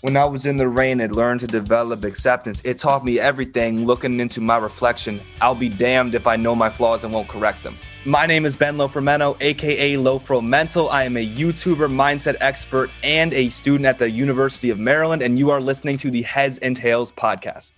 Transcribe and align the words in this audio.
When 0.00 0.16
I 0.16 0.26
was 0.26 0.46
in 0.46 0.56
the 0.56 0.68
rain 0.68 1.00
and 1.00 1.16
learned 1.16 1.40
to 1.40 1.48
develop 1.48 2.04
acceptance, 2.04 2.62
it 2.64 2.78
taught 2.78 3.04
me 3.04 3.18
everything 3.18 3.84
looking 3.84 4.20
into 4.20 4.40
my 4.40 4.56
reflection. 4.56 5.20
I'll 5.40 5.56
be 5.56 5.68
damned 5.68 6.14
if 6.14 6.28
I 6.28 6.36
know 6.36 6.54
my 6.54 6.70
flaws 6.70 7.02
and 7.02 7.12
won't 7.12 7.26
correct 7.26 7.64
them. 7.64 7.76
My 8.04 8.24
name 8.24 8.46
is 8.46 8.54
Ben 8.54 8.76
Lofromento, 8.76 9.36
aka 9.40 9.94
Lofro 9.94 10.40
Mental. 10.40 10.88
I 10.88 11.02
am 11.02 11.16
a 11.16 11.26
YouTuber, 11.26 11.92
mindset 11.92 12.36
expert, 12.40 12.90
and 13.02 13.34
a 13.34 13.48
student 13.48 13.86
at 13.86 13.98
the 13.98 14.08
University 14.08 14.70
of 14.70 14.78
Maryland, 14.78 15.20
and 15.20 15.36
you 15.36 15.50
are 15.50 15.60
listening 15.60 15.96
to 15.96 16.12
the 16.12 16.22
Heads 16.22 16.58
and 16.58 16.76
Tails 16.76 17.10
podcast. 17.10 17.72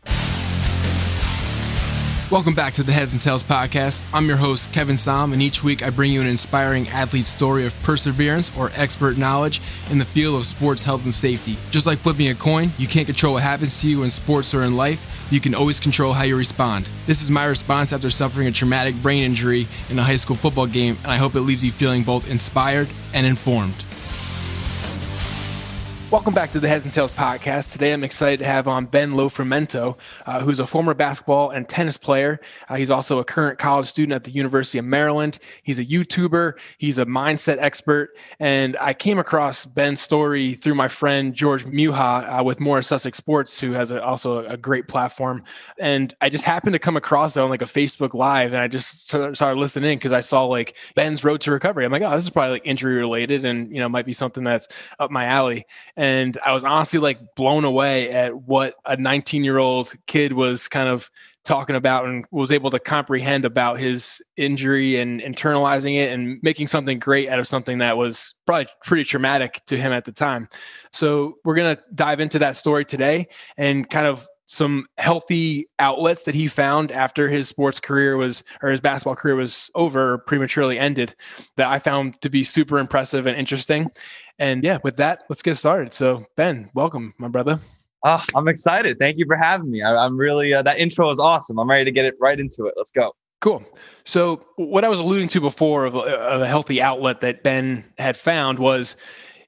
Welcome 2.31 2.55
back 2.55 2.75
to 2.75 2.85
the 2.85 2.93
Heads 2.93 3.13
and 3.13 3.21
Tails 3.21 3.43
podcast. 3.43 4.05
I'm 4.15 4.29
your 4.29 4.37
host, 4.37 4.73
Kevin 4.73 4.97
Saum, 4.97 5.33
and 5.33 5.43
each 5.43 5.65
week 5.65 5.83
I 5.83 5.91
bring 5.91 6.13
you 6.13 6.21
an 6.21 6.29
inspiring 6.29 6.87
athlete 6.91 7.25
story 7.25 7.67
of 7.67 7.75
perseverance 7.83 8.57
or 8.57 8.71
expert 8.77 9.19
knowledge 9.19 9.61
in 9.91 9.99
the 9.99 10.05
field 10.05 10.37
of 10.37 10.47
sports 10.47 10.85
health 10.85 11.03
and 11.03 11.13
safety. 11.13 11.57
Just 11.73 11.89
like 11.89 11.99
flipping 11.99 12.29
a 12.29 12.35
coin, 12.37 12.71
you 12.79 12.87
can't 12.87 13.07
control 13.07 13.35
what 13.35 13.43
happens 13.43 13.81
to 13.81 13.91
you 13.91 14.05
in 14.05 14.11
sports 14.11 14.55
or 14.55 14.63
in 14.63 14.77
life. 14.77 15.27
You 15.33 15.41
can 15.41 15.57
always 15.57 15.81
control 15.81 16.13
how 16.13 16.23
you 16.23 16.37
respond. 16.37 16.89
This 17.05 17.21
is 17.21 17.33
my 17.33 17.47
response 17.47 17.93
after 17.93 18.11
suffering 18.11 18.47
a 18.47 18.53
traumatic 18.53 18.95
brain 19.03 19.25
injury 19.25 19.67
in 19.89 19.99
a 19.99 20.03
high 20.05 20.15
school 20.15 20.37
football 20.37 20.69
game, 20.69 20.97
and 21.03 21.11
I 21.11 21.17
hope 21.17 21.35
it 21.35 21.41
leaves 21.41 21.65
you 21.65 21.73
feeling 21.73 22.05
both 22.05 22.31
inspired 22.31 22.89
and 23.13 23.27
informed. 23.27 23.75
Welcome 26.11 26.35
back 26.35 26.51
to 26.51 26.59
the 26.59 26.67
Heads 26.67 26.85
and 26.85 26.93
Tails 26.93 27.13
podcast. 27.13 27.71
Today 27.71 27.93
I'm 27.93 28.03
excited 28.03 28.41
to 28.41 28.45
have 28.45 28.67
on 28.67 28.87
Ben 28.87 29.13
Lofermento, 29.13 29.97
uh, 30.27 30.41
who's 30.41 30.59
a 30.59 30.67
former 30.67 30.93
basketball 30.93 31.51
and 31.51 31.69
tennis 31.69 31.97
player. 31.97 32.41
Uh, 32.69 32.75
he's 32.75 32.91
also 32.91 33.21
a 33.21 33.25
current 33.25 33.61
college 33.61 33.87
student 33.87 34.15
at 34.15 34.25
the 34.25 34.33
University 34.33 34.79
of 34.79 34.87
Maryland. 34.87 35.39
He's 35.63 35.79
a 35.79 35.85
YouTuber, 35.85 36.59
he's 36.79 36.99
a 36.99 37.07
mindset 37.07 37.59
expert. 37.59 38.17
And 38.41 38.77
I 38.81 38.93
came 38.93 39.21
across 39.21 39.65
Ben's 39.65 40.01
story 40.01 40.55
through 40.55 40.75
my 40.75 40.89
friend 40.89 41.33
George 41.33 41.65
Muha 41.65 42.41
uh, 42.41 42.43
with 42.43 42.59
More 42.59 42.83
Sussex 42.83 43.17
Sports, 43.17 43.61
who 43.61 43.71
has 43.71 43.93
a, 43.93 44.03
also 44.03 44.45
a 44.47 44.57
great 44.57 44.89
platform. 44.89 45.45
And 45.79 46.13
I 46.21 46.29
just 46.29 46.45
happened 46.45 46.73
to 46.73 46.81
come 46.81 46.97
across 46.97 47.37
it 47.37 47.41
on 47.41 47.51
like 47.51 47.63
a 47.63 47.67
Facebook 47.67 48.15
Live 48.15 48.53
and 48.53 48.61
I 48.61 48.67
just 48.67 49.09
started 49.09 49.61
listening 49.61 49.99
because 49.99 50.11
I 50.11 50.23
saw 50.23 50.45
like 50.45 50.77
Ben's 50.97 51.23
road 51.23 51.41
to 51.43 51.53
recovery. 51.53 51.85
I'm 51.85 51.93
like, 51.93 52.03
oh, 52.03 52.11
this 52.11 52.25
is 52.25 52.31
probably 52.31 52.55
like 52.55 52.67
injury 52.67 52.97
related 52.97 53.45
and, 53.45 53.73
you 53.73 53.79
know, 53.79 53.89
might 53.89 54.07
be 54.07 54.13
something 54.13 54.43
that's 54.43 54.67
up 54.99 55.13
my 55.13 55.27
alley 55.27 55.67
and 56.01 56.39
I 56.43 56.53
was 56.53 56.65
honestly 56.65 56.99
like 56.99 57.35
blown 57.35 57.67
away 57.67 58.09
at 58.09 58.35
what 58.35 58.75
a 58.87 58.97
19 58.97 59.45
year 59.45 59.59
old 59.59 59.93
kid 60.07 60.33
was 60.33 60.67
kind 60.67 60.89
of 60.89 61.11
talking 61.45 61.77
about 61.77 62.07
and 62.07 62.25
was 62.31 62.53
able 62.53 62.71
to 62.71 62.79
comprehend 62.79 63.45
about 63.45 63.79
his 63.79 64.23
injury 64.35 64.99
and 64.99 65.21
internalizing 65.21 65.97
it 65.97 66.11
and 66.11 66.39
making 66.43 66.69
something 66.69 66.99
great 66.99 67.29
out 67.29 67.39
of 67.39 67.47
something 67.47 67.79
that 67.79 67.99
was 67.99 68.35
probably 68.47 68.67
pretty 68.83 69.05
traumatic 69.05 69.61
to 69.67 69.77
him 69.77 69.93
at 69.93 70.07
the 70.07 70.13
time. 70.13 70.49
So 70.91 71.35
we're 71.45 71.57
going 71.57 71.77
to 71.77 71.83
dive 71.95 72.21
into 72.21 72.39
that 72.39 72.57
story 72.57 72.87
today 72.87 73.29
and 73.59 73.89
kind 73.89 74.07
of 74.07 74.27
some 74.51 74.85
healthy 74.99 75.69
outlets 75.79 76.25
that 76.25 76.35
he 76.35 76.49
found 76.49 76.91
after 76.91 77.29
his 77.29 77.47
sports 77.47 77.79
career 77.79 78.17
was 78.17 78.43
or 78.63 78.71
his 78.71 78.81
basketball 78.81 79.15
career 79.15 79.37
was 79.37 79.71
over 79.77 80.19
prematurely 80.19 80.77
ended 80.77 81.15
that 81.57 81.69
I 81.69 81.79
found 81.79 82.21
to 82.23 82.29
be 82.29 82.43
super 82.43 82.81
impressive 82.81 83.29
and 83.29 83.37
interesting. 83.37 83.89
And 84.41 84.65
yeah, 84.65 84.79
with 84.83 84.97
that, 84.97 85.23
let's 85.29 85.41
get 85.41 85.57
started. 85.57 85.93
So 85.93 86.25
Ben, 86.37 86.69
welcome, 86.75 87.15
my 87.17 87.29
brother. 87.29 87.61
Oh, 88.05 88.25
I'm 88.35 88.49
excited. 88.49 88.99
Thank 88.99 89.19
you 89.19 89.25
for 89.25 89.37
having 89.37 89.71
me. 89.71 89.83
I, 89.83 90.05
am 90.05 90.17
really 90.17 90.53
uh, 90.53 90.63
that 90.63 90.79
intro 90.79 91.11
is 91.11 91.21
awesome. 91.21 91.61
I'm 91.61 91.71
ready 91.71 91.85
to 91.85 91.93
get 91.93 92.05
it 92.05 92.15
right 92.21 92.41
into 92.41 92.67
it. 92.67 92.75
Let's 92.77 92.91
go. 92.91 93.13
Cool. 93.41 93.63
So 94.05 94.45
what 94.57 94.85
I 94.85 94.89
was 94.89 94.99
alluding 94.99 95.29
to 95.29 95.41
before 95.41 95.85
of 95.85 95.95
a, 95.95 95.99
of 95.99 96.43
a 96.43 96.49
healthy 96.49 96.83
outlet 96.83 97.21
that 97.21 97.45
Ben 97.45 97.85
had 97.99 98.17
found 98.17 98.59
was 98.59 98.97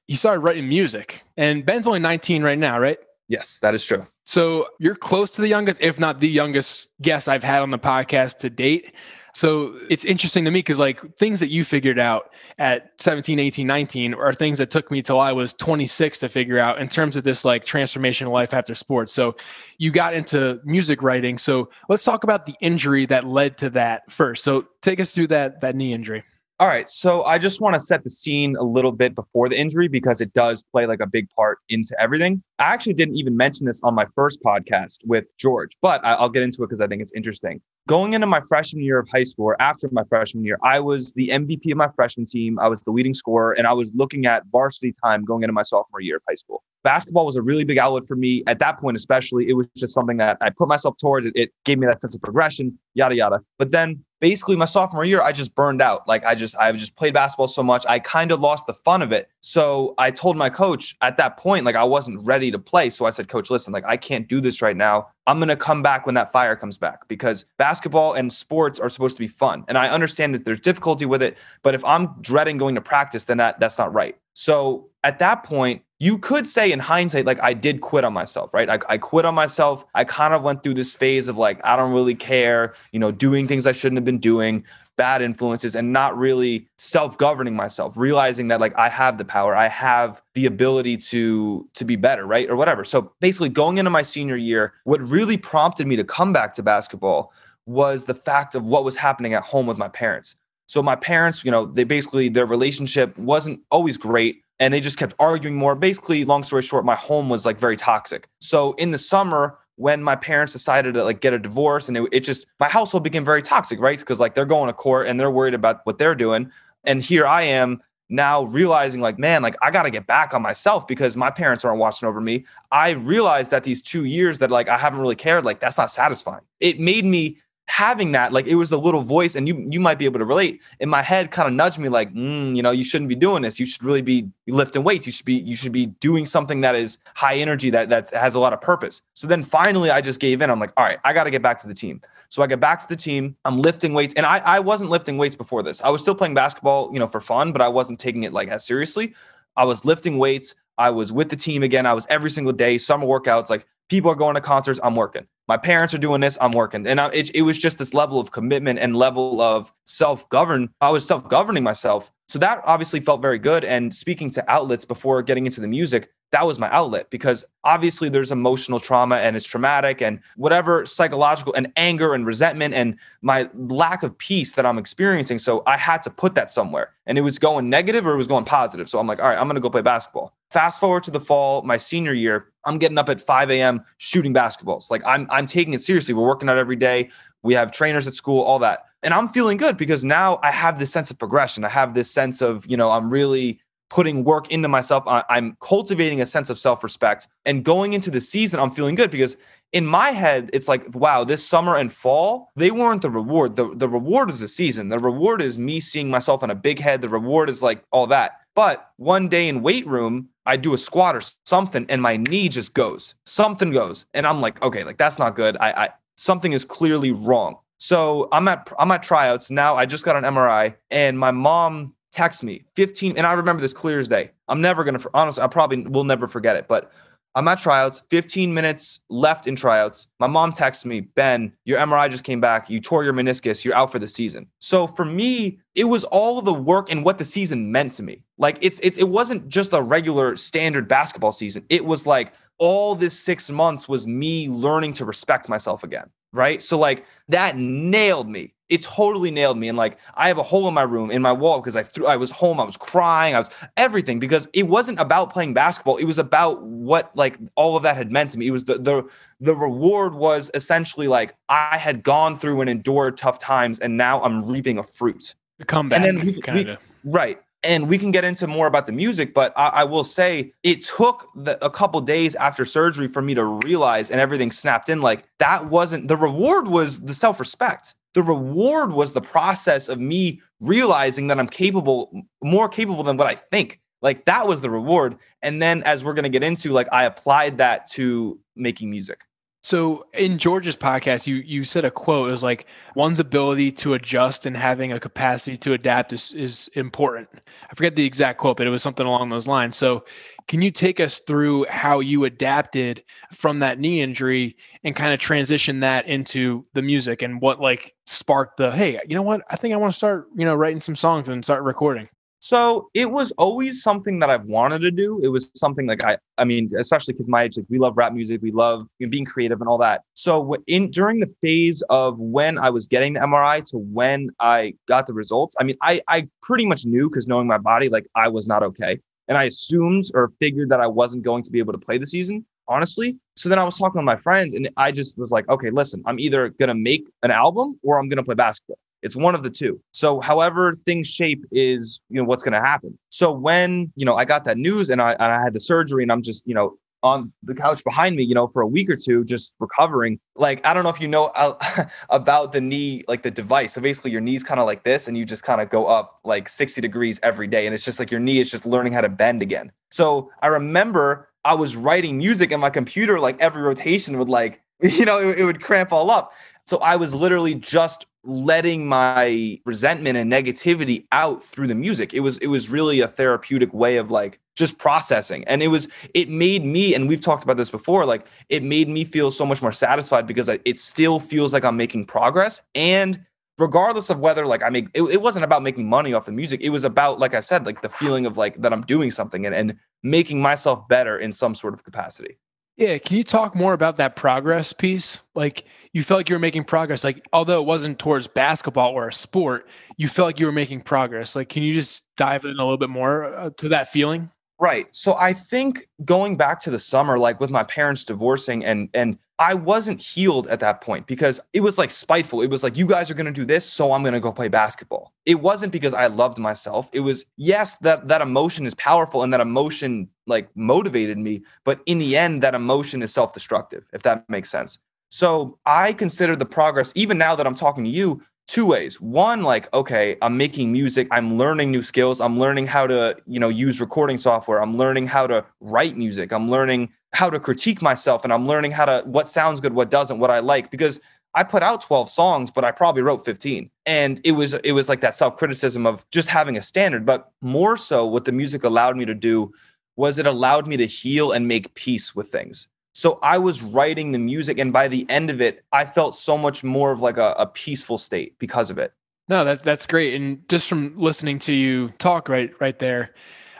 he 0.07 0.15
started 0.15 0.39
writing 0.39 0.69
music, 0.69 1.23
and 1.35 1.65
Ben's 1.65 1.87
only 1.87 1.99
19 1.99 2.41
right 2.41 2.57
now, 2.57 2.79
right? 2.79 2.99
Yes, 3.27 3.59
that 3.59 3.75
is 3.75 3.83
true. 3.83 4.07
So 4.25 4.67
you're 4.79 4.95
close 4.95 5.31
to 5.31 5.41
the 5.41 5.47
youngest, 5.47 5.81
if 5.81 5.99
not 5.99 6.19
the 6.19 6.29
youngest 6.29 6.87
guest 7.01 7.27
I've 7.27 7.43
had 7.43 7.61
on 7.61 7.71
the 7.71 7.79
podcast 7.79 8.37
to 8.39 8.49
date. 8.49 8.93
So 9.35 9.79
it's 9.89 10.05
interesting 10.05 10.45
to 10.45 10.51
me 10.51 10.59
because 10.59 10.77
like 10.77 11.15
things 11.17 11.39
that 11.39 11.49
you 11.49 11.63
figured 11.63 11.97
out 11.97 12.33
at 12.59 12.91
17, 12.99 13.39
18, 13.39 13.65
19 13.65 14.13
are 14.13 14.31
things 14.31 14.59
that 14.59 14.69
took 14.69 14.91
me 14.91 15.01
till 15.01 15.19
I 15.19 15.31
was 15.31 15.53
26 15.55 16.19
to 16.19 16.29
figure 16.29 16.59
out 16.59 16.79
in 16.79 16.87
terms 16.87 17.17
of 17.17 17.23
this 17.23 17.43
like 17.43 17.65
transformation 17.65 18.27
life 18.27 18.53
after 18.53 18.75
sports. 18.75 19.11
So 19.11 19.35
you 19.79 19.89
got 19.89 20.13
into 20.13 20.61
music 20.63 21.01
writing. 21.01 21.39
So 21.39 21.69
let's 21.89 22.03
talk 22.03 22.23
about 22.23 22.45
the 22.45 22.53
injury 22.61 23.07
that 23.07 23.25
led 23.25 23.57
to 23.57 23.71
that 23.71 24.11
first. 24.11 24.43
So 24.43 24.67
take 24.81 24.99
us 24.99 25.15
through 25.15 25.27
that 25.27 25.61
that 25.61 25.75
knee 25.75 25.93
injury. 25.93 26.23
All 26.59 26.67
right. 26.67 26.87
So 26.87 27.23
I 27.23 27.39
just 27.39 27.61
want 27.61 27.73
to 27.73 27.79
set 27.79 28.03
the 28.03 28.11
scene 28.11 28.55
a 28.55 28.63
little 28.63 28.91
bit 28.91 29.15
before 29.15 29.49
the 29.49 29.59
injury 29.59 29.87
because 29.87 30.21
it 30.21 30.31
does 30.33 30.63
play 30.63 30.85
like 30.85 30.99
a 30.99 31.07
big 31.07 31.27
part 31.31 31.57
into 31.69 31.99
everything. 31.99 32.43
I 32.59 32.65
actually 32.65 32.93
didn't 32.93 33.15
even 33.15 33.35
mention 33.35 33.65
this 33.65 33.81
on 33.83 33.95
my 33.95 34.05
first 34.15 34.41
podcast 34.43 34.99
with 35.03 35.25
George, 35.37 35.71
but 35.81 35.99
I'll 36.05 36.29
get 36.29 36.43
into 36.43 36.63
it 36.63 36.67
because 36.67 36.79
I 36.79 36.87
think 36.87 37.01
it's 37.01 37.11
interesting. 37.13 37.59
Going 37.87 38.13
into 38.13 38.27
my 38.27 38.39
freshman 38.47 38.83
year 38.83 38.99
of 38.99 39.09
high 39.09 39.23
school, 39.23 39.45
or 39.45 39.61
after 39.61 39.89
my 39.91 40.03
freshman 40.05 40.45
year, 40.45 40.57
I 40.63 40.79
was 40.79 41.11
the 41.13 41.29
MVP 41.29 41.71
of 41.71 41.77
my 41.77 41.89
freshman 41.95 42.27
team. 42.27 42.59
I 42.59 42.69
was 42.69 42.79
the 42.81 42.91
leading 42.91 43.15
scorer, 43.15 43.53
and 43.53 43.65
I 43.65 43.73
was 43.73 43.91
looking 43.95 44.25
at 44.25 44.43
varsity 44.51 44.93
time 45.03 45.25
going 45.25 45.43
into 45.43 45.53
my 45.53 45.63
sophomore 45.63 46.01
year 46.01 46.17
of 46.17 46.23
high 46.29 46.35
school. 46.35 46.63
Basketball 46.83 47.25
was 47.25 47.35
a 47.35 47.41
really 47.41 47.63
big 47.63 47.77
outlet 47.77 48.07
for 48.07 48.15
me 48.15 48.43
at 48.47 48.59
that 48.59 48.79
point, 48.79 48.97
especially. 48.97 49.49
It 49.49 49.53
was 49.53 49.67
just 49.75 49.93
something 49.93 50.17
that 50.17 50.37
I 50.41 50.49
put 50.49 50.67
myself 50.67 50.97
towards. 50.97 51.25
It, 51.25 51.35
it 51.35 51.53
gave 51.63 51.79
me 51.79 51.87
that 51.87 52.01
sense 52.01 52.13
of 52.13 52.21
progression, 52.21 52.77
yada, 52.93 53.15
yada. 53.15 53.41
But 53.57 53.71
then 53.71 54.03
basically 54.19 54.55
my 54.55 54.65
sophomore 54.65 55.03
year, 55.03 55.21
I 55.21 55.33
just 55.33 55.53
burned 55.53 55.81
out. 55.81 56.07
Like 56.07 56.25
I 56.25 56.33
just, 56.33 56.55
I 56.55 56.71
just 56.71 56.95
played 56.95 57.13
basketball 57.13 57.49
so 57.49 57.61
much. 57.61 57.85
I 57.89 57.99
kind 57.99 58.31
of 58.31 58.39
lost 58.39 58.67
the 58.67 58.73
fun 58.73 59.01
of 59.01 59.11
it. 59.11 59.29
So 59.41 59.93
I 59.97 60.11
told 60.11 60.37
my 60.37 60.49
coach 60.49 60.95
at 61.01 61.17
that 61.17 61.35
point, 61.35 61.65
like 61.65 61.75
I 61.75 61.83
wasn't 61.83 62.25
ready 62.25 62.49
to 62.51 62.59
play. 62.59 62.89
So 62.89 63.05
I 63.05 63.09
said, 63.09 63.27
coach, 63.27 63.49
listen, 63.49 63.73
like 63.73 63.85
I 63.85 63.97
can't 63.97 64.27
do 64.27 64.39
this 64.39 64.61
right 64.61 64.77
now. 64.77 65.07
I'm 65.27 65.39
going 65.39 65.49
to 65.49 65.57
come 65.57 65.81
back 65.81 66.05
when 66.05 66.15
that 66.15 66.31
fire 66.31 66.55
comes 66.55 66.77
back 66.77 67.07
because 67.07 67.45
basketball 67.57 68.13
and 68.13 68.31
sports 68.31 68.79
are 68.79 68.89
supposed 68.89 69.17
to 69.17 69.21
be 69.21 69.27
fun. 69.27 69.65
And 69.67 69.77
I 69.77 69.89
understand 69.89 70.33
that 70.35 70.45
there's 70.45 70.59
difficulty 70.59 71.05
with 71.05 71.21
it, 71.21 71.37
but 71.61 71.75
if 71.75 71.83
I'm 71.83 72.15
dreading 72.21 72.57
going 72.57 72.75
to 72.75 72.81
practice, 72.81 73.25
then 73.25 73.37
that 73.37 73.59
that's 73.59 73.77
not 73.77 73.93
right. 73.93 74.17
So 74.33 74.89
at 75.03 75.19
that 75.19 75.43
point, 75.43 75.83
you 75.99 76.17
could 76.17 76.45
say 76.45 76.71
in 76.71 76.79
hindsight, 76.79 77.25
like 77.25 77.41
I 77.41 77.53
did 77.53 77.79
quit 77.79 78.03
on 78.03 78.11
myself, 78.11 78.53
right? 78.53 78.69
I, 78.69 78.79
I 78.89 78.97
quit 78.97 79.23
on 79.23 79.35
myself. 79.35 79.85
I 79.95 80.03
kind 80.03 80.33
of 80.33 80.43
went 80.43 80.61
through 80.61 80.73
this 80.73 80.93
phase 80.93 81.29
of 81.29 81.37
like, 81.37 81.61
I 81.63 81.77
don't 81.77 81.93
really 81.93 82.15
care, 82.15 82.73
you 82.91 82.99
know, 82.99 83.09
doing 83.09 83.47
things 83.47 83.65
I 83.65 83.71
shouldn't 83.71 83.97
have 83.97 84.03
been 84.03 84.19
doing, 84.19 84.65
bad 84.97 85.21
influences, 85.21 85.77
and 85.77 85.93
not 85.93 86.17
really 86.17 86.67
self 86.77 87.17
governing 87.17 87.55
myself, 87.55 87.95
realizing 87.95 88.49
that 88.49 88.59
like 88.59 88.77
I 88.77 88.89
have 88.89 89.17
the 89.17 89.23
power, 89.23 89.55
I 89.55 89.67
have 89.69 90.21
the 90.33 90.45
ability 90.45 90.97
to 90.97 91.69
to 91.73 91.85
be 91.85 91.95
better, 91.95 92.25
right? 92.25 92.49
Or 92.49 92.57
whatever. 92.57 92.83
So 92.83 93.13
basically 93.21 93.49
going 93.49 93.77
into 93.77 93.91
my 93.91 94.01
senior 94.01 94.35
year, 94.35 94.73
what 94.83 95.01
really 95.01 95.37
prompted 95.37 95.87
me 95.87 95.95
to 95.95 96.03
come 96.03 96.33
back 96.33 96.53
to 96.55 96.63
basketball 96.63 97.31
was 97.65 98.05
the 98.05 98.15
fact 98.15 98.55
of 98.55 98.65
what 98.65 98.83
was 98.83 98.97
happening 98.97 99.33
at 99.35 99.43
home 99.43 99.67
with 99.67 99.77
my 99.77 99.87
parents. 99.87 100.35
So 100.65 100.83
my 100.83 100.95
parents, 100.95 101.45
you 101.45 101.51
know, 101.51 101.65
they 101.65 101.85
basically 101.85 102.27
their 102.27 102.45
relationship 102.45 103.17
wasn't 103.17 103.61
always 103.69 103.95
great 103.95 104.42
and 104.63 104.73
they 104.73 104.79
just 104.79 104.97
kept 104.97 105.13
arguing 105.19 105.57
more. 105.57 105.75
Basically, 105.75 106.23
long 106.23 106.41
story 106.41 106.61
short, 106.61 106.85
my 106.85 106.95
home 106.95 107.27
was 107.27 107.45
like 107.45 107.59
very 107.59 107.75
toxic. 107.75 108.29
So 108.39 108.71
in 108.73 108.91
the 108.91 108.97
summer, 108.97 109.59
when 109.75 110.01
my 110.01 110.15
parents 110.15 110.53
decided 110.53 110.93
to 110.93 111.03
like 111.03 111.19
get 111.19 111.33
a 111.33 111.37
divorce 111.39 111.89
and 111.89 111.97
it, 111.97 112.07
it 112.13 112.19
just 112.21 112.47
my 112.61 112.69
household 112.69 113.03
became 113.03 113.25
very 113.25 113.41
toxic, 113.41 113.81
right? 113.81 113.99
Because 113.99 114.21
like 114.21 114.35
they're 114.35 114.45
going 114.45 114.67
to 114.67 114.73
court 114.73 115.07
and 115.07 115.19
they're 115.19 115.29
worried 115.29 115.53
about 115.53 115.81
what 115.83 115.97
they're 115.97 116.15
doing. 116.15 116.49
And 116.85 117.01
here 117.01 117.27
I 117.27 117.41
am 117.41 117.81
now 118.07 118.43
realizing 118.43 118.99
like 119.01 119.17
man 119.17 119.41
like 119.41 119.55
i 119.61 119.71
got 119.71 119.83
to 119.83 119.89
get 119.89 120.05
back 120.05 120.33
on 120.33 120.41
myself 120.41 120.85
because 120.85 121.15
my 121.15 121.31
parents 121.31 121.63
aren't 121.63 121.79
watching 121.79 122.07
over 122.07 122.19
me 122.19 122.45
i 122.69 122.89
realized 122.89 123.49
that 123.49 123.63
these 123.63 123.81
two 123.81 124.03
years 124.03 124.39
that 124.39 124.51
like 124.51 124.67
i 124.67 124.77
haven't 124.77 124.99
really 124.99 125.15
cared 125.15 125.45
like 125.45 125.61
that's 125.61 125.77
not 125.77 125.89
satisfying 125.89 126.43
it 126.59 126.81
made 126.81 127.05
me 127.05 127.37
having 127.67 128.11
that 128.11 128.33
like 128.33 128.45
it 128.45 128.55
was 128.55 128.71
a 128.71 128.77
little 128.77 129.01
voice 129.01 129.35
and 129.35 129.47
you 129.47 129.65
you 129.69 129.79
might 129.79 129.97
be 129.97 130.05
able 130.05 130.19
to 130.19 130.25
relate. 130.25 130.61
In 130.79 130.89
my 130.89 131.01
head 131.01 131.31
kind 131.31 131.47
of 131.47 131.53
nudged 131.53 131.79
me 131.79 131.89
like 131.89 132.13
mm, 132.13 132.55
you 132.55 132.61
know 132.61 132.71
you 132.71 132.83
shouldn't 132.83 133.09
be 133.09 133.15
doing 133.15 133.41
this. 133.41 133.59
You 133.59 133.65
should 133.65 133.83
really 133.83 134.01
be 134.01 134.29
lifting 134.47 134.83
weights. 134.83 135.05
You 135.05 135.13
should 135.13 135.25
be 135.25 135.35
you 135.35 135.55
should 135.55 135.71
be 135.71 135.87
doing 135.87 136.25
something 136.25 136.61
that 136.61 136.75
is 136.75 136.99
high 137.15 137.35
energy 137.35 137.69
that 137.69 137.89
that 137.89 138.13
has 138.13 138.35
a 138.35 138.39
lot 138.39 138.53
of 138.53 138.59
purpose. 138.59 139.01
So 139.13 139.27
then 139.27 139.43
finally 139.43 139.91
i 139.91 140.01
just 140.01 140.19
gave 140.19 140.41
in. 140.41 140.49
I'm 140.49 140.59
like 140.59 140.73
all 140.77 140.85
right 140.85 140.99
i 141.03 141.13
got 141.13 141.23
to 141.23 141.31
get 141.31 141.41
back 141.41 141.57
to 141.59 141.67
the 141.67 141.73
team. 141.73 142.01
So 142.29 142.43
i 142.43 142.47
get 142.47 142.59
back 142.59 142.79
to 142.81 142.87
the 142.87 142.95
team. 142.97 143.35
I'm 143.45 143.61
lifting 143.61 143.93
weights 143.93 144.13
and 144.15 144.25
i 144.25 144.39
i 144.39 144.59
wasn't 144.59 144.89
lifting 144.89 145.17
weights 145.17 145.35
before 145.35 145.63
this. 145.63 145.81
I 145.81 145.89
was 145.89 146.01
still 146.01 146.15
playing 146.15 146.33
basketball 146.33 146.91
you 146.91 146.99
know 146.99 147.07
for 147.07 147.21
fun 147.21 147.51
but 147.53 147.61
i 147.61 147.67
wasn't 147.69 147.99
taking 147.99 148.23
it 148.23 148.33
like 148.33 148.49
as 148.49 148.65
seriously. 148.65 149.13
I 149.55 149.63
was 149.65 149.85
lifting 149.85 150.17
weights. 150.17 150.55
I 150.77 150.89
was 150.89 151.11
with 151.11 151.29
the 151.29 151.35
team 151.35 151.61
again. 151.63 151.85
I 151.85 151.93
was 151.93 152.07
every 152.09 152.31
single 152.31 152.53
day, 152.53 152.77
summer 152.79 153.05
workouts. 153.05 153.49
Like 153.49 153.67
people 153.87 154.11
are 154.11 154.15
going 154.15 154.35
to 154.35 154.41
concerts, 154.41 154.79
I'm 154.83 154.95
working 154.95 155.27
my 155.47 155.57
parents 155.57 155.93
are 155.93 155.99
doing 155.99 156.21
this 156.21 156.37
i'm 156.41 156.51
working. 156.51 156.87
And 156.87 156.99
I, 156.99 157.09
it, 157.09 157.35
it 157.35 157.41
was 157.43 157.57
just 157.57 157.77
this 157.77 157.93
level 157.93 158.19
of 158.19 158.31
commitment 158.31 158.79
and 158.79 158.95
level 158.95 159.41
of 159.41 159.73
self-govern 159.85 160.69
i 160.81 160.89
was 160.89 161.05
self-governing 161.05 161.63
myself. 161.63 162.11
So 162.27 162.39
that 162.39 162.61
obviously 162.65 162.99
felt 162.99 163.21
very 163.21 163.37
good. 163.37 163.63
And 163.63 163.93
speaking 163.93 164.29
to 164.31 164.51
outlets 164.51 164.85
before 164.85 165.21
getting 165.21 165.45
into 165.45 165.61
the 165.61 165.67
music 165.67 166.09
that 166.33 166.47
was 166.47 166.57
my 166.57 166.69
outlet 166.71 167.11
because 167.11 167.45
obviously 167.63 168.09
there's 168.09 168.31
emotional 168.31 168.79
trauma 168.79 169.17
and 169.17 169.35
it's 169.35 169.45
traumatic 169.45 170.01
and 170.01 170.19
whatever 170.35 170.83
psychological 170.83 171.53
and 171.53 171.71
anger 171.75 172.15
and 172.15 172.25
resentment 172.25 172.73
and 172.73 172.97
my 173.21 173.47
lack 173.53 174.01
of 174.01 174.17
peace 174.17 174.53
that 174.53 174.65
I'm 174.65 174.79
experiencing. 174.79 175.37
So 175.37 175.61
I 175.67 175.77
had 175.77 176.01
to 176.01 176.09
put 176.09 176.33
that 176.33 176.49
somewhere 176.49 176.91
and 177.05 177.19
it 177.19 177.21
was 177.21 177.37
going 177.37 177.69
negative 177.69 178.07
or 178.07 178.13
it 178.13 178.17
was 178.17 178.25
going 178.25 178.45
positive. 178.45 178.89
So 178.89 178.97
I'm 178.97 179.05
like, 179.05 179.21
all 179.21 179.29
right, 179.29 179.37
I'm 179.37 179.45
going 179.45 179.55
to 179.55 179.61
go 179.61 179.69
play 179.69 179.83
basketball. 179.83 180.35
Fast 180.49 180.79
forward 180.79 181.03
to 181.03 181.11
the 181.11 181.19
fall, 181.19 181.61
my 181.61 181.77
senior 181.77 182.13
year, 182.13 182.47
I'm 182.65 182.79
getting 182.79 182.97
up 182.97 183.09
at 183.09 183.21
5 183.21 183.51
a.m. 183.51 183.85
shooting 183.99 184.33
basketballs. 184.33 184.89
Like 184.89 185.03
I'm, 185.05 185.27
I'm 185.29 185.45
taking 185.45 185.75
it 185.75 185.83
seriously. 185.83 186.15
We're 186.15 186.25
working 186.25 186.49
out 186.49 186.57
every 186.57 186.77
day. 186.77 187.11
We 187.43 187.53
have 187.53 187.71
trainers 187.71 188.07
at 188.07 188.15
school, 188.15 188.41
all 188.41 188.57
that. 188.57 188.85
And 189.03 189.13
I'm 189.13 189.29
feeling 189.29 189.57
good 189.57 189.77
because 189.77 190.03
now 190.03 190.39
I 190.41 190.49
have 190.49 190.79
this 190.79 190.91
sense 190.91 191.11
of 191.11 191.19
progression. 191.19 191.63
I 191.63 191.69
have 191.69 191.93
this 191.93 192.09
sense 192.09 192.41
of, 192.41 192.65
you 192.65 192.77
know, 192.77 192.89
I'm 192.89 193.11
really 193.11 193.59
putting 193.93 194.23
work 194.23 194.49
into 194.49 194.67
myself. 194.67 195.03
I'm 195.05 195.55
cultivating 195.61 196.19
a 196.19 196.25
sense 196.25 196.49
of 196.49 196.57
self 196.57 196.83
respect. 196.83 197.27
And 197.45 197.63
going 197.63 197.93
into 197.93 198.09
the 198.09 198.21
season, 198.21 198.59
I'm 198.59 198.71
feeling 198.71 198.95
good 198.95 199.11
because 199.11 199.37
in 199.71 199.85
my 199.85 200.09
head, 200.09 200.49
it's 200.51 200.67
like, 200.67 200.83
wow, 200.95 201.23
this 201.23 201.45
summer 201.45 201.77
and 201.77 201.93
fall, 201.93 202.51
they 202.55 202.71
weren't 202.71 203.03
the 203.03 203.11
reward. 203.11 203.55
The, 203.55 203.71
the 203.75 203.87
reward 203.87 204.31
is 204.31 204.39
the 204.39 204.47
season. 204.47 204.89
The 204.89 204.97
reward 204.97 205.43
is 205.43 205.59
me 205.59 205.79
seeing 205.79 206.09
myself 206.09 206.41
on 206.41 206.49
a 206.49 206.55
big 206.55 206.79
head. 206.79 207.01
The 207.01 207.09
reward 207.09 207.51
is 207.51 207.61
like 207.61 207.83
all 207.91 208.07
that. 208.07 208.39
But 208.55 208.89
one 208.97 209.29
day 209.29 209.47
in 209.47 209.61
weight 209.61 209.85
room, 209.85 210.29
I 210.47 210.57
do 210.57 210.73
a 210.73 210.77
squat 210.77 211.15
or 211.15 211.21
something 211.45 211.85
and 211.87 212.01
my 212.01 212.17
knee 212.17 212.49
just 212.49 212.73
goes. 212.73 213.13
Something 213.27 213.69
goes. 213.69 214.07
And 214.15 214.25
I'm 214.25 214.41
like, 214.41 214.59
okay, 214.63 214.83
like 214.83 214.97
that's 214.97 215.19
not 215.19 215.35
good. 215.35 215.55
I, 215.57 215.71
I 215.71 215.89
something 216.17 216.53
is 216.53 216.65
clearly 216.65 217.11
wrong. 217.11 217.57
So 217.77 218.27
I'm 218.31 218.47
at 218.47 218.71
I'm 218.79 218.91
at 218.91 219.03
tryouts 219.03 219.51
now. 219.51 219.75
I 219.75 219.85
just 219.85 220.05
got 220.05 220.15
an 220.15 220.23
MRI, 220.23 220.75
and 220.89 221.19
my 221.19 221.31
mom 221.31 221.93
texts 222.13 222.43
me 222.43 222.63
15, 222.75 223.17
and 223.17 223.27
I 223.27 223.33
remember 223.33 223.61
this 223.61 223.73
clear 223.73 223.99
as 223.99 224.07
day. 224.07 224.31
I'm 224.47 224.61
never 224.61 224.83
gonna 224.83 225.01
honestly, 225.13 225.43
I 225.43 225.47
probably 225.47 225.81
will 225.81 226.03
never 226.03 226.27
forget 226.27 226.55
it. 226.55 226.67
But 226.67 226.91
I'm 227.35 227.47
at 227.47 227.57
tryouts, 227.57 228.03
15 228.11 228.53
minutes 228.53 229.01
left 229.09 229.47
in 229.47 229.55
tryouts. 229.55 230.07
My 230.19 230.27
mom 230.27 230.53
texts 230.53 230.85
me, 230.85 231.01
Ben, 231.01 231.51
your 231.65 231.79
MRI 231.79 232.09
just 232.09 232.23
came 232.23 232.39
back. 232.39 232.69
You 232.69 232.79
tore 232.79 233.03
your 233.03 233.13
meniscus. 233.13 233.65
You're 233.65 233.75
out 233.75 233.91
for 233.91 233.97
the 233.97 234.07
season. 234.07 234.47
So 234.59 234.85
for 234.85 235.03
me, 235.03 235.59
it 235.73 235.85
was 235.85 236.03
all 236.05 236.41
the 236.43 236.53
work 236.53 236.91
and 236.91 237.03
what 237.03 237.17
the 237.17 237.25
season 237.25 237.71
meant 237.71 237.93
to 237.93 238.03
me. 238.03 238.21
Like 238.37 238.59
it's, 238.61 238.79
it's 238.81 238.99
it 238.99 239.09
wasn't 239.09 239.47
just 239.47 239.73
a 239.73 239.81
regular 239.81 240.35
standard 240.35 240.87
basketball 240.87 241.31
season. 241.31 241.65
It 241.69 241.85
was 241.85 242.05
like 242.05 242.33
all 242.59 242.93
this 242.93 243.19
six 243.19 243.49
months 243.49 243.89
was 243.89 244.05
me 244.05 244.47
learning 244.47 244.93
to 244.93 245.05
respect 245.05 245.49
myself 245.49 245.83
again 245.83 246.09
right? 246.33 246.61
So 246.61 246.77
like 246.77 247.05
that 247.29 247.55
nailed 247.55 248.27
me. 248.27 248.53
It 248.73 248.81
totally 248.81 249.29
nailed 249.29 249.57
me. 249.59 249.67
And 249.67 249.77
like 249.77 249.99
I 250.15 250.27
have 250.27 250.39
a 250.39 250.43
hole 250.43 250.67
in 250.67 250.73
my 250.73 250.81
room 250.81 251.11
in 251.11 251.21
my 251.21 251.31
wall 251.31 251.59
because 251.61 251.75
I 251.75 251.83
threw 251.83 252.07
I 252.07 252.17
was 252.17 252.31
home, 252.31 252.59
I 252.59 252.63
was 252.63 252.75
crying, 252.75 253.35
I 253.35 253.39
was 253.39 253.51
everything 253.77 254.19
because 254.19 254.49
it 254.53 254.63
wasn't 254.63 254.99
about 254.99 255.31
playing 255.31 255.53
basketball. 255.53 255.97
It 255.97 256.05
was 256.05 256.17
about 256.17 256.63
what 256.63 257.15
like 257.15 257.37
all 257.55 257.77
of 257.77 257.83
that 257.83 257.97
had 257.97 258.11
meant 258.11 258.31
to 258.31 258.39
me. 258.39 258.47
It 258.47 258.51
was 258.51 258.65
the 258.65 258.79
the 258.79 259.07
the 259.39 259.53
reward 259.53 260.15
was 260.15 260.49
essentially 260.55 261.07
like 261.07 261.35
I 261.49 261.77
had 261.77 262.01
gone 262.01 262.35
through 262.35 262.61
and 262.61 262.69
endured 262.69 263.15
tough 263.15 263.37
times 263.37 263.79
and 263.79 263.95
now 263.95 264.23
I'm 264.23 264.43
reaping 264.45 264.79
a 264.79 264.83
fruit. 264.83 265.35
The 265.59 265.65
comeback, 265.65 266.03
and 266.03 266.17
then 266.17 266.41
kind 266.41 266.69
of. 266.69 266.83
Right 267.03 267.39
and 267.63 267.87
we 267.87 267.97
can 267.97 268.11
get 268.11 268.23
into 268.23 268.45
more 268.45 268.67
about 268.67 268.85
the 268.87 268.91
music 268.91 269.33
but 269.33 269.53
i, 269.55 269.69
I 269.69 269.83
will 269.85 270.03
say 270.03 270.53
it 270.63 270.81
took 270.83 271.29
the, 271.35 271.63
a 271.65 271.69
couple 271.69 272.01
days 272.01 272.35
after 272.35 272.65
surgery 272.65 273.07
for 273.07 273.21
me 273.21 273.33
to 273.35 273.45
realize 273.45 274.11
and 274.11 274.19
everything 274.19 274.51
snapped 274.51 274.89
in 274.89 275.01
like 275.01 275.23
that 275.39 275.69
wasn't 275.69 276.07
the 276.07 276.17
reward 276.17 276.67
was 276.67 277.01
the 277.01 277.13
self-respect 277.13 277.95
the 278.13 278.23
reward 278.23 278.93
was 278.93 279.13
the 279.13 279.21
process 279.21 279.89
of 279.89 279.99
me 279.99 280.41
realizing 280.61 281.27
that 281.27 281.39
i'm 281.39 281.47
capable 281.47 282.23
more 282.43 282.69
capable 282.69 283.03
than 283.03 283.17
what 283.17 283.27
i 283.27 283.35
think. 283.35 283.79
Like 284.01 284.25
that 284.25 284.47
was 284.49 284.59
the 284.59 284.69
reward. 284.69 285.15
And 285.43 285.61
then 285.61 285.81
as 285.83 286.03
we're 286.03 286.13
going 286.13 286.23
to 286.23 286.29
get 286.29 286.43
into 286.43 286.71
like 286.71 286.87
i 286.91 287.05
applied 287.05 287.57
that 287.57 287.89
to 287.91 288.39
making 288.55 288.89
music 288.89 289.21
so 289.63 290.05
in 290.13 290.39
George's 290.39 290.75
podcast, 290.75 291.25
you 291.25 291.35
you 291.37 291.63
said 291.63 291.85
a 291.85 291.89
quote. 291.89 292.27
It 292.27 292.33
was 292.33 292.43
like 292.43 292.67
one's 292.95 293.21
ability 293.21 293.71
to 293.71 293.93
adjust 293.93 294.45
and 294.45 294.57
having 294.57 294.91
a 294.91 294.99
capacity 294.99 295.55
to 295.55 295.71
adapt 295.71 296.11
is 296.11 296.33
is 296.33 296.69
important. 296.73 297.29
I 297.71 297.73
forget 297.73 297.95
the 297.95 298.03
exact 298.03 298.39
quote, 298.39 298.57
but 298.57 298.67
it 298.67 298.71
was 298.71 298.83
something 298.83 299.05
along 299.05 299.29
those 299.29 299.47
lines. 299.47 299.77
So 299.77 300.03
can 300.49 300.61
you 300.61 300.69
take 300.69 300.99
us 300.99 301.19
through 301.19 301.65
how 301.69 302.01
you 302.01 302.25
adapted 302.25 303.03
from 303.31 303.59
that 303.59 303.79
knee 303.79 304.01
injury 304.01 304.57
and 304.83 304.97
kind 304.97 305.13
of 305.13 305.19
transition 305.19 305.79
that 305.79 306.07
into 306.07 306.65
the 306.73 306.81
music 306.81 307.21
and 307.21 307.39
what 307.39 307.61
like 307.61 307.95
sparked 308.05 308.57
the 308.57 308.69
hey, 308.69 308.99
you 309.07 309.15
know 309.15 309.21
what? 309.21 309.43
I 309.49 309.55
think 309.55 309.73
I 309.73 309.77
want 309.77 309.93
to 309.93 309.97
start, 309.97 310.27
you 310.35 310.43
know, 310.43 310.55
writing 310.55 310.81
some 310.81 310.97
songs 310.97 311.29
and 311.29 311.41
start 311.41 311.63
recording. 311.63 312.09
So 312.43 312.89
it 312.93 313.09
was 313.09 313.31
always 313.37 313.81
something 313.81 314.19
that 314.19 314.29
I've 314.29 314.43
wanted 314.43 314.79
to 314.79 314.91
do. 314.91 315.17
It 315.23 315.29
was 315.29 315.49
something 315.55 315.87
like 315.87 316.03
I, 316.03 316.17
I 316.37 316.43
mean, 316.43 316.67
especially 316.77 317.13
because 317.13 317.29
my 317.29 317.43
age, 317.43 317.55
like 317.55 317.67
we 317.69 317.79
love 317.79 317.95
rap 317.95 318.11
music, 318.11 318.41
we 318.41 318.51
love 318.51 318.85
being 318.99 319.23
creative 319.23 319.61
and 319.61 319.69
all 319.69 319.77
that. 319.77 320.01
So 320.13 320.57
in 320.67 320.91
during 320.91 321.21
the 321.21 321.33
phase 321.39 321.81
of 321.89 322.19
when 322.19 322.57
I 322.57 322.69
was 322.69 322.85
getting 322.85 323.13
the 323.13 323.21
MRI 323.21 323.63
to 323.71 323.77
when 323.77 324.29
I 324.41 324.73
got 324.89 325.07
the 325.07 325.13
results, 325.13 325.55
I 325.57 325.63
mean, 325.63 325.77
I 325.81 326.01
I 326.09 326.27
pretty 326.41 326.65
much 326.65 326.85
knew 326.85 327.09
because 327.09 327.29
knowing 327.29 327.47
my 327.47 327.59
body, 327.59 327.87
like 327.87 328.07
I 328.13 328.27
was 328.27 328.45
not 328.45 328.61
okay, 328.61 328.99
and 329.29 329.37
I 329.37 329.45
assumed 329.45 330.11
or 330.13 330.33
figured 330.41 330.67
that 330.67 330.81
I 330.81 330.87
wasn't 330.87 331.23
going 331.23 331.43
to 331.43 331.51
be 331.51 331.59
able 331.59 331.71
to 331.71 331.79
play 331.79 331.97
the 331.97 332.07
season. 332.07 332.45
Honestly, 332.67 333.17
so 333.37 333.47
then 333.47 333.57
I 333.57 333.63
was 333.63 333.77
talking 333.77 334.01
to 334.01 334.05
my 334.05 334.17
friends, 334.17 334.53
and 334.53 334.69
I 334.75 334.91
just 334.91 335.17
was 335.17 335.31
like, 335.31 335.47
okay, 335.47 335.69
listen, 335.69 336.03
I'm 336.05 336.19
either 336.19 336.49
gonna 336.49 336.75
make 336.75 337.07
an 337.21 337.31
album 337.31 337.79
or 337.83 337.99
I'm 337.99 338.09
gonna 338.09 338.21
play 338.21 338.35
basketball. 338.35 338.79
It's 339.03 339.15
one 339.15 339.35
of 339.35 339.43
the 339.43 339.49
two. 339.49 339.79
So 339.91 340.19
however 340.19 340.73
things 340.85 341.07
shape 341.07 341.43
is, 341.51 342.01
you 342.09 342.19
know, 342.19 342.25
what's 342.25 342.41
going 342.41 342.53
to 342.53 342.61
happen. 342.61 342.97
So 343.09 343.31
when, 343.31 343.91
you 343.95 344.05
know, 344.05 344.15
I 344.15 344.25
got 344.25 344.45
that 344.45 344.57
news 344.57 344.89
and 344.89 345.01
I, 345.01 345.11
and 345.13 345.31
I 345.31 345.41
had 345.41 345.53
the 345.53 345.59
surgery 345.59 346.03
and 346.03 346.11
I'm 346.11 346.23
just, 346.23 346.47
you 346.47 346.55
know, 346.55 346.77
on 347.03 347.31
the 347.43 347.53
couch 347.53 347.83
behind 347.83 348.15
me, 348.15 348.23
you 348.23 348.33
know, 348.33 348.47
for 348.47 348.61
a 348.61 348.67
week 348.67 348.89
or 348.89 348.95
two, 348.95 349.25
just 349.25 349.53
recovering. 349.59 350.19
Like, 350.35 350.65
I 350.65 350.73
don't 350.73 350.83
know 350.83 350.89
if 350.89 351.01
you 351.01 351.07
know 351.07 351.31
about 352.09 352.53
the 352.53 352.61
knee, 352.61 353.03
like 353.07 353.23
the 353.23 353.29
device. 353.29 353.73
So 353.73 353.81
basically, 353.81 354.11
your 354.11 354.21
knee's 354.21 354.41
kind 354.41 354.59
of 354.59 354.65
like 354.65 354.83
this, 354.83 355.07
and 355.07 355.17
you 355.17 355.25
just 355.25 355.43
kind 355.43 355.59
of 355.59 355.69
go 355.69 355.85
up 355.85 356.19
like 356.23 356.47
60 356.47 356.79
degrees 356.81 357.19
every 357.21 357.45
day. 357.45 357.67
And 357.67 357.73
it's 357.73 357.83
just 357.83 357.99
like 357.99 358.09
your 358.09 358.21
knee 358.21 358.39
is 358.39 358.49
just 358.49 358.65
learning 358.65 358.93
how 358.93 359.01
to 359.01 359.09
bend 359.09 359.41
again. 359.41 359.71
So 359.91 360.31
I 360.41 360.47
remember 360.47 361.29
I 361.43 361.55
was 361.55 361.75
writing 361.75 362.17
music, 362.17 362.51
and 362.51 362.61
my 362.61 362.69
computer, 362.69 363.19
like 363.19 363.39
every 363.41 363.61
rotation 363.61 364.17
would 364.17 364.29
like, 364.29 364.61
you 364.81 365.05
know, 365.05 365.19
it, 365.19 365.39
it 365.39 365.43
would 365.43 365.61
cramp 365.61 365.91
all 365.91 366.09
up. 366.09 366.31
So 366.65 366.77
I 366.77 366.95
was 366.95 367.13
literally 367.13 367.55
just 367.55 368.05
letting 368.23 368.87
my 368.87 369.59
resentment 369.65 370.17
and 370.17 370.31
negativity 370.31 371.05
out 371.11 371.43
through 371.43 371.67
the 371.67 371.75
music. 371.75 372.13
It 372.13 372.21
was 372.21 372.37
it 372.39 372.47
was 372.47 372.69
really 372.69 373.01
a 373.01 373.07
therapeutic 373.07 373.73
way 373.73 373.97
of 373.97 374.11
like 374.11 374.39
just 374.55 374.77
processing. 374.77 375.43
And 375.45 375.61
it 375.61 375.67
was 375.67 375.89
it 376.13 376.29
made 376.29 376.63
me 376.63 376.95
and 376.95 377.07
we've 377.07 377.21
talked 377.21 377.43
about 377.43 377.57
this 377.57 377.69
before 377.69 378.05
like 378.05 378.27
it 378.49 378.63
made 378.63 378.87
me 378.87 379.03
feel 379.03 379.31
so 379.31 379.45
much 379.45 379.61
more 379.61 379.71
satisfied 379.71 380.27
because 380.27 380.49
it 380.49 380.79
still 380.79 381.19
feels 381.19 381.53
like 381.53 381.65
I'm 381.65 381.77
making 381.77 382.05
progress 382.05 382.61
and 382.75 383.23
regardless 383.57 384.09
of 384.09 384.19
whether 384.19 384.47
like 384.47 384.63
I 384.63 384.69
make 384.69 384.87
it, 384.93 385.03
it 385.03 385.21
wasn't 385.21 385.45
about 385.45 385.63
making 385.63 385.87
money 385.87 386.13
off 386.13 386.25
the 386.25 386.31
music. 386.31 386.61
It 386.61 386.69
was 386.69 386.83
about 386.83 387.19
like 387.19 387.33
I 387.33 387.41
said 387.41 387.65
like 387.65 387.81
the 387.81 387.89
feeling 387.89 388.25
of 388.25 388.37
like 388.37 388.61
that 388.61 388.71
I'm 388.71 388.81
doing 388.81 389.11
something 389.11 389.45
and 389.45 389.53
and 389.53 389.77
making 390.01 390.41
myself 390.41 390.87
better 390.87 391.17
in 391.17 391.31
some 391.31 391.55
sort 391.55 391.73
of 391.73 391.83
capacity. 391.83 392.37
Yeah, 392.75 392.97
can 392.97 393.17
you 393.17 393.23
talk 393.23 393.55
more 393.55 393.73
about 393.73 393.97
that 393.97 394.15
progress 394.15 394.73
piece? 394.73 395.19
Like 395.35 395.65
you 395.91 396.01
felt 396.01 396.19
like 396.19 396.29
you 396.29 396.35
were 396.35 396.39
making 396.39 396.63
progress. 396.63 397.03
Like 397.03 397.23
although 397.31 397.61
it 397.61 397.65
wasn't 397.65 397.99
towards 397.99 398.27
basketball 398.27 398.91
or 398.91 399.07
a 399.07 399.13
sport, 399.13 399.67
you 399.95 400.07
felt 400.07 400.27
like 400.27 400.39
you 400.39 400.47
were 400.47 400.51
making 400.51 400.81
progress. 400.81 401.35
Like 401.35 401.49
can 401.49 401.61
you 401.61 401.73
just 401.73 402.03
dive 402.17 402.45
in 402.45 402.51
a 402.51 402.63
little 402.63 402.77
bit 402.77 402.89
more 402.89 403.25
uh, 403.25 403.49
to 403.57 403.69
that 403.69 403.89
feeling? 403.89 404.31
Right. 404.63 404.87
So 404.95 405.17
I 405.17 405.33
think 405.33 405.89
going 406.05 406.37
back 406.37 406.61
to 406.61 406.71
the 406.71 406.79
summer, 406.79 407.19
like 407.19 407.41
with 407.41 407.51
my 407.51 407.63
parents 407.63 408.05
divorcing 408.05 408.63
and 408.63 408.87
and 408.93 409.17
I 409.37 409.55
wasn't 409.55 410.01
healed 410.01 410.47
at 410.47 410.61
that 410.61 410.79
point 410.79 411.05
because 411.05 411.41
it 411.51 411.59
was 411.59 411.77
like 411.77 411.91
spiteful. 411.91 412.41
It 412.41 412.49
was 412.49 412.63
like, 412.63 412.77
you 412.77 412.87
guys 412.87 413.11
are 413.11 413.13
to 413.25 413.33
do 413.33 413.43
this, 413.43 413.65
so 413.65 413.91
I'm 413.91 414.03
to 414.13 414.21
go 414.21 414.31
play 414.31 414.47
basketball. 414.47 415.11
It 415.25 415.41
wasn't 415.41 415.73
because 415.73 415.93
I 415.93 416.07
loved 416.07 416.37
myself. 416.37 416.89
It 416.93 417.01
was, 417.01 417.25
yes, 417.35 417.75
that 417.81 418.07
that 418.07 418.21
emotion 418.21 418.65
is 418.65 418.73
powerful 418.75 419.21
and 419.21 419.33
that 419.33 419.41
emotion 419.41 420.07
like 420.27 420.47
motivated 420.55 421.17
me. 421.17 421.41
But 421.65 421.81
in 421.85 421.99
the 421.99 422.15
end, 422.15 422.41
that 422.43 422.55
emotion 422.55 423.01
is 423.01 423.13
self 423.13 423.33
destructive, 423.33 423.83
if 423.91 424.03
that 424.03 424.23
makes 424.29 424.49
sense. 424.49 424.79
So 425.09 425.59
I 425.65 425.91
consider 425.91 426.37
the 426.37 426.45
progress, 426.45 426.93
even 426.95 427.17
now 427.17 427.35
that 427.35 427.45
I'm 427.45 427.53
talking 427.53 427.83
to 427.83 427.89
you, 427.89 428.23
two 428.47 428.65
ways. 428.65 428.99
One 428.99 429.43
like 429.43 429.73
okay 429.73 430.17
i'm 430.21 430.37
making 430.37 430.71
music 430.71 431.07
i'm 431.11 431.37
learning 431.37 431.71
new 431.71 431.81
skills 431.81 432.21
i'm 432.21 432.39
learning 432.39 432.67
how 432.67 432.87
to 432.87 433.15
you 433.27 433.39
know 433.39 433.49
use 433.49 433.79
recording 433.79 434.17
software 434.17 434.61
i'm 434.61 434.77
learning 434.77 435.07
how 435.07 435.27
to 435.27 435.45
write 435.59 435.97
music 435.97 436.31
i'm 436.31 436.49
learning 436.49 436.89
how 437.13 437.29
to 437.29 437.39
critique 437.39 437.81
myself 437.81 438.23
and 438.23 438.33
i'm 438.33 438.47
learning 438.47 438.71
how 438.71 438.85
to 438.85 439.01
what 439.05 439.29
sounds 439.29 439.59
good 439.59 439.73
what 439.73 439.89
doesn't 439.89 440.19
what 440.19 440.31
i 440.31 440.39
like 440.39 440.71
because 440.71 440.99
i 441.35 441.43
put 441.43 441.63
out 441.63 441.81
12 441.81 442.09
songs 442.09 442.51
but 442.51 442.63
i 442.63 442.71
probably 442.71 443.01
wrote 443.01 443.25
15 443.25 443.69
and 443.85 444.21
it 444.23 444.33
was 444.33 444.53
it 444.53 444.71
was 444.71 444.89
like 444.89 445.01
that 445.01 445.15
self 445.15 445.37
criticism 445.37 445.85
of 445.85 446.05
just 446.11 446.29
having 446.29 446.57
a 446.57 446.61
standard 446.61 447.05
but 447.05 447.31
more 447.41 447.77
so 447.77 448.05
what 448.05 448.25
the 448.25 448.31
music 448.31 448.63
allowed 448.63 448.97
me 448.97 449.05
to 449.05 449.15
do 449.15 449.51
was 449.95 450.17
it 450.17 450.25
allowed 450.25 450.67
me 450.67 450.77
to 450.77 450.85
heal 450.85 451.31
and 451.31 451.47
make 451.47 451.73
peace 451.75 452.15
with 452.15 452.29
things 452.29 452.67
so 452.93 453.17
I 453.23 453.39
was 453.39 453.63
writing 453.63 454.11
the 454.11 454.19
music, 454.19 454.59
and 454.59 454.71
by 454.71 454.87
the 454.87 455.05
end 455.09 455.29
of 455.29 455.41
it, 455.41 455.65
I 455.71 455.85
felt 455.85 456.15
so 456.15 456.37
much 456.37 456.63
more 456.63 456.91
of 456.91 457.01
like 457.01 457.17
a, 457.17 457.35
a 457.37 457.47
peaceful 457.47 457.97
state 457.97 458.37
because 458.37 458.69
of 458.69 458.77
it. 458.77 458.93
No, 459.27 459.43
that 459.43 459.63
that's 459.63 459.87
great. 459.87 460.13
And 460.13 460.47
just 460.47 460.67
from 460.67 460.97
listening 460.97 461.39
to 461.39 461.53
you 461.53 461.89
talk 461.97 462.29
right 462.29 462.51
right 462.59 462.77
there, 462.77 463.13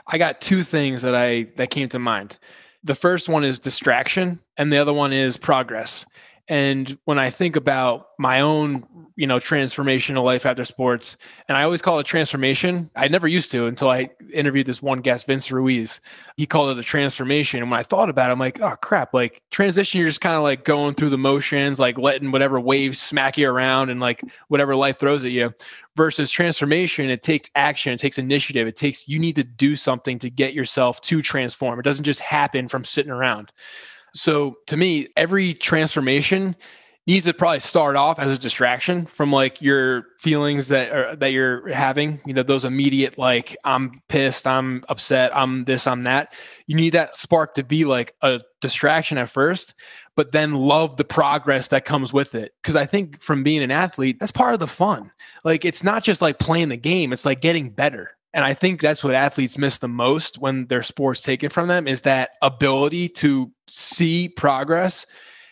I 0.06 0.18
got 0.18 0.40
two 0.40 0.62
things 0.62 1.02
that 1.02 1.14
I 1.14 1.48
that 1.56 1.70
came 1.70 1.88
to 1.90 1.98
mind. 1.98 2.38
The 2.84 2.94
first 2.94 3.28
one 3.28 3.44
is 3.44 3.58
distraction, 3.58 4.40
and 4.56 4.72
the 4.72 4.78
other 4.78 4.92
one 4.92 5.12
is 5.12 5.36
progress. 5.36 6.06
And 6.46 6.98
when 7.04 7.18
I 7.18 7.30
think 7.30 7.56
about 7.56 8.08
my 8.18 8.40
own, 8.40 8.86
you 9.16 9.26
know, 9.26 9.38
transformational 9.38 10.24
life 10.24 10.44
after 10.44 10.64
sports, 10.64 11.16
and 11.48 11.56
I 11.56 11.62
always 11.62 11.80
call 11.80 11.98
it 11.98 12.02
a 12.02 12.04
transformation. 12.04 12.90
I 12.94 13.08
never 13.08 13.26
used 13.26 13.50
to 13.52 13.66
until 13.66 13.88
I 13.88 14.10
interviewed 14.32 14.66
this 14.66 14.82
one 14.82 15.00
guest, 15.00 15.26
Vince 15.26 15.50
Ruiz. 15.50 16.02
He 16.36 16.44
called 16.46 16.76
it 16.76 16.80
a 16.80 16.82
transformation. 16.82 17.60
And 17.60 17.70
when 17.70 17.80
I 17.80 17.82
thought 17.82 18.10
about 18.10 18.28
it, 18.28 18.32
I'm 18.32 18.38
like, 18.38 18.60
oh 18.60 18.76
crap, 18.76 19.14
like 19.14 19.40
transition, 19.50 20.00
you're 20.00 20.08
just 20.08 20.20
kind 20.20 20.36
of 20.36 20.42
like 20.42 20.64
going 20.64 20.94
through 20.94 21.10
the 21.10 21.18
motions, 21.18 21.80
like 21.80 21.96
letting 21.96 22.30
whatever 22.30 22.60
waves 22.60 23.00
smack 23.00 23.38
you 23.38 23.48
around 23.48 23.88
and 23.88 24.00
like 24.00 24.22
whatever 24.48 24.76
life 24.76 24.98
throws 24.98 25.24
at 25.24 25.30
you. 25.30 25.54
Versus 25.96 26.30
transformation, 26.30 27.08
it 27.08 27.22
takes 27.22 27.48
action, 27.54 27.92
it 27.92 28.00
takes 28.00 28.18
initiative, 28.18 28.66
it 28.66 28.76
takes 28.76 29.08
you 29.08 29.18
need 29.18 29.36
to 29.36 29.44
do 29.44 29.76
something 29.76 30.18
to 30.18 30.28
get 30.28 30.52
yourself 30.52 31.00
to 31.02 31.22
transform. 31.22 31.78
It 31.78 31.84
doesn't 31.84 32.04
just 32.04 32.20
happen 32.20 32.68
from 32.68 32.84
sitting 32.84 33.12
around. 33.12 33.52
So 34.14 34.56
to 34.68 34.76
me, 34.76 35.08
every 35.16 35.54
transformation 35.54 36.56
needs 37.06 37.26
to 37.26 37.34
probably 37.34 37.60
start 37.60 37.96
off 37.96 38.18
as 38.18 38.32
a 38.32 38.38
distraction 38.38 39.04
from 39.06 39.30
like 39.30 39.60
your 39.60 40.06
feelings 40.18 40.68
that 40.68 40.90
are, 40.90 41.16
that 41.16 41.32
you're 41.32 41.68
having 41.68 42.20
you 42.24 42.32
know 42.32 42.42
those 42.42 42.64
immediate 42.64 43.18
like 43.18 43.56
i'm 43.64 44.00
pissed 44.08 44.46
i'm 44.46 44.82
upset 44.88 45.36
i'm 45.36 45.64
this 45.64 45.86
i'm 45.86 46.02
that. 46.02 46.34
You 46.66 46.76
need 46.76 46.94
that 46.94 47.16
spark 47.16 47.54
to 47.54 47.62
be 47.62 47.84
like 47.84 48.14
a 48.22 48.40
distraction 48.60 49.18
at 49.18 49.28
first 49.28 49.74
but 50.16 50.32
then 50.32 50.54
love 50.54 50.96
the 50.96 51.04
progress 51.04 51.68
that 51.68 51.84
comes 51.84 52.12
with 52.12 52.34
it. 52.34 52.52
Because 52.62 52.76
i 52.76 52.86
think 52.86 53.20
from 53.20 53.42
being 53.42 53.62
an 53.62 53.70
athlete 53.70 54.18
that's 54.18 54.32
part 54.32 54.54
of 54.54 54.60
the 54.60 54.66
fun. 54.66 55.12
Like 55.44 55.64
it's 55.64 55.84
not 55.84 56.04
just 56.04 56.22
like 56.22 56.38
playing 56.38 56.70
the 56.70 56.76
game 56.76 57.12
it's 57.12 57.26
like 57.26 57.40
getting 57.40 57.70
better 57.70 58.16
and 58.34 58.44
I 58.44 58.52
think 58.52 58.80
that's 58.80 59.04
what 59.04 59.14
athletes 59.14 59.56
miss 59.56 59.78
the 59.78 59.88
most 59.88 60.38
when 60.38 60.66
their 60.66 60.82
sports 60.82 61.20
taken 61.20 61.50
from 61.50 61.68
them 61.68 61.86
is 61.86 62.02
that 62.02 62.30
ability 62.42 63.08
to 63.10 63.52
see 63.68 64.28
progress 64.28 65.06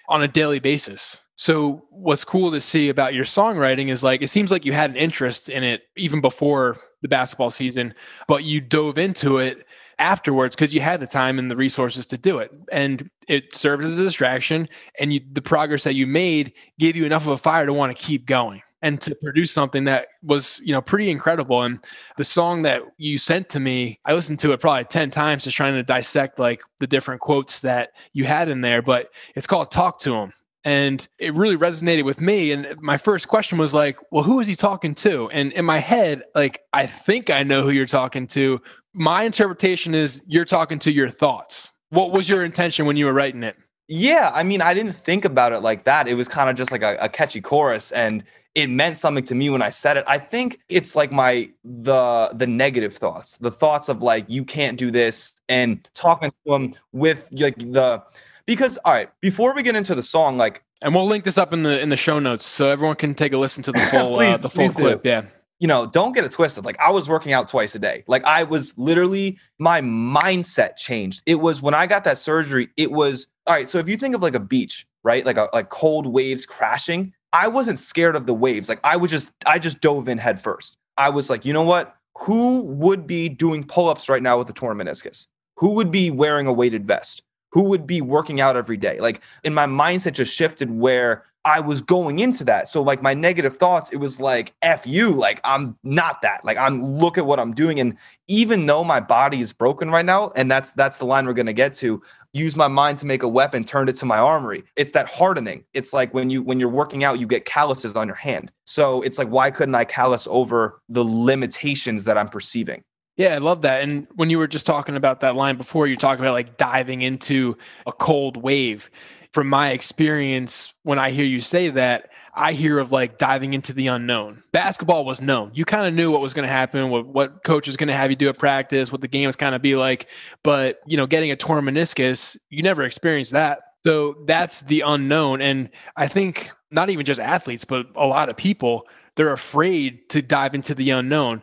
on 0.09 0.23
a 0.23 0.29
daily 0.29 0.59
basis. 0.59 1.25
So 1.37 1.87
what's 1.91 2.25
cool 2.25 2.51
to 2.51 2.61
see 2.61 2.89
about 2.89 3.15
your 3.15 3.25
songwriting 3.25 3.89
is 3.89 4.03
like 4.03 4.21
it 4.21 4.29
seems 4.29 4.51
like 4.51 4.65
you 4.65 4.73
had 4.73 4.91
an 4.91 4.97
interest 4.97 5.49
in 5.49 5.63
it 5.63 5.83
even 5.97 6.21
before 6.21 6.77
the 7.03 7.09
basketball 7.09 7.53
season, 7.53 7.95
but 8.27 8.43
you 8.43 8.61
dove 8.61 8.99
into 8.99 9.39
it 9.39 9.65
afterwards 10.01 10.57
because 10.57 10.75
you 10.75 10.81
had 10.81 10.99
the 10.99 11.07
time 11.07 11.39
and 11.39 11.49
the 11.51 11.57
resources 11.57 12.07
to 12.07 12.19
do 12.19 12.39
it 12.39 12.51
and 12.73 13.09
it 13.29 13.55
served 13.55 13.85
as 13.85 13.93
a 13.93 13.97
distraction 13.97 14.69
and 14.99 15.13
you, 15.13 15.21
the 15.31 15.43
progress 15.43 15.85
that 15.85 15.95
you 15.95 16.07
made 16.07 16.53
gave 16.81 16.97
you 16.97 17.05
enough 17.05 17.23
of 17.23 17.29
a 17.29 17.37
fire 17.37 17.67
to 17.67 17.73
want 17.73 17.97
to 17.97 18.03
keep 18.05 18.27
going 18.27 18.61
and 18.83 19.01
to 19.01 19.15
produce 19.15 19.53
something 19.53 19.85
that 19.85 20.09
was 20.23 20.61
you 20.65 20.73
know 20.73 20.83
pretty 20.83 21.11
incredible. 21.11 21.63
And 21.63 21.79
the 22.17 22.25
song 22.25 22.63
that 22.63 22.83
you 22.99 23.19
sent 23.19 23.49
to 23.51 23.61
me 23.61 23.99
i 24.05 24.13
listened 24.13 24.39
to 24.41 24.53
it 24.53 24.61
probably 24.61 24.85
10 24.85 25.11
times 25.11 25.45
just 25.45 25.57
trying 25.57 25.75
to 25.75 25.83
dissect 25.83 26.39
like 26.39 26.63
the 26.81 26.87
different 26.87 27.21
quotes 27.21 27.61
that 27.61 27.91
you 28.13 28.25
had 28.25 28.49
in 28.49 28.61
there 28.61 28.83
but 28.83 29.09
it's 29.35 29.47
called 29.47 29.71
talk 29.71 29.99
to 30.01 30.15
him 30.15 30.33
and 30.65 31.09
it 31.19 31.35
really 31.35 31.57
resonated 31.57 32.05
with 32.05 32.21
me. 32.21 32.53
And 32.53 32.81
my 32.81 32.97
first 32.97 33.29
question 33.29 33.59
was 33.59 33.75
like 33.75 33.97
well 34.11 34.25
who 34.25 34.41
is 34.41 34.47
he 34.47 34.55
talking 34.55 34.95
to? 34.97 35.29
And 35.31 35.53
in 35.53 35.65
my 35.65 35.79
head 35.79 36.23
like 36.35 36.61
i 36.73 36.87
think 36.87 37.31
i 37.31 37.43
know 37.43 37.63
who 37.63 37.71
you're 37.71 37.87
talking 37.87 38.27
to. 38.29 38.61
My 38.95 39.23
interpretation 39.23 39.95
is 39.95 40.23
you're 40.27 40.45
talking 40.45 40.79
to 40.81 40.93
your 40.93 41.09
thoughts. 41.09 41.73
What 41.91 42.11
was 42.11 42.29
your 42.29 42.45
intention 42.45 42.87
when 42.87 42.97
you 42.97 43.07
were 43.07 43.13
writing 43.13 43.43
it? 43.43 43.57
Yeah 43.89 44.31
i 44.35 44.43
mean 44.43 44.63
i 44.63 44.75
didn't 44.75 44.95
think 44.95 45.25
about 45.25 45.53
it 45.53 45.61
like 45.61 45.85
that. 45.85 46.09
It 46.09 46.15
was 46.15 46.29
kind 46.29 46.49
of 46.49 46.57
just 46.57 46.73
like 46.73 46.83
a, 46.83 46.97
a 47.01 47.09
catchy 47.09 47.41
chorus. 47.41 47.93
And 47.93 48.25
it 48.55 48.69
meant 48.69 48.99
something 48.99 49.25
to 49.25 49.35
me 49.35 49.51
when 49.51 49.63
I 49.63 49.71
said 49.71 49.97
it. 49.97 50.05
I 50.07 50.19
think 50.19 50.61
it's 50.69 50.95
like 50.95 51.11
my 51.11 51.51
the 51.65 52.31
the 52.35 52.47
negative 52.47 52.97
thoughts, 52.97 53.37
the 53.39 53.51
thoughts 53.51 53.89
of 53.89 54.03
like 54.03 54.27
you 54.29 54.45
can't 54.45 54.79
do 54.79 54.91
this, 54.91 55.35
and 55.49 55.89
talking 55.95 56.31
to 56.31 56.53
them 56.53 56.75
with 56.93 57.29
like 57.33 57.59
the 57.59 58.03
because 58.47 58.79
all 58.85 58.93
right 58.93 59.11
before 59.21 59.55
we 59.55 59.63
get 59.63 59.77
into 59.77 59.95
the 59.95 60.03
song 60.03 60.37
like 60.37 60.65
and 60.83 60.95
we'll 60.95 61.07
link 61.07 61.25
this 61.25 61.39
up 61.39 61.53
in 61.53 61.63
the 61.63 61.81
in 61.81 61.89
the 61.89 61.97
show 61.97 62.19
notes 62.19 62.45
so 62.45 62.69
everyone 62.69 62.97
can 62.97 63.15
take 63.15 63.33
a 63.33 63.39
listen 63.39 63.63
to 63.63 63.73
the 63.73 63.81
full 63.81 64.17
please, 64.17 64.35
uh, 64.35 64.37
the 64.37 64.51
full 64.51 64.71
clip. 64.71 65.03
Do. 65.03 65.09
Yeah. 65.09 65.25
You 65.61 65.69
know, 65.69 65.87
don't 65.87 66.13
get 66.13 66.25
it 66.25 66.33
twisted. 66.33 66.65
Like 66.65 66.79
I 66.81 66.91
was 66.91 67.09
working 67.09 67.33
out 67.33 67.47
twice 67.47 67.75
a 67.77 67.79
day. 67.79 68.03
Like 68.09 68.25
I 68.25 68.43
was 68.43 68.77
literally 68.77 69.39
my 69.59 69.81
mindset 69.81 70.77
changed. 70.77 71.23
It 71.25 71.37
was 71.37 71.63
when 71.63 71.73
I 71.73 71.87
got 71.87 72.03
that 72.05 72.19
surgery, 72.19 72.69
it 72.77 72.91
was 72.91 73.29
all 73.47 73.55
right. 73.55 73.69
So 73.69 73.79
if 73.79 73.89
you 73.89 73.97
think 73.97 74.17
of 74.17 74.23
like 74.23 74.35
a 74.35 74.41
beach, 74.41 74.87
right? 75.05 75.25
Like 75.25 75.37
a, 75.37 75.49
like 75.53 75.69
cold 75.69 76.07
waves 76.07 76.45
crashing, 76.47 77.13
I 77.33 77.49
wasn't 77.49 77.79
scared 77.79 78.17
of 78.17 78.27
the 78.27 78.35
waves. 78.35 78.69
Like 78.69 78.81
I 78.85 78.97
was 78.97 79.11
just, 79.11 79.33
I 79.47 79.59
just 79.59 79.81
dove 79.81 80.09
in 80.09 80.19
head 80.19 80.41
first. 80.41 80.77
I 80.97 81.09
was 81.11 81.31
like, 81.31 81.45
you 81.45 81.53
know 81.53 81.63
what? 81.63 81.97
Who 82.19 82.63
would 82.63 83.07
be 83.07 83.29
doing 83.29 83.65
pull 83.65 83.89
ups 83.89 84.09
right 84.09 84.23
now 84.23 84.37
with 84.39 84.51
a 84.51 84.53
torn 84.53 84.77
meniscus? 84.77 85.27
Who 85.57 85.71
would 85.71 85.91
be 85.91 86.11
wearing 86.11 86.47
a 86.47 86.53
weighted 86.53 86.87
vest? 86.87 87.23
Who 87.53 87.63
would 87.65 87.87
be 87.87 88.01
working 88.01 88.41
out 88.41 88.57
every 88.57 88.77
day? 88.77 88.99
Like, 89.01 89.23
in 89.45 89.55
my 89.55 89.67
mindset 89.67 90.15
just 90.15 90.35
shifted 90.35 90.71
where 90.71 91.25
I 91.45 91.59
was 91.61 91.83
going 91.83 92.21
into 92.21 92.45
that. 92.45 92.69
So 92.69 92.83
like 92.83 93.03
my 93.03 93.15
negative 93.15 93.57
thoughts, 93.57 93.91
it 93.91 93.97
was 93.97 94.21
like 94.21 94.55
F 94.63 94.87
you, 94.87 95.11
like 95.11 95.41
I'm 95.43 95.77
not 95.83 96.23
that. 96.23 96.45
Like 96.45 96.57
I'm 96.57 96.83
look 96.83 97.19
at 97.19 97.27
what 97.27 97.41
I'm 97.41 97.53
doing. 97.53 97.81
And 97.81 97.97
even 98.29 98.67
though 98.67 98.85
my 98.85 99.01
body 99.01 99.41
is 99.41 99.53
broken 99.53 99.91
right 99.91 100.05
now, 100.05 100.31
and 100.37 100.51
that's 100.51 100.73
that's 100.73 100.99
the 100.99 101.05
line 101.05 101.27
we're 101.27 101.33
gonna 101.33 101.53
get 101.53 101.73
to, 101.75 102.01
use 102.33 102.55
my 102.55 102.69
mind 102.69 102.99
to 102.99 103.07
make 103.07 103.25
a 103.25 103.29
weapon, 103.29 103.65
turned 103.65 103.89
it 103.89 103.95
to 103.95 104.07
my 104.07 104.19
armory. 104.19 104.63
It's 104.77 104.93
that 104.93 105.09
hardening. 105.09 105.65
It's 105.75 105.93
like 105.93 106.15
when 106.15 106.31
you 106.31 106.43
when 106.43 106.61
you're 106.61 106.69
working 106.69 107.03
out, 107.03 107.19
you 107.19 107.27
get 107.27 107.45
calluses 107.45 107.97
on 107.97 108.07
your 108.07 108.17
hand. 108.17 108.53
So 108.65 109.03
it's 109.03 109.19
like, 109.19 109.29
why 109.29 109.51
couldn't 109.51 109.75
I 109.75 109.85
callus 109.85 110.29
over 110.31 110.81
the 110.89 111.05
limitations 111.05 112.05
that 112.05 112.17
I'm 112.17 112.29
perceiving? 112.29 112.85
Yeah, 113.17 113.35
I 113.35 113.39
love 113.39 113.63
that. 113.63 113.83
And 113.83 114.07
when 114.15 114.31
you 114.31 114.39
were 114.39 114.47
just 114.47 114.67
talking 114.67 114.97
about 114.97 115.21
that 115.21 115.37
line 115.37 115.57
before, 115.57 115.87
you 115.87 115.97
talked 115.97 116.21
about 116.21 116.33
like 116.33 116.57
diving 116.57 117.03
into 117.03 117.57
a 117.87 117.93
cold 117.93 118.37
wave 118.37 118.91
from 119.33 119.49
my 119.49 119.71
experience, 119.71 120.75
when 120.83 120.99
I 120.99 121.11
hear 121.11 121.25
you 121.25 121.41
say 121.41 121.71
that, 121.71 122.11
I 122.35 122.53
hear 122.53 122.79
of 122.79 122.93
like 122.93 123.19
diving 123.19 123.55
into 123.55 123.73
the 123.73 123.87
unknown. 123.87 124.43
Basketball 124.53 125.05
was 125.05 125.23
known. 125.23 125.51
You 125.55 125.65
kind 125.65 125.87
of 125.87 125.95
knew 125.95 126.11
what 126.11 126.21
was 126.21 126.35
going 126.35 126.47
to 126.47 126.53
happen, 126.53 126.91
what, 126.91 127.07
what 127.07 127.43
coach 127.43 127.67
was 127.67 127.77
going 127.77 127.89
to 127.89 127.95
have 127.95 128.11
you 128.11 128.17
do 128.17 128.29
at 128.29 128.39
practice, 128.39 128.93
what 128.93 129.01
the 129.01 129.09
game 129.09 129.27
was 129.27 129.37
kind 129.37 129.55
of 129.55 129.63
be 129.63 129.75
like. 129.75 130.09
But, 130.43 130.81
you 130.87 130.99
know, 130.99 131.07
getting 131.07 131.31
a 131.31 131.37
torn 131.37 131.65
meniscus, 131.65 132.37
you 132.51 132.63
never 132.63 132.83
experienced 132.83 133.33
that. 133.33 133.61
So 133.85 134.17
that's 134.27 134.63
the 134.63 134.83
unknown. 134.83 135.41
And 135.41 135.71
I 135.97 136.09
think 136.09 136.51
not 136.71 136.91
even 136.91 137.07
just 137.07 137.21
athletes, 137.21 137.65
but 137.65 137.87
a 137.97 138.07
lot 138.07 138.29
of 138.29 138.37
people, 138.37 138.87
they're 139.17 139.33
afraid 139.33 140.09
to 140.11 140.21
dive 140.21 140.55
into 140.55 140.75
the 140.75 140.91
unknown. 140.91 141.43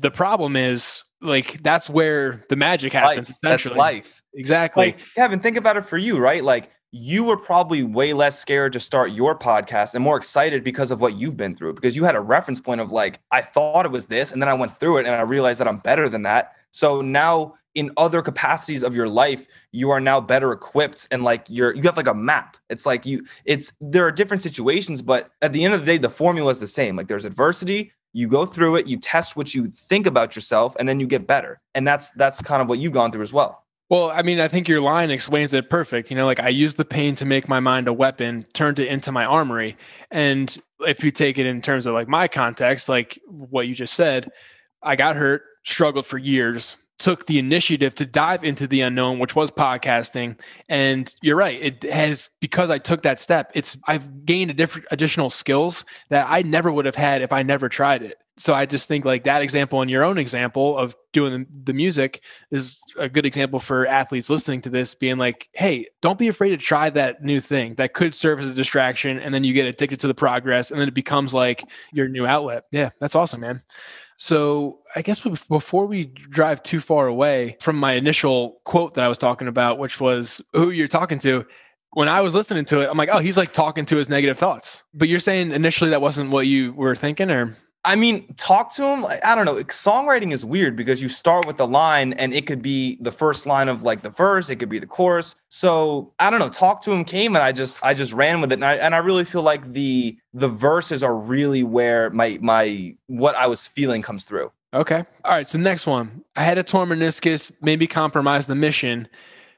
The 0.00 0.10
problem 0.10 0.56
is 0.56 1.04
like 1.20 1.62
that's 1.62 1.90
where 1.90 2.42
the 2.48 2.56
magic 2.56 2.92
happens. 2.92 3.30
Life. 3.30 3.38
Essentially. 3.42 3.74
That's 3.74 3.78
life. 3.78 4.22
Exactly. 4.34 4.86
Like, 4.86 5.00
Kevin, 5.16 5.40
think 5.40 5.56
about 5.56 5.76
it 5.76 5.82
for 5.82 5.98
you, 5.98 6.18
right? 6.18 6.42
Like 6.44 6.70
you 6.92 7.22
were 7.24 7.36
probably 7.36 7.82
way 7.82 8.12
less 8.12 8.38
scared 8.38 8.72
to 8.72 8.80
start 8.80 9.12
your 9.12 9.38
podcast 9.38 9.94
and 9.94 10.02
more 10.02 10.16
excited 10.16 10.64
because 10.64 10.90
of 10.90 11.00
what 11.00 11.14
you've 11.16 11.36
been 11.36 11.54
through 11.54 11.72
because 11.72 11.94
you 11.94 12.04
had 12.04 12.16
a 12.16 12.20
reference 12.20 12.58
point 12.58 12.80
of 12.80 12.90
like 12.90 13.20
i 13.30 13.40
thought 13.40 13.86
it 13.86 13.92
was 13.92 14.08
this 14.08 14.32
and 14.32 14.42
then 14.42 14.48
i 14.48 14.54
went 14.54 14.78
through 14.80 14.96
it 14.98 15.06
and 15.06 15.14
i 15.14 15.20
realized 15.20 15.60
that 15.60 15.68
i'm 15.68 15.78
better 15.78 16.08
than 16.08 16.22
that 16.22 16.54
so 16.72 17.00
now 17.00 17.54
in 17.76 17.92
other 17.96 18.20
capacities 18.20 18.82
of 18.82 18.94
your 18.96 19.08
life 19.08 19.46
you 19.70 19.90
are 19.90 20.00
now 20.00 20.20
better 20.20 20.50
equipped 20.50 21.06
and 21.12 21.22
like 21.22 21.44
you're 21.48 21.74
you 21.76 21.82
have 21.82 21.96
like 21.96 22.08
a 22.08 22.14
map 22.14 22.56
it's 22.68 22.84
like 22.84 23.06
you 23.06 23.24
it's 23.44 23.72
there 23.80 24.04
are 24.04 24.10
different 24.10 24.42
situations 24.42 25.00
but 25.00 25.30
at 25.42 25.52
the 25.52 25.64
end 25.64 25.72
of 25.72 25.80
the 25.80 25.86
day 25.86 25.96
the 25.96 26.10
formula 26.10 26.50
is 26.50 26.58
the 26.58 26.66
same 26.66 26.96
like 26.96 27.06
there's 27.06 27.24
adversity 27.24 27.92
you 28.12 28.28
go 28.28 28.44
through 28.46 28.76
it 28.76 28.86
you 28.86 28.96
test 28.96 29.36
what 29.36 29.54
you 29.54 29.68
think 29.70 30.06
about 30.06 30.34
yourself 30.34 30.76
and 30.78 30.88
then 30.88 31.00
you 31.00 31.06
get 31.06 31.26
better 31.26 31.60
and 31.74 31.86
that's 31.86 32.10
that's 32.12 32.40
kind 32.42 32.60
of 32.62 32.68
what 32.68 32.78
you've 32.78 32.92
gone 32.92 33.10
through 33.12 33.22
as 33.22 33.32
well 33.32 33.64
well, 33.90 34.08
I 34.12 34.22
mean, 34.22 34.38
I 34.38 34.46
think 34.46 34.68
your 34.68 34.80
line 34.80 35.10
explains 35.10 35.52
it 35.52 35.68
perfect. 35.68 36.12
You 36.12 36.16
know, 36.16 36.24
like 36.24 36.38
I 36.38 36.48
used 36.48 36.76
the 36.76 36.84
pain 36.84 37.16
to 37.16 37.24
make 37.24 37.48
my 37.48 37.58
mind 37.58 37.88
a 37.88 37.92
weapon, 37.92 38.46
turned 38.52 38.78
it 38.78 38.86
into 38.86 39.10
my 39.10 39.24
armory. 39.24 39.76
And 40.12 40.56
if 40.78 41.02
you 41.02 41.10
take 41.10 41.38
it 41.38 41.46
in 41.46 41.60
terms 41.60 41.86
of 41.86 41.94
like 41.94 42.06
my 42.06 42.28
context, 42.28 42.88
like 42.88 43.20
what 43.26 43.66
you 43.66 43.74
just 43.74 43.94
said, 43.94 44.30
I 44.80 44.94
got 44.94 45.16
hurt, 45.16 45.42
struggled 45.64 46.06
for 46.06 46.18
years, 46.18 46.76
took 47.00 47.26
the 47.26 47.38
initiative 47.38 47.94
to 47.96 48.06
dive 48.06 48.44
into 48.44 48.66
the 48.68 48.82
unknown, 48.82 49.18
which 49.18 49.34
was 49.34 49.50
podcasting. 49.50 50.38
And 50.68 51.12
you're 51.22 51.36
right. 51.36 51.60
It 51.60 51.82
has, 51.90 52.30
because 52.40 52.70
I 52.70 52.78
took 52.78 53.02
that 53.02 53.18
step, 53.18 53.50
it's, 53.54 53.76
I've 53.88 54.24
gained 54.24 54.52
a 54.52 54.54
different 54.54 54.86
additional 54.92 55.30
skills 55.30 55.84
that 56.10 56.26
I 56.30 56.42
never 56.42 56.70
would 56.70 56.84
have 56.84 56.94
had 56.94 57.22
if 57.22 57.32
I 57.32 57.42
never 57.42 57.68
tried 57.68 58.02
it 58.02 58.18
so 58.40 58.54
I 58.54 58.64
just 58.64 58.88
think 58.88 59.04
like 59.04 59.24
that 59.24 59.42
example 59.42 59.82
and 59.82 59.90
your 59.90 60.02
own 60.02 60.16
example 60.16 60.76
of 60.78 60.96
doing 61.12 61.46
the 61.64 61.74
music 61.74 62.22
is 62.50 62.78
a 62.98 63.08
good 63.08 63.26
example 63.26 63.60
for 63.60 63.86
athletes 63.86 64.30
listening 64.30 64.62
to 64.62 64.70
this 64.70 64.94
being 64.94 65.18
like, 65.18 65.50
hey, 65.52 65.86
don't 66.00 66.18
be 66.18 66.28
afraid 66.28 66.50
to 66.50 66.56
try 66.56 66.88
that 66.90 67.22
new 67.22 67.40
thing 67.40 67.74
that 67.74 67.92
could 67.92 68.14
serve 68.14 68.40
as 68.40 68.46
a 68.46 68.54
distraction. 68.54 69.18
And 69.20 69.34
then 69.34 69.44
you 69.44 69.52
get 69.52 69.66
addicted 69.66 70.00
to 70.00 70.06
the 70.06 70.14
progress 70.14 70.70
and 70.70 70.80
then 70.80 70.88
it 70.88 70.94
becomes 70.94 71.34
like 71.34 71.64
your 71.92 72.08
new 72.08 72.26
outlet. 72.26 72.64
Yeah, 72.72 72.90
that's 72.98 73.14
awesome, 73.14 73.40
man. 73.40 73.60
So 74.22 74.80
I 74.94 75.00
guess 75.00 75.26
before 75.48 75.86
we 75.86 76.04
drive 76.04 76.62
too 76.62 76.78
far 76.80 77.06
away 77.06 77.56
from 77.58 77.76
my 77.76 77.94
initial 77.94 78.60
quote 78.66 78.92
that 78.94 79.02
I 79.02 79.08
was 79.08 79.16
talking 79.16 79.48
about, 79.48 79.78
which 79.78 79.98
was 79.98 80.42
who 80.52 80.68
you're 80.68 80.88
talking 80.88 81.18
to, 81.20 81.46
when 81.94 82.06
I 82.06 82.20
was 82.20 82.34
listening 82.34 82.66
to 82.66 82.82
it, 82.82 82.90
I'm 82.90 82.98
like, 82.98 83.08
oh, 83.10 83.20
he's 83.20 83.38
like 83.38 83.54
talking 83.54 83.86
to 83.86 83.96
his 83.96 84.10
negative 84.10 84.36
thoughts. 84.38 84.84
But 84.92 85.08
you're 85.08 85.20
saying 85.20 85.52
initially 85.52 85.88
that 85.88 86.02
wasn't 86.02 86.32
what 86.32 86.46
you 86.46 86.74
were 86.74 86.94
thinking, 86.94 87.30
or 87.30 87.54
I 87.84 87.96
mean, 87.96 88.34
talk 88.34 88.74
to 88.74 88.84
him. 88.84 89.06
I 89.24 89.34
don't 89.34 89.46
know. 89.46 89.54
Songwriting 89.54 90.32
is 90.32 90.44
weird 90.44 90.76
because 90.76 91.00
you 91.00 91.08
start 91.08 91.46
with 91.46 91.56
the 91.56 91.66
line 91.66 92.12
and 92.14 92.34
it 92.34 92.46
could 92.46 92.60
be 92.60 92.98
the 93.00 93.12
first 93.12 93.46
line 93.46 93.68
of 93.68 93.84
like 93.84 94.02
the 94.02 94.10
verse, 94.10 94.50
it 94.50 94.56
could 94.56 94.68
be 94.68 94.78
the 94.78 94.86
chorus. 94.86 95.34
So 95.48 96.12
I 96.18 96.28
don't 96.28 96.40
know. 96.40 96.50
Talk 96.50 96.82
to 96.82 96.92
him 96.92 97.04
came 97.04 97.34
and 97.34 97.42
I 97.42 97.52
just 97.52 97.78
I 97.82 97.94
just 97.94 98.12
ran 98.12 98.42
with 98.42 98.52
it. 98.52 98.56
And 98.56 98.64
I 98.66 98.74
and 98.74 98.94
I 98.94 98.98
really 98.98 99.24
feel 99.24 99.42
like 99.42 99.72
the 99.72 100.18
the 100.34 100.48
verses 100.48 101.02
are 101.02 101.16
really 101.16 101.62
where 101.62 102.10
my 102.10 102.38
my 102.42 102.94
what 103.06 103.34
I 103.36 103.46
was 103.46 103.66
feeling 103.66 104.02
comes 104.02 104.24
through. 104.24 104.52
Okay. 104.74 105.02
All 105.24 105.32
right. 105.32 105.48
So 105.48 105.58
next 105.58 105.86
one. 105.86 106.22
I 106.36 106.42
had 106.42 106.58
a 106.58 106.62
torn 106.62 106.90
meniscus, 106.90 107.50
maybe 107.62 107.86
compromised 107.86 108.48
the 108.48 108.54
mission, 108.54 109.08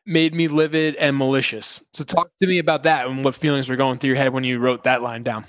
made 0.07 0.33
me 0.33 0.47
livid 0.47 0.95
and 0.95 1.17
malicious. 1.17 1.85
So 1.93 2.05
talk 2.05 2.31
to 2.38 2.47
me 2.47 2.59
about 2.59 2.85
that 2.85 3.09
and 3.09 3.25
what 3.25 3.35
feelings 3.35 3.69
were 3.69 3.76
going 3.76 3.99
through 3.99 4.09
your 4.09 4.17
head 4.17 4.33
when 4.33 4.45
you 4.45 4.61
wrote 4.61 4.85
that 4.85 5.02
line 5.02 5.25
down. 5.25 5.45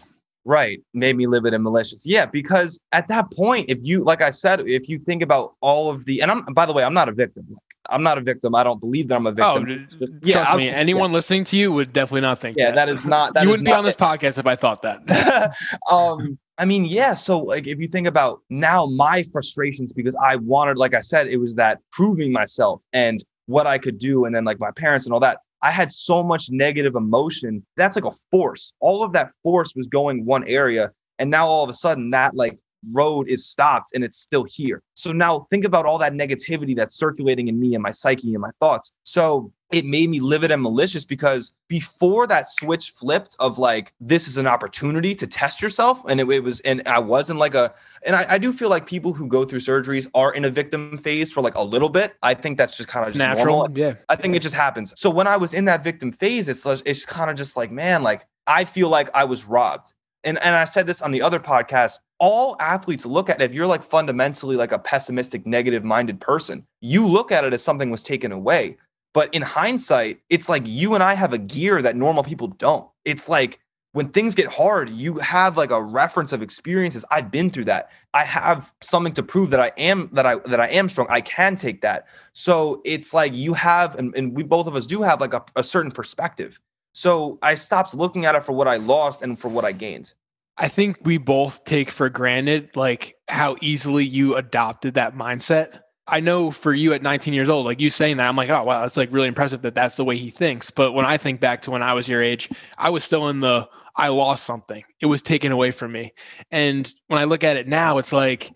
Right. 0.45 0.81
Made 0.93 1.15
me 1.15 1.25
livid 1.25 1.53
and 1.53 1.63
malicious. 1.63 2.05
Yeah, 2.05 2.25
because 2.25 2.81
at 2.91 3.07
that 3.07 3.31
point, 3.31 3.69
if 3.69 3.79
you, 3.81 4.03
like 4.03 4.21
I 4.21 4.29
said, 4.29 4.61
if 4.61 4.89
you 4.89 4.99
think 4.99 5.21
about 5.21 5.55
all 5.61 5.89
of 5.89 6.05
the, 6.05 6.21
and 6.21 6.29
I'm, 6.29 6.45
by 6.53 6.65
the 6.65 6.73
way, 6.73 6.83
I'm 6.83 6.93
not 6.93 7.09
a 7.09 7.13
victim. 7.13 7.55
I'm 7.89 8.03
not 8.03 8.17
a 8.17 8.21
victim. 8.21 8.55
I 8.55 8.63
don't 8.63 8.79
believe 8.79 9.09
that 9.09 9.15
I'm 9.15 9.27
a 9.27 9.31
victim. 9.31 9.87
Oh, 10.01 10.07
yeah, 10.21 10.33
trust 10.33 10.51
I'll, 10.51 10.57
me. 10.57 10.69
Anyone 10.69 11.11
yeah. 11.11 11.15
listening 11.15 11.43
to 11.45 11.57
you 11.57 11.71
would 11.71 11.91
definitely 11.91 12.21
not 12.21 12.39
think. 12.39 12.57
Yeah, 12.57 12.67
that, 12.67 12.75
that 12.75 12.89
is 12.89 13.05
not. 13.05 13.33
That 13.33 13.43
you 13.43 13.49
wouldn't 13.49 13.65
be 13.65 13.73
on 13.73 13.83
this 13.83 13.95
podcast 13.95 14.39
if 14.39 14.47
I 14.47 14.55
thought 14.55 14.81
that. 14.83 15.53
um, 15.91 16.37
I 16.57 16.65
mean, 16.65 16.85
yeah. 16.85 17.13
So, 17.13 17.39
like, 17.39 17.67
if 17.67 17.79
you 17.79 17.87
think 17.87 18.07
about 18.07 18.41
now 18.49 18.85
my 18.85 19.23
frustrations, 19.31 19.91
because 19.91 20.15
I 20.15 20.37
wanted, 20.37 20.77
like 20.77 20.93
I 20.93 21.01
said, 21.01 21.27
it 21.27 21.37
was 21.37 21.55
that 21.55 21.79
proving 21.91 22.31
myself 22.31 22.81
and 22.93 23.23
what 23.47 23.67
I 23.67 23.77
could 23.77 23.97
do, 23.97 24.25
and 24.25 24.33
then 24.33 24.45
like 24.45 24.59
my 24.59 24.71
parents 24.71 25.05
and 25.05 25.13
all 25.13 25.19
that. 25.19 25.39
I 25.63 25.71
had 25.71 25.91
so 25.91 26.21
much 26.21 26.49
negative 26.51 26.95
emotion. 26.95 27.65
That's 27.77 27.95
like 27.95 28.05
a 28.05 28.15
force. 28.29 28.73
All 28.81 29.01
of 29.01 29.13
that 29.13 29.31
force 29.41 29.73
was 29.75 29.87
going 29.87 30.25
one 30.25 30.45
area. 30.45 30.91
And 31.19 31.31
now 31.31 31.47
all 31.47 31.63
of 31.63 31.69
a 31.69 31.73
sudden 31.73 32.11
that 32.11 32.35
like 32.35 32.59
road 32.91 33.27
is 33.29 33.45
stopped 33.45 33.91
and 33.93 34.03
it's 34.03 34.17
still 34.17 34.43
here. 34.43 34.81
So 34.95 35.11
now 35.11 35.47
think 35.49 35.65
about 35.65 35.85
all 35.85 35.97
that 35.99 36.13
negativity 36.13 36.75
that's 36.75 36.95
circulating 36.95 37.47
in 37.47 37.59
me 37.59 37.73
and 37.73 37.83
my 37.83 37.91
psyche 37.91 38.33
and 38.33 38.41
my 38.41 38.51
thoughts. 38.59 38.91
So 39.03 39.51
it 39.73 39.85
made 39.85 40.09
me 40.09 40.19
livid 40.19 40.51
and 40.51 40.61
malicious 40.61 41.03
because 41.03 41.53
before 41.67 42.27
that 42.27 42.47
switch 42.47 42.91
flipped 42.91 43.35
of 43.39 43.57
like 43.57 43.91
this 43.99 44.27
is 44.27 44.37
an 44.37 44.45
opportunity 44.45 45.15
to 45.15 45.25
test 45.25 45.61
yourself 45.61 46.01
and 46.07 46.21
it, 46.21 46.29
it 46.29 46.43
was 46.43 46.59
and 46.61 46.81
i 46.87 46.99
wasn't 46.99 47.37
like 47.37 47.55
a 47.55 47.73
and 48.05 48.15
I, 48.15 48.25
I, 48.31 48.37
do 48.37 48.51
feel 48.51 48.69
like 48.69 48.85
people 48.85 49.13
who 49.13 49.27
go 49.27 49.45
through 49.45 49.59
surgeries 49.59 50.09
are 50.13 50.33
in 50.33 50.43
a 50.45 50.49
victim 50.49 50.97
phase 50.97 51.31
for 51.31 51.41
like 51.41 51.55
a 51.55 51.63
little 51.63 51.89
bit 51.89 52.13
i 52.21 52.33
think 52.33 52.57
that's 52.57 52.77
just 52.77 52.87
kind 52.87 53.07
of 53.07 53.15
natural 53.15 53.57
normal. 53.57 53.77
yeah 53.77 53.95
i 54.09 54.15
think 54.15 54.35
it 54.35 54.41
just 54.41 54.55
happens 54.55 54.93
so 54.95 55.09
when 55.09 55.25
i 55.25 55.35
was 55.35 55.53
in 55.53 55.65
that 55.65 55.83
victim 55.83 56.11
phase 56.11 56.47
it's 56.47 56.65
it's 56.85 57.05
kind 57.05 57.31
of 57.31 57.35
just 57.35 57.57
like 57.57 57.71
man 57.71 58.03
like 58.03 58.25
i 58.45 58.63
feel 58.63 58.89
like 58.89 59.09
i 59.15 59.23
was 59.23 59.43
robbed 59.45 59.93
and 60.23 60.37
and 60.39 60.55
i 60.55 60.65
said 60.65 60.87
this 60.87 61.01
on 61.01 61.11
the 61.11 61.21
other 61.21 61.39
podcast 61.39 61.99
all 62.19 62.55
athletes 62.59 63.05
look 63.05 63.29
at 63.29 63.41
it, 63.41 63.45
if 63.45 63.53
you're 63.53 63.67
like 63.67 63.83
fundamentally 63.83 64.55
like 64.55 64.71
a 64.71 64.79
pessimistic 64.79 65.45
negative 65.45 65.83
minded 65.83 66.19
person 66.19 66.65
you 66.81 67.07
look 67.07 67.31
at 67.31 67.43
it 67.43 67.53
as 67.53 67.63
something 67.63 67.89
was 67.89 68.03
taken 68.03 68.31
away 68.31 68.77
but 69.13 69.33
in 69.33 69.43
hindsight, 69.43 70.19
it's 70.29 70.49
like 70.49 70.63
you 70.65 70.95
and 70.95 71.03
I 71.03 71.13
have 71.13 71.33
a 71.33 71.37
gear 71.37 71.81
that 71.81 71.95
normal 71.95 72.23
people 72.23 72.47
don't. 72.47 72.89
It's 73.05 73.29
like 73.29 73.59
when 73.91 74.09
things 74.09 74.33
get 74.33 74.47
hard, 74.47 74.89
you 74.89 75.19
have 75.19 75.55
like 75.55 75.69
a 75.69 75.81
reference 75.81 76.33
of 76.33 76.41
experiences. 76.41 77.05
I've 77.11 77.29
been 77.29 77.51
through 77.51 77.65
that. 77.65 77.91
I 78.15 78.23
have 78.23 78.73
something 78.81 79.13
to 79.13 79.21
prove 79.21 79.51
that 79.51 79.59
I 79.59 79.71
am 79.77 80.09
that 80.13 80.25
I 80.25 80.35
that 80.35 80.59
I 80.59 80.67
am 80.69 80.89
strong. 80.89 81.05
I 81.11 81.21
can 81.21 81.55
take 81.55 81.81
that. 81.81 82.07
So 82.33 82.81
it's 82.83 83.13
like 83.13 83.35
you 83.35 83.53
have, 83.53 83.95
and, 83.95 84.15
and 84.15 84.35
we 84.35 84.41
both 84.41 84.65
of 84.65 84.75
us 84.75 84.87
do 84.87 85.03
have 85.03 85.21
like 85.21 85.35
a, 85.35 85.45
a 85.55 85.63
certain 85.63 85.91
perspective. 85.91 86.59
So 86.93 87.39
I 87.41 87.55
stopped 87.55 87.93
looking 87.93 88.25
at 88.25 88.35
it 88.35 88.43
for 88.43 88.53
what 88.53 88.67
I 88.67 88.77
lost 88.77 89.21
and 89.21 89.37
for 89.37 89.49
what 89.49 89.65
I 89.65 89.71
gained. 89.71 90.13
I 90.57 90.67
think 90.67 90.97
we 91.03 91.17
both 91.17 91.63
take 91.65 91.89
for 91.89 92.09
granted 92.09 92.69
like 92.75 93.15
how 93.27 93.57
easily 93.61 94.05
you 94.05 94.35
adopted 94.35 94.93
that 94.93 95.15
mindset 95.15 95.79
I 96.07 96.19
know 96.19 96.51
for 96.51 96.73
you 96.73 96.93
at 96.93 97.01
19 97.01 97.33
years 97.33 97.47
old, 97.47 97.65
like 97.65 97.79
you 97.79 97.89
saying 97.89 98.17
that, 98.17 98.27
I'm 98.27 98.35
like, 98.35 98.49
oh, 98.49 98.63
wow, 98.63 98.81
that's 98.81 98.97
like 98.97 99.11
really 99.11 99.29
impressive 99.29 99.61
that 99.61 99.75
that's 99.75 99.95
the 99.95 100.03
way 100.03 100.17
he 100.17 100.29
thinks. 100.29 100.69
But 100.69 100.91
when 100.91 101.05
I 101.05 101.17
think 101.17 101.39
back 101.39 101.61
to 101.61 101.71
when 101.71 101.81
I 101.81 101.93
was 101.93 102.07
your 102.07 102.21
age, 102.21 102.49
I 102.77 102.89
was 102.89 103.03
still 103.03 103.29
in 103.29 103.39
the, 103.39 103.69
I 103.95 104.09
lost 104.09 104.43
something. 104.43 104.83
It 104.99 105.05
was 105.05 105.21
taken 105.21 105.51
away 105.51 105.71
from 105.71 105.93
me. 105.93 106.13
And 106.51 106.93
when 107.07 107.19
I 107.19 107.23
look 107.23 107.43
at 107.43 107.57
it 107.57 107.67
now, 107.67 107.99
it's 107.99 108.11
like, 108.11 108.51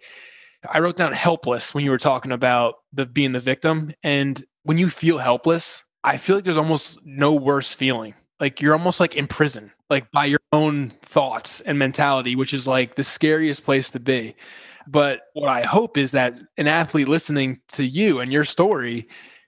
I 0.70 0.80
wrote 0.80 0.98
down 0.98 1.14
helpless 1.14 1.74
when 1.74 1.86
you 1.86 1.92
were 1.92 1.98
talking 1.98 2.34
about 2.34 2.76
the 2.92 3.06
being 3.06 3.32
the 3.32 3.40
victim. 3.40 3.94
And 4.04 4.44
when 4.64 4.78
you 4.78 4.90
feel 4.90 5.18
helpless, 5.18 5.86
I 6.04 6.18
feel 6.18 6.36
like 6.36 6.44
there's 6.44 6.58
almost 6.58 7.00
no 7.06 7.34
worse 7.34 7.74
feeling. 7.74 8.14
Like 8.40 8.62
you're 8.62 8.74
almost 8.74 9.00
like 9.00 9.16
in 9.16 9.28
prison, 9.28 9.72
like 9.90 10.12
by 10.12 10.26
your 10.26 10.40
own 10.54 10.90
thoughts 11.02 11.62
and 11.62 11.80
mentality, 11.80 12.36
which 12.36 12.54
is 12.54 12.68
like 12.68 12.96
the 12.96 13.04
scariest 13.04 13.66
place 13.66 13.90
to 13.92 14.00
be. 14.00 14.36
But 14.88 15.22
what 15.34 15.50
I 15.50 15.64
hope 15.64 15.98
is 15.98 16.12
that 16.12 16.40
an 16.58 16.68
athlete 16.68 17.08
listening 17.08 17.60
to 17.70 17.86
you 17.86 18.20
and 18.20 18.32
your 18.32 18.44
story 18.44 19.08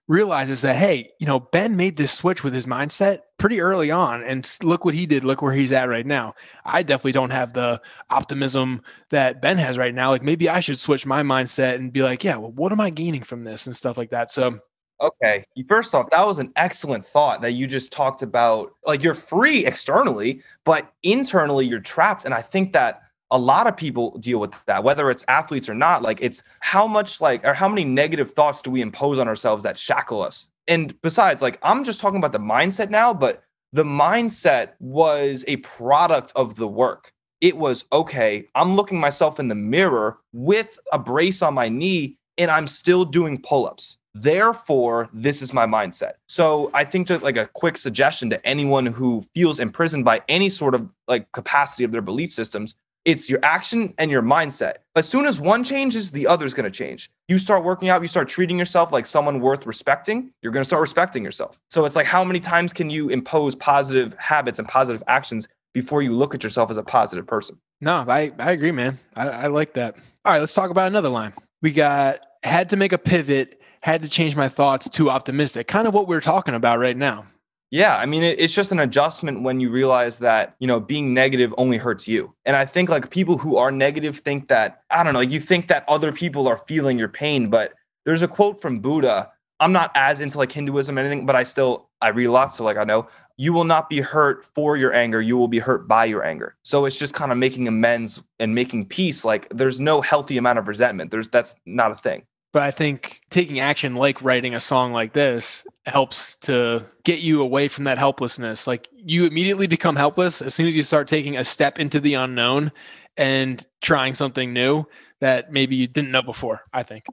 realizes 0.10 0.64
that, 0.64 0.76
hey, 0.76 1.12
you 1.20 1.28
know, 1.28 1.40
Ben 1.40 1.78
made 1.78 1.96
this 1.96 2.12
switch 2.12 2.44
with 2.44 2.52
his 2.52 2.66
mindset 2.66 3.20
pretty 3.38 3.62
early 3.62 3.92
on. 3.92 4.24
And 4.24 4.50
look 4.64 4.84
what 4.84 4.96
he 4.96 5.06
did. 5.06 5.24
Look 5.24 5.44
where 5.44 5.54
he's 5.54 5.72
at 5.72 5.88
right 5.88 6.06
now. 6.06 6.34
I 6.66 6.82
definitely 6.82 7.12
don't 7.12 7.30
have 7.30 7.54
the 7.54 7.80
optimism 8.10 8.82
that 9.12 9.40
Ben 9.40 9.60
has 9.60 9.78
right 9.78 9.94
now. 9.94 10.10
Like 10.10 10.24
maybe 10.24 10.50
I 10.50 10.62
should 10.62 10.80
switch 10.80 11.06
my 11.06 11.22
mindset 11.22 11.76
and 11.76 11.94
be 11.94 12.02
like, 12.02 12.24
yeah, 12.24 12.38
well, 12.38 12.52
what 12.52 12.72
am 12.72 12.82
I 12.82 12.90
gaining 12.90 13.22
from 13.22 13.44
this 13.44 13.68
and 13.68 13.76
stuff 13.76 14.00
like 14.00 14.10
that. 14.10 14.32
So, 14.32 14.58
Okay. 15.02 15.46
First 15.68 15.96
off, 15.96 16.10
that 16.10 16.26
was 16.26 16.40
an 16.40 16.52
excellent 16.56 17.06
thought 17.06 17.42
that 17.42 17.52
you 17.52 17.68
just 17.68 17.94
talked 17.94 18.22
about. 18.22 18.74
Like 18.86 19.02
you're 19.02 19.14
free 19.14 19.66
externally, 19.66 20.42
but 20.66 20.92
internally 21.04 21.66
you're 21.66 21.80
trapped. 21.80 22.26
And 22.26 22.34
I 22.34 22.42
think 22.42 22.74
that 22.74 23.04
a 23.32 23.38
lot 23.38 23.68
of 23.68 23.78
people 23.78 24.18
deal 24.18 24.40
with 24.40 24.52
that 24.66 24.84
whether 24.84 25.10
it's 25.12 25.24
athletes 25.28 25.70
or 25.70 25.76
not 25.76 26.02
like 26.02 26.20
it's 26.22 26.44
how 26.62 26.88
much 26.88 27.22
like 27.22 27.44
or 27.46 27.54
how 27.54 27.70
many 27.70 27.84
negative 27.84 28.32
thoughts 28.32 28.62
do 28.62 28.72
we 28.72 28.82
impose 28.82 29.20
on 29.20 29.28
ourselves 29.28 29.64
that 29.64 29.78
shackle 29.78 30.22
us 30.22 30.50
and 30.68 31.00
besides 31.02 31.42
like 31.42 31.60
i'm 31.62 31.84
just 31.84 32.02
talking 32.02 32.18
about 32.18 32.34
the 32.34 32.40
mindset 32.40 32.90
now 32.90 33.14
but 33.14 33.44
the 33.72 33.84
mindset 33.84 34.72
was 34.80 35.46
a 35.48 35.58
product 35.58 36.32
of 36.36 36.56
the 36.56 36.68
work 36.68 37.14
it 37.42 37.56
was 37.56 37.86
okay 37.94 38.48
i'm 38.56 38.76
looking 38.76 39.00
myself 39.00 39.40
in 39.40 39.48
the 39.48 39.56
mirror 39.56 40.18
with 40.34 40.80
a 40.92 40.98
brace 40.98 41.42
on 41.42 41.54
my 41.54 41.70
knee 41.70 42.18
and 42.40 42.50
i'm 42.50 42.68
still 42.68 43.06
doing 43.06 43.40
pull-ups 43.42 44.00
therefore 44.24 45.10
this 45.14 45.42
is 45.42 45.54
my 45.54 45.66
mindset 45.66 46.14
so 46.28 46.70
i 46.74 46.84
think 46.84 47.08
to 47.08 47.18
like 47.20 47.38
a 47.38 47.48
quick 47.54 47.78
suggestion 47.78 48.30
to 48.30 48.46
anyone 48.46 48.86
who 48.86 49.24
feels 49.34 49.60
imprisoned 49.60 50.06
by 50.06 50.22
any 50.28 50.50
sort 50.50 50.76
of 50.76 50.88
like 51.08 51.32
capacity 51.32 51.84
of 51.84 51.92
their 51.92 52.02
belief 52.02 52.32
systems 52.32 52.76
it's 53.06 53.30
your 53.30 53.40
action 53.44 53.94
and 53.98 54.12
your 54.12 54.22
mindset. 54.22 54.76
As 54.96 55.08
soon 55.08 55.26
as 55.26 55.40
one 55.40 55.64
changes, 55.64 56.12
the 56.12 56.28
other's 56.28 56.54
going 56.54 56.66
to 56.66 56.72
change. 56.72 57.10
You 57.28 57.38
start 57.38 57.64
working 57.64 57.90
out, 57.90 58.02
you 58.02 58.08
start 58.08 58.28
treating 58.28 58.60
yourself 58.60 58.92
like 58.92 59.06
someone 59.06 59.40
worth 59.40 59.66
respecting, 59.66 60.32
you're 60.42 60.52
going 60.52 60.62
to 60.62 60.68
start 60.68 60.82
respecting 60.82 61.24
yourself. 61.24 61.60
So 61.70 61.86
it's 61.86 61.96
like, 61.96 62.06
how 62.06 62.24
many 62.24 62.40
times 62.40 62.74
can 62.74 62.90
you 62.90 63.10
impose 63.10 63.56
positive 63.56 64.14
habits 64.20 64.60
and 64.60 64.68
positive 64.68 65.02
actions 65.08 65.48
before 65.74 66.02
you 66.02 66.16
look 66.16 66.36
at 66.36 66.44
yourself 66.44 66.70
as 66.70 66.78
a 66.78 66.84
positive 66.84 67.26
person? 67.26 67.58
No, 67.82 68.06
I, 68.08 68.32
I 68.38 68.52
agree, 68.52 68.72
man. 68.72 68.98
I, 69.16 69.30
I 69.30 69.48
like 69.48 69.74
that. 69.74 69.98
All 70.26 70.34
right, 70.34 70.40
let's 70.40 70.54
talk 70.54 70.70
about 70.70 70.88
another 70.88 71.10
line. 71.10 71.34
We 71.62 71.72
got 71.72 72.20
had 72.44 72.70
to 72.70 72.78
make 72.78 72.92
a 72.92 72.98
pivot, 72.98 73.62
had 73.82 74.02
to 74.02 74.10
change 74.10 74.36
my 74.36 74.50
thoughts 74.50 74.90
to 74.90 75.10
optimistic, 75.10 75.68
kind 75.68 75.88
of 75.88 75.94
what 75.94 76.08
we're 76.08 76.22
talking 76.22 76.54
about 76.54 76.80
right 76.80 76.98
now. 76.98 77.26
Yeah, 77.72 77.98
I 77.98 78.08
mean, 78.08 78.24
it's 78.24 78.56
just 78.56 78.72
an 78.72 78.80
adjustment 78.80 79.44
when 79.44 79.60
you 79.60 79.70
realize 79.70 80.18
that, 80.20 80.56
you 80.58 80.66
know, 80.66 80.80
being 80.80 81.14
negative 81.14 81.54
only 81.56 81.78
hurts 81.78 82.08
you. 82.08 82.34
And 82.44 82.56
I 82.56 82.66
think 82.66 82.90
like 82.90 83.12
people 83.12 83.38
who 83.38 83.58
are 83.58 83.72
negative 83.72 84.18
think 84.18 84.48
that, 84.48 84.82
I 84.90 85.04
don't 85.04 85.14
know, 85.14 85.20
you 85.20 85.40
think 85.40 85.68
that 85.68 85.86
other 85.88 86.12
people 86.12 86.48
are 86.48 86.58
feeling 86.58 86.98
your 86.98 87.10
pain. 87.10 87.48
But 87.52 87.76
there's 88.06 88.24
a 88.24 88.28
quote 88.28 88.60
from 88.60 88.80
Buddha. 88.80 89.32
I'm 89.60 89.72
not 89.72 89.92
as 89.94 90.20
into 90.20 90.40
like 90.40 90.52
Hinduism 90.52 90.98
or 90.98 91.02
anything, 91.02 91.28
but 91.28 91.36
I 91.36 91.44
still, 91.44 91.90
I 92.02 92.08
read 92.08 92.26
a 92.26 92.32
lot. 92.32 92.48
So 92.48 92.64
like 92.64 92.78
I 92.78 92.86
know 92.86 93.08
you 93.38 93.54
will 93.54 93.66
not 93.66 93.88
be 93.88 94.02
hurt 94.02 94.46
for 94.56 94.76
your 94.76 94.92
anger. 94.92 95.22
You 95.22 95.38
will 95.38 95.48
be 95.48 95.60
hurt 95.60 95.88
by 95.88 96.06
your 96.06 96.24
anger. 96.26 96.56
So 96.64 96.86
it's 96.86 96.98
just 96.98 97.14
kind 97.14 97.32
of 97.32 97.38
making 97.38 97.68
amends 97.68 98.24
and 98.40 98.56
making 98.56 98.88
peace. 98.88 99.24
Like 99.24 99.48
there's 99.50 99.80
no 99.80 100.02
healthy 100.02 100.38
amount 100.38 100.58
of 100.58 100.68
resentment. 100.68 101.12
There's, 101.12 101.30
that's 101.30 101.54
not 101.68 101.92
a 101.92 101.96
thing. 101.96 102.24
But 102.52 102.64
I 102.64 102.72
think 102.72 103.22
taking 103.30 103.60
action, 103.60 103.96
like 103.96 104.24
writing 104.24 104.56
a 104.56 104.60
song 104.60 104.92
like 104.92 105.14
this, 105.14 105.68
helps 105.86 106.36
to 106.38 106.86
get 107.04 107.20
you 107.20 107.42
away 107.42 107.68
from 107.68 107.84
that 107.84 108.00
helplessness. 108.00 108.66
Like 108.66 108.90
you 108.92 109.26
immediately 109.26 109.68
become 109.68 109.96
helpless 109.96 110.42
as 110.42 110.56
soon 110.56 110.68
as 110.68 110.76
you 110.76 110.82
start 110.82 111.08
taking 111.08 111.38
a 111.38 111.44
step 111.44 111.78
into 111.78 112.00
the 112.00 112.16
unknown 112.16 112.72
and 113.18 113.66
trying 113.82 114.16
something 114.16 114.52
new 114.52 114.86
that 115.20 115.52
maybe 115.52 115.76
you 115.76 115.86
didn't 115.88 116.12
know 116.12 116.22
before, 116.22 116.62
I 116.74 116.84
think. 116.84 117.06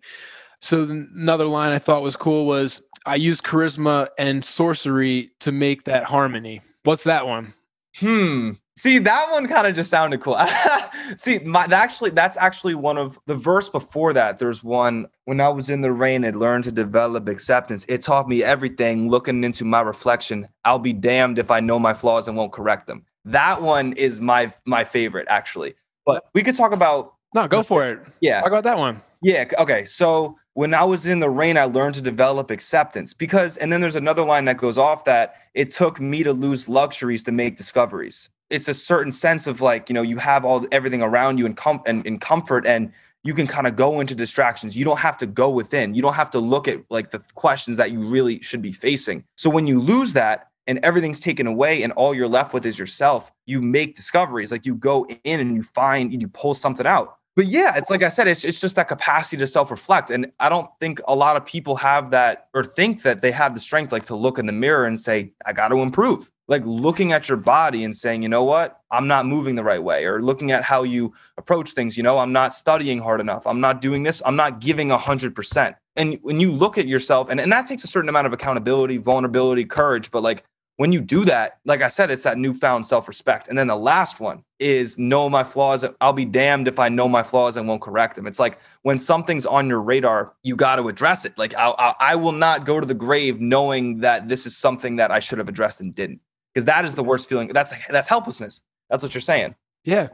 So 0.60 0.84
another 0.84 1.46
line 1.46 1.72
I 1.72 1.78
thought 1.78 2.02
was 2.02 2.16
cool 2.16 2.46
was 2.46 2.80
I 3.04 3.16
use 3.16 3.40
charisma 3.40 4.08
and 4.18 4.44
sorcery 4.44 5.32
to 5.40 5.52
make 5.52 5.84
that 5.84 6.04
harmony. 6.04 6.60
What's 6.84 7.04
that 7.04 7.26
one? 7.26 7.52
Hmm. 7.98 8.52
See, 8.78 8.98
that 8.98 9.28
one 9.30 9.48
kind 9.48 9.66
of 9.66 9.74
just 9.74 9.88
sounded 9.88 10.20
cool. 10.20 10.38
See, 11.16 11.38
my 11.38 11.66
actually 11.72 12.10
that's 12.10 12.36
actually 12.36 12.74
one 12.74 12.98
of 12.98 13.18
the 13.24 13.34
verse 13.34 13.70
before 13.70 14.12
that. 14.12 14.38
There's 14.38 14.62
one 14.62 15.06
when 15.24 15.40
I 15.40 15.48
was 15.48 15.70
in 15.70 15.80
the 15.80 15.92
rain 15.92 16.22
and 16.24 16.38
learned 16.38 16.64
to 16.64 16.72
develop 16.72 17.26
acceptance. 17.26 17.86
It 17.88 18.02
taught 18.02 18.28
me 18.28 18.42
everything. 18.42 19.08
Looking 19.08 19.42
into 19.44 19.64
my 19.64 19.80
reflection, 19.80 20.46
I'll 20.66 20.78
be 20.78 20.92
damned 20.92 21.38
if 21.38 21.50
I 21.50 21.60
know 21.60 21.78
my 21.78 21.94
flaws 21.94 22.28
and 22.28 22.36
won't 22.36 22.52
correct 22.52 22.86
them. 22.86 23.06
That 23.24 23.62
one 23.62 23.94
is 23.94 24.20
my 24.20 24.52
my 24.66 24.84
favorite 24.84 25.26
actually. 25.30 25.74
But 26.04 26.26
we 26.34 26.42
could 26.42 26.54
talk 26.54 26.72
about 26.72 27.14
No, 27.34 27.46
go 27.48 27.62
for 27.62 27.86
it. 27.86 28.00
Yeah. 28.20 28.40
Talk 28.40 28.48
about 28.48 28.64
that 28.64 28.78
one. 28.78 29.00
Yeah. 29.22 29.44
Okay. 29.58 29.84
So 29.84 30.36
when 30.54 30.72
I 30.72 30.84
was 30.84 31.06
in 31.06 31.20
the 31.20 31.28
rain, 31.28 31.58
I 31.58 31.64
learned 31.64 31.94
to 31.96 32.02
develop 32.02 32.50
acceptance 32.50 33.12
because, 33.12 33.56
and 33.58 33.72
then 33.72 33.80
there's 33.80 33.96
another 33.96 34.24
line 34.24 34.46
that 34.46 34.56
goes 34.56 34.78
off 34.78 35.04
that 35.04 35.36
it 35.54 35.70
took 35.70 36.00
me 36.00 36.22
to 36.22 36.32
lose 36.32 36.68
luxuries 36.68 37.22
to 37.24 37.32
make 37.32 37.56
discoveries. 37.56 38.30
It's 38.48 38.68
a 38.68 38.74
certain 38.74 39.12
sense 39.12 39.46
of 39.46 39.60
like, 39.60 39.90
you 39.90 39.94
know, 39.94 40.02
you 40.02 40.18
have 40.18 40.44
all 40.44 40.66
everything 40.72 41.02
around 41.02 41.38
you 41.38 41.46
in, 41.46 41.54
com- 41.54 41.82
and 41.84 42.06
in 42.06 42.18
comfort 42.18 42.66
and 42.66 42.92
you 43.24 43.34
can 43.34 43.48
kind 43.48 43.66
of 43.66 43.74
go 43.74 43.98
into 44.00 44.14
distractions. 44.14 44.76
You 44.76 44.84
don't 44.84 45.00
have 45.00 45.16
to 45.18 45.26
go 45.26 45.50
within. 45.50 45.94
You 45.94 46.02
don't 46.02 46.14
have 46.14 46.30
to 46.30 46.38
look 46.38 46.68
at 46.68 46.78
like 46.90 47.10
the 47.10 47.18
questions 47.34 47.76
that 47.76 47.90
you 47.90 48.00
really 48.00 48.40
should 48.40 48.62
be 48.62 48.70
facing. 48.70 49.24
So 49.36 49.50
when 49.50 49.66
you 49.66 49.80
lose 49.80 50.12
that, 50.12 50.48
and 50.66 50.78
everything's 50.82 51.20
taken 51.20 51.46
away 51.46 51.82
and 51.82 51.92
all 51.92 52.14
you're 52.14 52.28
left 52.28 52.52
with 52.52 52.66
is 52.66 52.78
yourself, 52.78 53.32
you 53.46 53.62
make 53.62 53.94
discoveries. 53.94 54.50
Like 54.50 54.66
you 54.66 54.74
go 54.74 55.06
in 55.24 55.40
and 55.40 55.54
you 55.54 55.62
find 55.62 56.12
and 56.12 56.20
you 56.20 56.28
pull 56.28 56.54
something 56.54 56.86
out. 56.86 57.16
But 57.36 57.46
yeah, 57.46 57.76
it's 57.76 57.90
like 57.90 58.02
I 58.02 58.08
said, 58.08 58.28
it's, 58.28 58.44
it's 58.44 58.62
just 58.62 58.76
that 58.76 58.88
capacity 58.88 59.36
to 59.36 59.46
self 59.46 59.70
reflect. 59.70 60.10
And 60.10 60.32
I 60.40 60.48
don't 60.48 60.70
think 60.80 61.00
a 61.06 61.14
lot 61.14 61.36
of 61.36 61.44
people 61.44 61.76
have 61.76 62.10
that 62.10 62.48
or 62.54 62.64
think 62.64 63.02
that 63.02 63.20
they 63.20 63.30
have 63.30 63.52
the 63.52 63.60
strength 63.60 63.92
like 63.92 64.06
to 64.06 64.16
look 64.16 64.38
in 64.38 64.46
the 64.46 64.52
mirror 64.52 64.86
and 64.86 64.98
say, 64.98 65.32
I 65.44 65.52
got 65.52 65.68
to 65.68 65.76
improve. 65.76 66.30
Like 66.48 66.62
looking 66.64 67.12
at 67.12 67.28
your 67.28 67.36
body 67.36 67.84
and 67.84 67.94
saying, 67.94 68.22
you 68.22 68.28
know 68.28 68.44
what, 68.44 68.80
I'm 68.90 69.06
not 69.06 69.26
moving 69.26 69.56
the 69.56 69.64
right 69.64 69.82
way, 69.82 70.04
or 70.06 70.22
looking 70.22 70.52
at 70.52 70.62
how 70.62 70.84
you 70.84 71.12
approach 71.36 71.72
things. 71.72 71.96
You 71.96 72.04
know, 72.04 72.18
I'm 72.18 72.32
not 72.32 72.54
studying 72.54 73.00
hard 73.00 73.20
enough. 73.20 73.46
I'm 73.46 73.60
not 73.60 73.82
doing 73.82 74.04
this. 74.04 74.22
I'm 74.24 74.36
not 74.36 74.60
giving 74.60 74.90
a 74.90 74.96
hundred 74.96 75.34
percent. 75.34 75.76
And 75.96 76.18
when 76.22 76.38
you 76.38 76.52
look 76.52 76.78
at 76.78 76.86
yourself, 76.86 77.28
and, 77.30 77.40
and 77.40 77.50
that 77.52 77.66
takes 77.66 77.84
a 77.84 77.88
certain 77.88 78.08
amount 78.08 78.28
of 78.28 78.32
accountability, 78.32 78.98
vulnerability, 78.98 79.64
courage, 79.64 80.10
but 80.10 80.22
like 80.22 80.44
when 80.76 80.92
you 80.92 81.00
do 81.00 81.24
that, 81.24 81.58
like 81.64 81.80
I 81.80 81.88
said, 81.88 82.10
it's 82.10 82.22
that 82.24 82.36
newfound 82.36 82.86
self 82.86 83.08
respect. 83.08 83.48
And 83.48 83.56
then 83.56 83.66
the 83.66 83.76
last 83.76 84.20
one 84.20 84.44
is 84.58 84.98
know 84.98 85.28
my 85.28 85.42
flaws. 85.42 85.84
I'll 86.00 86.12
be 86.12 86.26
damned 86.26 86.68
if 86.68 86.78
I 86.78 86.88
know 86.88 87.08
my 87.08 87.22
flaws 87.22 87.56
and 87.56 87.66
won't 87.66 87.80
correct 87.80 88.16
them. 88.16 88.26
It's 88.26 88.38
like 88.38 88.58
when 88.82 88.98
something's 88.98 89.46
on 89.46 89.68
your 89.68 89.80
radar, 89.80 90.34
you 90.42 90.54
got 90.54 90.76
to 90.76 90.88
address 90.88 91.24
it. 91.24 91.36
Like 91.38 91.54
I, 91.54 91.70
I, 91.78 91.94
I, 92.00 92.16
will 92.16 92.32
not 92.32 92.66
go 92.66 92.78
to 92.78 92.86
the 92.86 92.94
grave 92.94 93.40
knowing 93.40 94.00
that 94.00 94.28
this 94.28 94.46
is 94.46 94.56
something 94.56 94.96
that 94.96 95.10
I 95.10 95.18
should 95.18 95.38
have 95.38 95.48
addressed 95.48 95.80
and 95.80 95.94
didn't, 95.94 96.20
because 96.52 96.66
that 96.66 96.84
is 96.84 96.94
the 96.94 97.04
worst 97.04 97.28
feeling. 97.28 97.48
That's 97.48 97.72
that's 97.88 98.08
helplessness. 98.08 98.62
That's 98.90 99.02
what 99.02 99.14
you're 99.14 99.22
saying. 99.22 99.54
Yeah, 99.84 100.08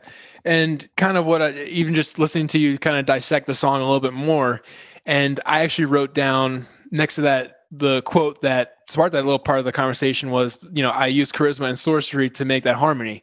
and 0.44 0.88
kind 0.96 1.16
of 1.16 1.26
what 1.26 1.42
I 1.42 1.62
even 1.64 1.94
just 1.94 2.18
listening 2.18 2.46
to 2.48 2.58
you 2.58 2.78
kind 2.78 2.96
of 2.96 3.06
dissect 3.06 3.46
the 3.46 3.54
song 3.54 3.80
a 3.80 3.84
little 3.84 4.00
bit 4.00 4.12
more, 4.12 4.62
and 5.06 5.40
I 5.44 5.62
actually 5.62 5.86
wrote 5.86 6.14
down 6.14 6.66
next 6.90 7.16
to 7.16 7.22
that 7.22 7.61
the 7.74 8.02
quote 8.02 8.42
that 8.42 8.76
sparked 8.86 9.12
that 9.14 9.24
little 9.24 9.38
part 9.38 9.58
of 9.58 9.64
the 9.64 9.72
conversation 9.72 10.30
was, 10.30 10.64
you 10.74 10.82
know, 10.82 10.90
I 10.90 11.06
use 11.06 11.32
charisma 11.32 11.68
and 11.68 11.78
sorcery 11.78 12.28
to 12.30 12.44
make 12.44 12.64
that 12.64 12.76
harmony. 12.76 13.22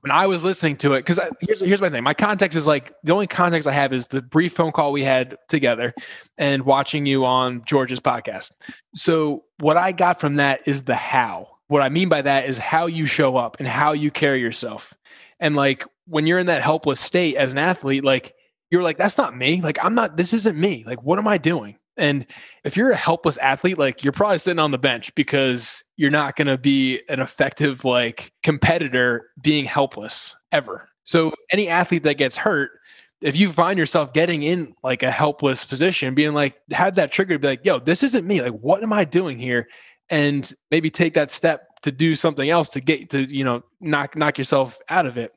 When 0.00 0.10
I 0.10 0.26
was 0.26 0.42
listening 0.42 0.78
to 0.78 0.94
it, 0.94 1.00
because 1.00 1.20
here's 1.42 1.60
here's 1.60 1.82
my 1.82 1.90
thing. 1.90 2.02
My 2.02 2.14
context 2.14 2.56
is 2.56 2.66
like 2.66 2.94
the 3.04 3.12
only 3.12 3.26
context 3.26 3.68
I 3.68 3.72
have 3.72 3.92
is 3.92 4.06
the 4.06 4.22
brief 4.22 4.54
phone 4.54 4.72
call 4.72 4.92
we 4.92 5.04
had 5.04 5.36
together 5.48 5.92
and 6.38 6.62
watching 6.64 7.04
you 7.04 7.26
on 7.26 7.62
George's 7.66 8.00
podcast. 8.00 8.52
So 8.94 9.44
what 9.58 9.76
I 9.76 9.92
got 9.92 10.18
from 10.18 10.36
that 10.36 10.62
is 10.66 10.84
the 10.84 10.94
how. 10.94 11.48
What 11.66 11.82
I 11.82 11.90
mean 11.90 12.08
by 12.08 12.22
that 12.22 12.48
is 12.48 12.58
how 12.58 12.86
you 12.86 13.04
show 13.04 13.36
up 13.36 13.58
and 13.58 13.68
how 13.68 13.92
you 13.92 14.10
carry 14.10 14.40
yourself. 14.40 14.94
And 15.38 15.54
like 15.54 15.84
when 16.06 16.26
you're 16.26 16.38
in 16.38 16.46
that 16.46 16.62
helpless 16.62 16.98
state 16.98 17.36
as 17.36 17.52
an 17.52 17.58
athlete, 17.58 18.02
like 18.02 18.34
you're 18.70 18.82
like, 18.82 18.96
that's 18.96 19.18
not 19.18 19.36
me. 19.36 19.60
Like 19.60 19.78
I'm 19.84 19.94
not, 19.94 20.16
this 20.16 20.32
isn't 20.32 20.58
me. 20.58 20.84
Like, 20.86 21.02
what 21.02 21.18
am 21.18 21.28
I 21.28 21.36
doing? 21.36 21.76
And 22.00 22.26
if 22.64 22.76
you're 22.76 22.90
a 22.90 22.96
helpless 22.96 23.36
athlete, 23.36 23.78
like 23.78 24.02
you're 24.02 24.12
probably 24.12 24.38
sitting 24.38 24.58
on 24.58 24.70
the 24.70 24.78
bench 24.78 25.14
because 25.14 25.84
you're 25.96 26.10
not 26.10 26.34
going 26.36 26.48
to 26.48 26.58
be 26.58 27.02
an 27.08 27.20
effective 27.20 27.84
like 27.84 28.32
competitor 28.42 29.30
being 29.42 29.64
helpless 29.64 30.34
ever. 30.50 30.88
So 31.04 31.32
any 31.52 31.68
athlete 31.68 32.02
that 32.04 32.14
gets 32.14 32.36
hurt, 32.36 32.70
if 33.20 33.36
you 33.36 33.50
find 33.52 33.78
yourself 33.78 34.12
getting 34.12 34.42
in 34.42 34.74
like 34.82 35.02
a 35.02 35.10
helpless 35.10 35.64
position, 35.64 36.14
being 36.14 36.32
like, 36.32 36.58
have 36.70 36.94
that 36.94 37.12
trigger 37.12 37.34
to 37.34 37.38
be 37.38 37.48
like, 37.48 37.64
yo, 37.64 37.78
this 37.78 38.02
isn't 38.02 38.26
me. 38.26 38.40
Like, 38.40 38.54
what 38.54 38.82
am 38.82 38.92
I 38.92 39.04
doing 39.04 39.38
here? 39.38 39.68
And 40.08 40.52
maybe 40.70 40.90
take 40.90 41.14
that 41.14 41.30
step 41.30 41.66
to 41.82 41.92
do 41.92 42.14
something 42.14 42.48
else 42.48 42.68
to 42.70 42.80
get 42.80 43.10
to, 43.10 43.22
you 43.22 43.44
know, 43.44 43.62
knock 43.80 44.16
knock 44.16 44.38
yourself 44.38 44.78
out 44.88 45.06
of 45.06 45.16
it. 45.16 45.32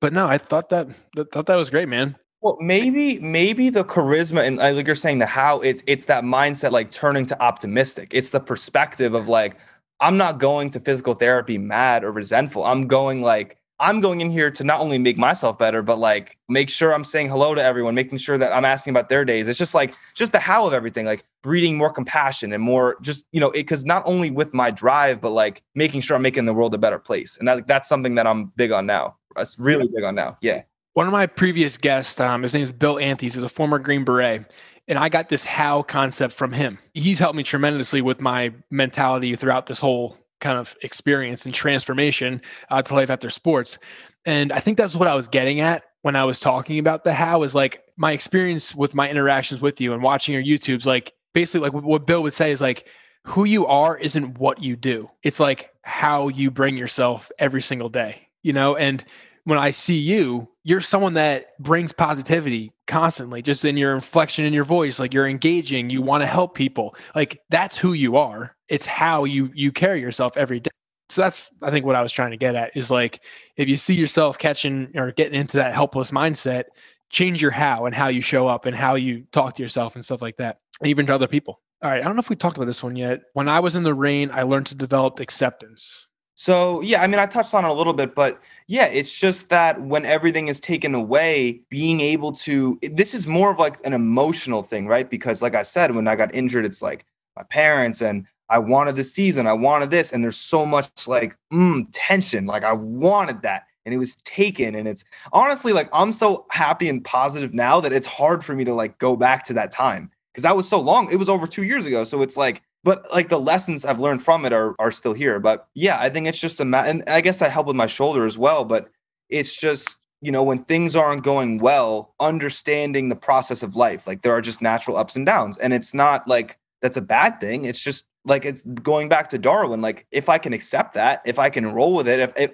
But 0.00 0.12
no, 0.12 0.26
I 0.26 0.38
thought 0.38 0.68
that 0.70 0.88
thought 1.32 1.46
that 1.46 1.56
was 1.56 1.70
great, 1.70 1.88
man. 1.88 2.16
Well, 2.40 2.56
maybe 2.60 3.18
maybe 3.18 3.68
the 3.68 3.84
charisma 3.84 4.46
and 4.46 4.58
like 4.58 4.86
you're 4.86 4.94
saying 4.94 5.18
the 5.18 5.26
how 5.26 5.60
it's 5.60 5.82
it's 5.88 6.04
that 6.04 6.22
mindset 6.22 6.70
like 6.70 6.92
turning 6.92 7.26
to 7.26 7.42
optimistic. 7.42 8.10
It's 8.12 8.30
the 8.30 8.38
perspective 8.40 9.14
of 9.14 9.26
like 9.26 9.56
I'm 10.00 10.16
not 10.16 10.38
going 10.38 10.70
to 10.70 10.80
physical 10.80 11.14
therapy 11.14 11.58
mad 11.58 12.04
or 12.04 12.12
resentful. 12.12 12.64
I'm 12.64 12.86
going 12.86 13.22
like 13.22 13.56
I'm 13.80 14.00
going 14.00 14.20
in 14.20 14.30
here 14.30 14.50
to 14.52 14.64
not 14.64 14.80
only 14.80 14.98
make 14.98 15.18
myself 15.18 15.58
better, 15.58 15.82
but 15.82 15.98
like 15.98 16.36
make 16.48 16.70
sure 16.70 16.92
I'm 16.94 17.04
saying 17.04 17.28
hello 17.28 17.54
to 17.56 17.62
everyone, 17.62 17.94
making 17.96 18.18
sure 18.18 18.38
that 18.38 18.52
I'm 18.52 18.64
asking 18.64 18.92
about 18.92 19.08
their 19.08 19.24
days. 19.24 19.48
It's 19.48 19.58
just 19.58 19.74
like 19.74 19.94
just 20.14 20.30
the 20.32 20.38
how 20.38 20.64
of 20.66 20.72
everything, 20.72 21.06
like 21.06 21.24
breeding 21.42 21.76
more 21.76 21.92
compassion 21.92 22.52
and 22.52 22.62
more 22.62 22.98
just 23.02 23.26
you 23.32 23.40
know 23.40 23.50
because 23.50 23.84
not 23.84 24.04
only 24.06 24.30
with 24.30 24.54
my 24.54 24.70
drive, 24.70 25.20
but 25.20 25.30
like 25.30 25.62
making 25.74 26.02
sure 26.02 26.14
I'm 26.16 26.22
making 26.22 26.44
the 26.44 26.54
world 26.54 26.72
a 26.74 26.78
better 26.78 27.00
place. 27.00 27.36
And 27.36 27.48
that, 27.48 27.66
that's 27.66 27.88
something 27.88 28.14
that 28.14 28.28
I'm 28.28 28.46
big 28.56 28.70
on 28.70 28.86
now. 28.86 29.16
That's 29.34 29.58
really 29.58 29.88
big 29.88 30.04
on 30.04 30.14
now. 30.14 30.38
Yeah. 30.40 30.62
One 30.98 31.06
of 31.06 31.12
my 31.12 31.26
previous 31.26 31.76
guests, 31.76 32.18
um, 32.18 32.42
his 32.42 32.54
name 32.54 32.64
is 32.64 32.72
Bill 32.72 32.98
Anthes, 32.98 33.34
he's 33.34 33.44
a 33.44 33.48
former 33.48 33.78
Green 33.78 34.02
Beret. 34.02 34.52
And 34.88 34.98
I 34.98 35.08
got 35.08 35.28
this 35.28 35.44
how 35.44 35.82
concept 35.82 36.34
from 36.34 36.50
him. 36.50 36.80
He's 36.92 37.20
helped 37.20 37.36
me 37.36 37.44
tremendously 37.44 38.02
with 38.02 38.20
my 38.20 38.52
mentality 38.68 39.36
throughout 39.36 39.66
this 39.66 39.78
whole 39.78 40.16
kind 40.40 40.58
of 40.58 40.74
experience 40.82 41.46
and 41.46 41.54
transformation 41.54 42.42
uh, 42.68 42.82
to 42.82 42.94
life 42.94 43.10
after 43.10 43.30
sports. 43.30 43.78
And 44.26 44.50
I 44.52 44.58
think 44.58 44.76
that's 44.76 44.96
what 44.96 45.06
I 45.06 45.14
was 45.14 45.28
getting 45.28 45.60
at 45.60 45.84
when 46.02 46.16
I 46.16 46.24
was 46.24 46.40
talking 46.40 46.80
about 46.80 47.04
the 47.04 47.14
how 47.14 47.44
is 47.44 47.54
like 47.54 47.84
my 47.96 48.10
experience 48.10 48.74
with 48.74 48.96
my 48.96 49.08
interactions 49.08 49.60
with 49.60 49.80
you 49.80 49.92
and 49.92 50.02
watching 50.02 50.34
your 50.34 50.42
YouTubes. 50.42 50.84
Like 50.84 51.12
basically, 51.32 51.70
like 51.70 51.80
what 51.80 52.08
Bill 52.08 52.24
would 52.24 52.34
say 52.34 52.50
is 52.50 52.60
like, 52.60 52.88
who 53.22 53.44
you 53.44 53.66
are 53.66 53.96
isn't 53.96 54.38
what 54.38 54.64
you 54.64 54.74
do. 54.74 55.08
It's 55.22 55.38
like 55.38 55.70
how 55.82 56.26
you 56.26 56.50
bring 56.50 56.76
yourself 56.76 57.30
every 57.38 57.62
single 57.62 57.88
day, 57.88 58.26
you 58.42 58.52
know? 58.52 58.74
And 58.74 59.04
when 59.44 59.58
I 59.58 59.70
see 59.70 59.96
you, 59.96 60.48
you're 60.68 60.82
someone 60.82 61.14
that 61.14 61.58
brings 61.58 61.92
positivity 61.92 62.74
constantly, 62.86 63.40
just 63.40 63.64
in 63.64 63.78
your 63.78 63.94
inflection 63.94 64.44
in 64.44 64.52
your 64.52 64.64
voice. 64.64 64.98
Like 64.98 65.14
you're 65.14 65.26
engaging, 65.26 65.88
you 65.88 66.02
want 66.02 66.20
to 66.20 66.26
help 66.26 66.54
people. 66.54 66.94
Like 67.14 67.40
that's 67.48 67.78
who 67.78 67.94
you 67.94 68.18
are. 68.18 68.54
It's 68.68 68.84
how 68.84 69.24
you 69.24 69.50
you 69.54 69.72
carry 69.72 70.02
yourself 70.02 70.36
every 70.36 70.60
day. 70.60 70.70
So 71.08 71.22
that's 71.22 71.48
I 71.62 71.70
think 71.70 71.86
what 71.86 71.96
I 71.96 72.02
was 72.02 72.12
trying 72.12 72.32
to 72.32 72.36
get 72.36 72.54
at 72.54 72.76
is 72.76 72.90
like 72.90 73.24
if 73.56 73.66
you 73.66 73.76
see 73.76 73.94
yourself 73.94 74.38
catching 74.38 74.94
or 74.94 75.10
getting 75.12 75.40
into 75.40 75.56
that 75.56 75.72
helpless 75.72 76.10
mindset, 76.10 76.64
change 77.08 77.40
your 77.40 77.50
how 77.50 77.86
and 77.86 77.94
how 77.94 78.08
you 78.08 78.20
show 78.20 78.46
up 78.46 78.66
and 78.66 78.76
how 78.76 78.96
you 78.96 79.24
talk 79.32 79.54
to 79.54 79.62
yourself 79.62 79.94
and 79.94 80.04
stuff 80.04 80.20
like 80.20 80.36
that, 80.36 80.58
even 80.84 81.06
to 81.06 81.14
other 81.14 81.28
people. 81.28 81.62
All 81.82 81.90
right, 81.90 82.02
I 82.02 82.04
don't 82.04 82.14
know 82.14 82.20
if 82.20 82.28
we 82.28 82.36
talked 82.36 82.58
about 82.58 82.66
this 82.66 82.82
one 82.82 82.94
yet. 82.94 83.20
When 83.32 83.48
I 83.48 83.60
was 83.60 83.74
in 83.74 83.84
the 83.84 83.94
rain, 83.94 84.30
I 84.34 84.42
learned 84.42 84.66
to 84.66 84.74
develop 84.74 85.18
acceptance. 85.18 86.07
So, 86.40 86.80
yeah, 86.82 87.02
I 87.02 87.08
mean, 87.08 87.18
I 87.18 87.26
touched 87.26 87.52
on 87.52 87.64
it 87.64 87.68
a 87.68 87.72
little 87.72 87.92
bit, 87.92 88.14
but 88.14 88.40
yeah, 88.68 88.86
it's 88.86 89.12
just 89.12 89.48
that 89.48 89.80
when 89.82 90.06
everything 90.06 90.46
is 90.46 90.60
taken 90.60 90.94
away, 90.94 91.62
being 91.68 91.98
able 92.00 92.30
to, 92.30 92.78
this 92.80 93.12
is 93.12 93.26
more 93.26 93.50
of 93.50 93.58
like 93.58 93.74
an 93.84 93.92
emotional 93.92 94.62
thing, 94.62 94.86
right? 94.86 95.10
Because, 95.10 95.42
like 95.42 95.56
I 95.56 95.64
said, 95.64 95.96
when 95.96 96.06
I 96.06 96.14
got 96.14 96.32
injured, 96.32 96.64
it's 96.64 96.80
like 96.80 97.04
my 97.36 97.42
parents 97.42 98.02
and 98.02 98.24
I 98.48 98.60
wanted 98.60 98.94
the 98.94 99.02
season, 99.02 99.48
I 99.48 99.52
wanted 99.52 99.90
this, 99.90 100.12
and 100.12 100.22
there's 100.22 100.36
so 100.36 100.64
much 100.64 101.08
like 101.08 101.36
mm, 101.52 101.88
tension. 101.90 102.46
Like, 102.46 102.62
I 102.62 102.72
wanted 102.72 103.42
that. 103.42 103.64
And 103.84 103.92
it 103.92 103.98
was 103.98 104.14
taken. 104.24 104.76
And 104.76 104.86
it's 104.86 105.04
honestly 105.32 105.72
like 105.72 105.88
I'm 105.92 106.12
so 106.12 106.46
happy 106.52 106.88
and 106.88 107.04
positive 107.04 107.52
now 107.52 107.80
that 107.80 107.92
it's 107.92 108.06
hard 108.06 108.44
for 108.44 108.54
me 108.54 108.64
to 108.64 108.74
like 108.74 108.96
go 108.98 109.16
back 109.16 109.42
to 109.46 109.54
that 109.54 109.72
time 109.72 110.08
because 110.32 110.44
that 110.44 110.56
was 110.56 110.68
so 110.68 110.78
long. 110.78 111.10
It 111.10 111.16
was 111.16 111.28
over 111.28 111.48
two 111.48 111.64
years 111.64 111.84
ago. 111.84 112.04
So 112.04 112.22
it's 112.22 112.36
like, 112.36 112.62
but 112.88 113.04
like 113.12 113.28
the 113.28 113.38
lessons 113.38 113.84
I've 113.84 114.00
learned 114.00 114.22
from 114.22 114.46
it 114.46 114.52
are 114.54 114.74
are 114.78 114.90
still 114.90 115.12
here. 115.12 115.38
But 115.38 115.68
yeah, 115.74 115.98
I 116.00 116.08
think 116.08 116.26
it's 116.26 116.40
just 116.40 116.58
a 116.58 116.64
ma- 116.64 116.84
and 116.84 117.04
I 117.06 117.20
guess 117.20 117.36
that 117.36 117.52
helped 117.52 117.66
with 117.66 117.76
my 117.76 117.86
shoulder 117.86 118.24
as 118.24 118.38
well. 118.38 118.64
But 118.64 118.88
it's 119.28 119.54
just 119.60 119.98
you 120.22 120.32
know 120.32 120.42
when 120.42 120.60
things 120.60 120.96
aren't 120.96 121.22
going 121.22 121.58
well, 121.58 122.14
understanding 122.18 123.10
the 123.10 123.14
process 123.14 123.62
of 123.62 123.76
life. 123.76 124.06
Like 124.06 124.22
there 124.22 124.32
are 124.32 124.40
just 124.40 124.62
natural 124.62 124.96
ups 124.96 125.16
and 125.16 125.26
downs, 125.26 125.58
and 125.58 125.74
it's 125.74 125.92
not 125.92 126.26
like 126.26 126.58
that's 126.80 126.96
a 126.96 127.02
bad 127.02 127.42
thing. 127.42 127.66
It's 127.66 127.78
just 127.78 128.06
like 128.24 128.46
it's 128.46 128.62
going 128.62 129.10
back 129.10 129.28
to 129.30 129.38
Darwin. 129.38 129.82
Like 129.82 130.06
if 130.10 130.30
I 130.30 130.38
can 130.38 130.54
accept 130.54 130.94
that, 130.94 131.20
if 131.26 131.38
I 131.38 131.50
can 131.50 131.70
roll 131.74 131.92
with 131.92 132.08
it, 132.08 132.20
if, 132.20 132.32
if 132.38 132.52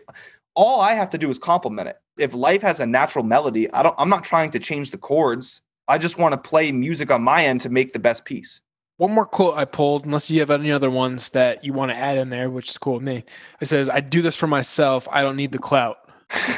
all 0.56 0.80
I 0.80 0.94
have 0.94 1.10
to 1.10 1.18
do 1.18 1.30
is 1.30 1.38
compliment 1.38 1.90
it. 1.90 2.00
If 2.18 2.34
life 2.34 2.62
has 2.62 2.80
a 2.80 2.86
natural 2.86 3.24
melody, 3.24 3.70
I 3.72 3.84
don't. 3.84 3.94
I'm 3.98 4.10
not 4.10 4.24
trying 4.24 4.50
to 4.50 4.58
change 4.58 4.90
the 4.90 4.98
chords. 4.98 5.60
I 5.86 5.96
just 5.96 6.18
want 6.18 6.32
to 6.32 6.38
play 6.38 6.72
music 6.72 7.12
on 7.12 7.22
my 7.22 7.44
end 7.44 7.60
to 7.60 7.68
make 7.68 7.92
the 7.92 8.00
best 8.00 8.24
piece 8.24 8.60
one 8.96 9.12
more 9.12 9.26
quote 9.26 9.56
I 9.56 9.64
pulled, 9.64 10.06
unless 10.06 10.30
you 10.30 10.40
have 10.40 10.50
any 10.50 10.70
other 10.70 10.90
ones 10.90 11.30
that 11.30 11.64
you 11.64 11.72
want 11.72 11.90
to 11.90 11.96
add 11.96 12.16
in 12.16 12.30
there, 12.30 12.48
which 12.48 12.70
is 12.70 12.78
cool 12.78 12.94
with 12.94 13.02
me. 13.02 13.24
It 13.60 13.66
says, 13.66 13.88
I 13.90 14.00
do 14.00 14.22
this 14.22 14.36
for 14.36 14.46
myself. 14.46 15.08
I 15.10 15.22
don't 15.22 15.36
need 15.36 15.52
the 15.52 15.58
clout. 15.58 15.98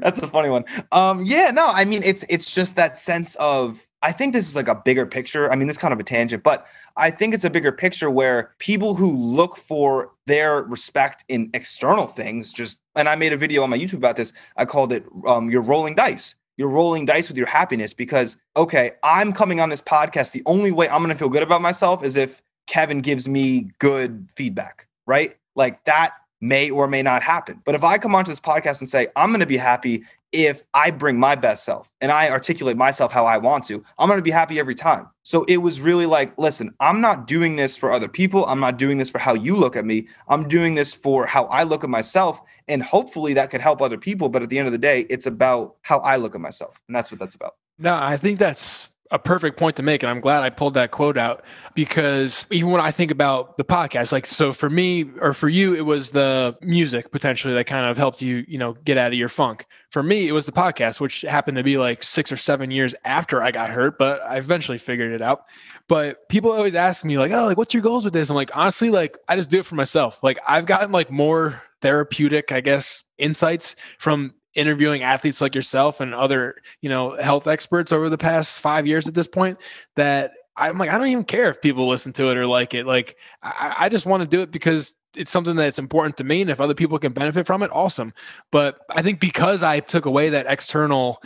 That's 0.00 0.18
a 0.18 0.26
funny 0.26 0.50
one. 0.50 0.64
Um, 0.92 1.24
yeah, 1.24 1.50
no, 1.50 1.66
I 1.66 1.84
mean 1.84 2.02
it's 2.02 2.24
it's 2.28 2.52
just 2.54 2.76
that 2.76 2.98
sense 2.98 3.36
of 3.36 3.86
I 4.02 4.12
think 4.12 4.32
this 4.32 4.48
is 4.48 4.56
like 4.56 4.68
a 4.68 4.74
bigger 4.74 5.06
picture. 5.06 5.50
I 5.50 5.56
mean, 5.56 5.68
this 5.68 5.76
kind 5.76 5.92
of 5.92 6.00
a 6.00 6.02
tangent, 6.02 6.42
but 6.42 6.66
I 6.96 7.10
think 7.10 7.34
it's 7.34 7.44
a 7.44 7.50
bigger 7.50 7.72
picture 7.72 8.10
where 8.10 8.52
people 8.58 8.94
who 8.94 9.14
look 9.16 9.56
for 9.56 10.12
their 10.26 10.62
respect 10.62 11.24
in 11.28 11.50
external 11.54 12.06
things 12.06 12.52
just 12.52 12.80
and 12.96 13.08
I 13.08 13.16
made 13.16 13.32
a 13.32 13.36
video 13.36 13.62
on 13.62 13.70
my 13.70 13.78
YouTube 13.78 13.94
about 13.94 14.16
this. 14.16 14.32
I 14.56 14.64
called 14.64 14.92
it 14.92 15.04
um, 15.26 15.50
"You're 15.50 15.62
rolling 15.62 15.94
dice." 15.94 16.34
You're 16.60 16.68
rolling 16.68 17.06
dice 17.06 17.26
with 17.26 17.38
your 17.38 17.46
happiness 17.46 17.94
because 17.94 18.36
okay, 18.54 18.92
I'm 19.02 19.32
coming 19.32 19.60
on 19.60 19.70
this 19.70 19.80
podcast. 19.80 20.32
The 20.32 20.42
only 20.44 20.72
way 20.72 20.90
I'm 20.90 20.98
going 20.98 21.08
to 21.08 21.16
feel 21.16 21.30
good 21.30 21.42
about 21.42 21.62
myself 21.62 22.04
is 22.04 22.18
if 22.18 22.42
Kevin 22.66 23.00
gives 23.00 23.26
me 23.26 23.70
good 23.78 24.28
feedback, 24.36 24.86
right? 25.06 25.38
Like 25.56 25.82
that 25.84 26.12
may 26.42 26.68
or 26.68 26.86
may 26.86 27.00
not 27.00 27.22
happen. 27.22 27.62
But 27.64 27.76
if 27.76 27.82
I 27.82 27.96
come 27.96 28.14
onto 28.14 28.30
this 28.30 28.40
podcast 28.40 28.80
and 28.80 28.90
say, 28.90 29.06
I'm 29.16 29.30
going 29.30 29.40
to 29.40 29.46
be 29.46 29.56
happy 29.56 30.04
if 30.32 30.62
I 30.74 30.90
bring 30.90 31.18
my 31.18 31.34
best 31.34 31.64
self 31.64 31.90
and 32.00 32.12
I 32.12 32.30
articulate 32.30 32.76
myself 32.76 33.12
how 33.12 33.26
I 33.26 33.38
want 33.38 33.64
to, 33.64 33.82
I'm 33.98 34.08
going 34.08 34.18
to 34.18 34.22
be 34.22 34.30
happy 34.30 34.58
every 34.58 34.74
time. 34.74 35.08
So 35.22 35.44
it 35.48 35.58
was 35.58 35.80
really 35.80 36.06
like, 36.06 36.36
listen, 36.38 36.74
I'm 36.80 37.00
not 37.00 37.26
doing 37.26 37.56
this 37.56 37.76
for 37.76 37.92
other 37.92 38.08
people. 38.08 38.46
I'm 38.46 38.60
not 38.60 38.78
doing 38.78 38.98
this 38.98 39.10
for 39.10 39.18
how 39.18 39.34
you 39.34 39.56
look 39.56 39.76
at 39.76 39.84
me. 39.84 40.08
I'm 40.28 40.48
doing 40.48 40.74
this 40.74 40.94
for 40.94 41.26
how 41.26 41.44
I 41.44 41.64
look 41.64 41.84
at 41.84 41.90
myself. 41.90 42.40
And 42.68 42.82
hopefully 42.82 43.34
that 43.34 43.50
could 43.50 43.60
help 43.60 43.82
other 43.82 43.98
people. 43.98 44.28
But 44.28 44.42
at 44.42 44.48
the 44.48 44.58
end 44.58 44.66
of 44.66 44.72
the 44.72 44.78
day, 44.78 45.06
it's 45.10 45.26
about 45.26 45.76
how 45.82 45.98
I 45.98 46.16
look 46.16 46.34
at 46.34 46.40
myself. 46.40 46.80
And 46.86 46.96
that's 46.96 47.10
what 47.10 47.18
that's 47.18 47.34
about. 47.34 47.56
No, 47.78 47.96
I 47.96 48.16
think 48.16 48.38
that's 48.38 48.88
a 49.10 49.18
perfect 49.18 49.58
point 49.58 49.76
to 49.76 49.82
make 49.82 50.02
and 50.02 50.10
i'm 50.10 50.20
glad 50.20 50.42
i 50.42 50.50
pulled 50.50 50.74
that 50.74 50.90
quote 50.90 51.18
out 51.18 51.44
because 51.74 52.46
even 52.50 52.70
when 52.70 52.80
i 52.80 52.90
think 52.90 53.10
about 53.10 53.56
the 53.56 53.64
podcast 53.64 54.12
like 54.12 54.26
so 54.26 54.52
for 54.52 54.70
me 54.70 55.10
or 55.20 55.32
for 55.32 55.48
you 55.48 55.74
it 55.74 55.84
was 55.84 56.10
the 56.10 56.56
music 56.60 57.10
potentially 57.10 57.54
that 57.54 57.66
kind 57.66 57.86
of 57.86 57.96
helped 57.96 58.22
you 58.22 58.44
you 58.46 58.58
know 58.58 58.74
get 58.84 58.98
out 58.98 59.12
of 59.12 59.18
your 59.18 59.28
funk. 59.28 59.66
For 59.90 60.02
me 60.02 60.28
it 60.28 60.32
was 60.32 60.46
the 60.46 60.52
podcast 60.52 61.00
which 61.00 61.22
happened 61.22 61.56
to 61.56 61.64
be 61.64 61.76
like 61.76 62.02
six 62.02 62.30
or 62.30 62.36
seven 62.36 62.70
years 62.70 62.94
after 63.04 63.42
i 63.42 63.50
got 63.50 63.70
hurt 63.70 63.98
but 63.98 64.24
i 64.24 64.36
eventually 64.36 64.78
figured 64.78 65.12
it 65.12 65.22
out. 65.22 65.44
But 65.88 66.28
people 66.28 66.52
always 66.52 66.74
ask 66.74 67.04
me 67.04 67.18
like 67.18 67.32
oh 67.32 67.46
like 67.46 67.56
what's 67.56 67.74
your 67.74 67.82
goals 67.82 68.04
with 68.04 68.12
this? 68.12 68.30
I'm 68.30 68.36
like 68.36 68.56
honestly 68.56 68.90
like 68.90 69.18
i 69.28 69.36
just 69.36 69.50
do 69.50 69.58
it 69.58 69.64
for 69.64 69.74
myself. 69.74 70.22
Like 70.22 70.38
i've 70.46 70.66
gotten 70.66 70.92
like 70.92 71.10
more 71.10 71.62
therapeutic 71.82 72.52
i 72.52 72.60
guess 72.60 73.04
insights 73.16 73.74
from 73.96 74.34
interviewing 74.54 75.02
athletes 75.02 75.40
like 75.40 75.54
yourself 75.54 76.00
and 76.00 76.14
other 76.14 76.56
you 76.80 76.88
know 76.88 77.16
health 77.16 77.46
experts 77.46 77.92
over 77.92 78.10
the 78.10 78.18
past 78.18 78.58
five 78.58 78.86
years 78.86 79.06
at 79.06 79.14
this 79.14 79.28
point 79.28 79.58
that 79.96 80.32
i'm 80.56 80.76
like 80.76 80.90
i 80.90 80.98
don't 80.98 81.06
even 81.06 81.24
care 81.24 81.48
if 81.50 81.60
people 81.60 81.88
listen 81.88 82.12
to 82.12 82.30
it 82.30 82.36
or 82.36 82.46
like 82.46 82.74
it. 82.74 82.86
Like 82.86 83.16
i, 83.42 83.76
I 83.80 83.88
just 83.88 84.06
want 84.06 84.22
to 84.22 84.28
do 84.28 84.42
it 84.42 84.50
because 84.50 84.96
it's 85.16 85.30
something 85.30 85.56
that's 85.56 85.78
important 85.78 86.16
to 86.16 86.24
me 86.24 86.40
and 86.40 86.50
if 86.50 86.60
other 86.60 86.74
people 86.74 86.98
can 86.98 87.12
benefit 87.12 87.46
from 87.46 87.62
it 87.62 87.70
awesome. 87.72 88.12
But 88.50 88.80
i 88.90 89.02
think 89.02 89.20
because 89.20 89.62
i 89.62 89.80
took 89.80 90.06
away 90.06 90.30
that 90.30 90.46
external 90.48 91.22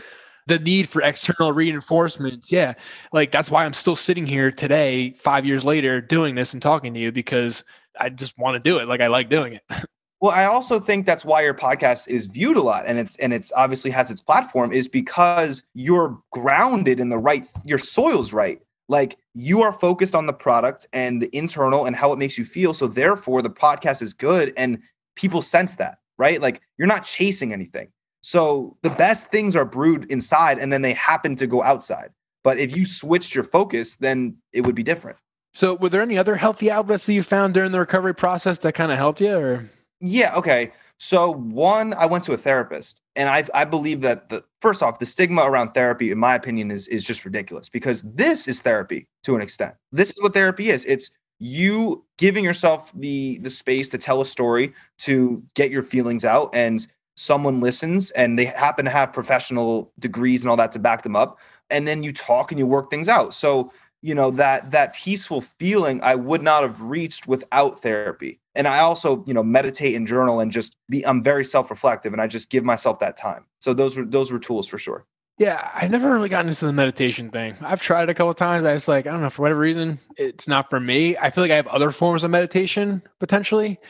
the 0.47 0.59
need 0.59 0.87
for 0.87 1.01
external 1.01 1.53
reinforcements 1.53 2.53
yeah 2.53 2.75
like 3.15 3.33
that's 3.33 3.51
why 3.51 3.65
i'm 3.65 3.73
still 3.73 3.97
sitting 3.97 4.27
here 4.27 4.53
today 4.53 5.15
five 5.19 5.47
years 5.47 5.65
later 5.65 6.03
doing 6.03 6.35
this 6.35 6.53
and 6.53 6.61
talking 6.61 6.93
to 6.93 7.01
you 7.01 7.11
because 7.11 7.65
i 7.99 8.11
just 8.11 8.39
want 8.39 8.55
to 8.55 8.59
do 8.59 8.79
it. 8.79 8.87
Like 8.87 9.01
i 9.01 9.07
like 9.07 9.31
doing 9.31 9.55
it 9.55 9.63
Well, 10.21 10.33
I 10.33 10.45
also 10.45 10.81
think 10.81 11.05
that's 11.05 11.25
why 11.25 11.43
your 11.43 11.55
podcast 11.55 12.09
is 12.09 12.27
viewed 12.27 12.57
a 12.57 12.63
lot 12.63 12.85
and 12.87 12.99
it's 12.99 13.17
and 13.17 13.33
it's 13.33 13.53
obviously 13.53 13.91
has 13.91 14.11
its 14.11 14.21
platform 14.21 14.73
is 14.73 14.89
because 14.89 15.63
you're 15.75 16.19
grounded 16.31 16.99
in 16.99 17.11
the 17.11 17.19
right 17.19 17.47
your 17.65 17.79
soil's 17.79 18.33
right. 18.33 18.61
Like 18.89 19.19
you 19.35 19.63
are 19.63 19.73
focused 19.73 20.15
on 20.15 20.27
the 20.27 20.33
product 20.33 20.87
and 20.93 21.21
the 21.21 21.35
internal 21.37 21.87
and 21.87 21.97
how 21.97 22.13
it 22.13 22.19
makes 22.19 22.39
you 22.39 22.45
feel. 22.45 22.75
So 22.75 22.87
therefore 22.87 23.43
the 23.43 23.51
podcast 23.51 24.03
is 24.03 24.15
good 24.15 24.53
and 24.57 24.79
people 25.17 25.43
sense 25.43 25.77
that, 25.77 25.99
right? 26.17 26.41
Like 26.41 26.63
you're 26.79 26.89
not 26.89 27.05
chasing 27.05 27.53
anything. 27.53 27.89
So 28.23 28.77
the 28.83 28.91
best 28.91 29.29
things 29.29 29.55
are 29.55 29.67
brewed 29.67 30.11
inside 30.11 30.59
and 30.59 30.73
then 30.73 30.83
they 30.83 30.95
happen 30.95 31.37
to 31.37 31.47
go 31.47 31.63
outside. 31.63 32.11
But 32.43 32.59
if 32.59 32.77
you 32.77 32.85
switched 32.85 33.35
your 33.35 33.45
focus, 33.45 33.97
then 33.97 34.37
it 34.53 34.63
would 34.63 34.75
be 34.75 34.83
different. 34.83 35.19
So 35.55 35.75
were 35.75 35.89
there 35.89 36.03
any 36.03 36.19
other 36.19 36.37
healthy 36.37 36.71
outlets 36.71 37.07
that 37.07 37.13
you 37.13 37.23
found 37.23 37.55
during 37.55 37.73
the 37.73 37.79
recovery 37.79 38.15
process 38.15 38.59
that 38.59 38.75
kind 38.75 38.91
of 38.91 38.99
helped 38.99 39.21
you 39.21 39.37
or 39.37 39.65
yeah. 40.01 40.35
Okay. 40.37 40.73
So 40.99 41.33
one, 41.33 41.95
I 41.95 42.07
went 42.07 42.25
to 42.25 42.33
a 42.33 42.37
therapist, 42.37 43.01
and 43.17 43.29
I 43.29 43.45
I 43.53 43.65
believe 43.65 44.01
that 44.03 44.29
the 44.29 44.43
first 44.61 44.83
off, 44.83 44.99
the 44.99 45.07
stigma 45.07 45.43
around 45.43 45.73
therapy, 45.73 46.11
in 46.11 46.19
my 46.19 46.35
opinion, 46.35 46.71
is 46.71 46.89
is 46.89 47.05
just 47.05 47.25
ridiculous 47.25 47.69
because 47.69 48.03
this 48.03 48.49
is 48.49 48.61
therapy 48.61 49.09
to 49.25 49.35
an 49.35 49.43
extent. 49.43 49.75
This 49.93 50.11
is 50.11 50.23
what 50.23 50.35
therapy 50.35 50.71
is. 50.71 50.85
It's 50.85 51.11
you 51.41 52.05
giving 52.19 52.45
yourself 52.45 52.93
the 52.95 53.39
the 53.39 53.51
space 53.51 53.89
to 53.91 53.99
tell 53.99 54.21
a 54.21 54.27
story, 54.27 54.73
to 54.99 55.43
get 55.55 55.71
your 55.71 55.83
feelings 55.83 56.25
out, 56.25 56.51
and 56.55 56.87
someone 57.17 57.61
listens, 57.61 58.11
and 58.13 58.39
they 58.39 58.45
happen 58.45 58.85
to 58.85 58.91
have 58.91 59.13
professional 59.13 59.93
degrees 59.99 60.43
and 60.43 60.51
all 60.51 60.57
that 60.57 60.73
to 60.73 60.79
back 60.79 61.03
them 61.03 61.17
up, 61.17 61.39
and 61.71 61.87
then 61.87 62.03
you 62.03 62.13
talk 62.13 62.53
and 62.53 62.59
you 62.59 62.67
work 62.67 62.91
things 62.91 63.09
out. 63.09 63.35
So 63.35 63.73
you 64.05 64.15
know 64.15 64.31
that 64.31 64.71
that 64.71 64.95
peaceful 64.95 65.41
feeling 65.41 66.01
I 66.03 66.15
would 66.15 66.43
not 66.43 66.63
have 66.63 66.81
reached 66.81 67.27
without 67.27 67.81
therapy 67.81 68.39
and 68.55 68.69
I 68.69 68.81
also, 68.81 69.25
you 69.27 69.35
know, 69.35 69.43
meditate 69.43 69.95
and 69.95 70.07
journal 70.07 70.41
and 70.41 70.53
just 70.53 70.77
be 70.89 71.05
I'm 71.07 71.23
very 71.23 71.45
self-reflective 71.45 72.13
and 72.13 72.23
I 72.23 72.27
just 72.27 72.51
give 72.51 72.65
myself 72.65 73.01
that 73.01 73.17
time. 73.17 73.45
So 73.61 73.75
those 73.75 73.97
were 73.97 74.05
those 74.05 74.31
were 74.31 74.39
tools 74.39 74.69
for 74.69 74.79
sure. 74.79 75.07
Yeah, 75.39 75.69
I 75.75 75.89
never 75.89 76.13
really 76.13 76.29
gotten 76.29 76.49
into 76.49 76.65
the 76.65 76.73
meditation 76.73 77.31
thing. 77.31 77.57
I've 77.61 77.81
tried 77.81 78.09
a 78.09 78.15
couple 78.15 78.33
times. 78.35 78.65
I 78.65 78.73
was 78.73 78.87
like, 78.87 79.09
I 79.09 79.11
don't 79.11 79.21
know, 79.21 79.31
for 79.31 79.43
whatever 79.43 79.59
reason, 79.61 79.99
it's 80.17 80.47
not 80.47 80.71
for 80.71 80.79
me. 80.79 81.17
I 81.17 81.31
feel 81.31 81.43
like 81.43 81.51
I 81.51 81.57
have 81.57 81.67
other 81.67 81.91
forms 81.91 82.23
of 82.23 82.31
meditation 82.31 83.03
potentially. 83.19 83.81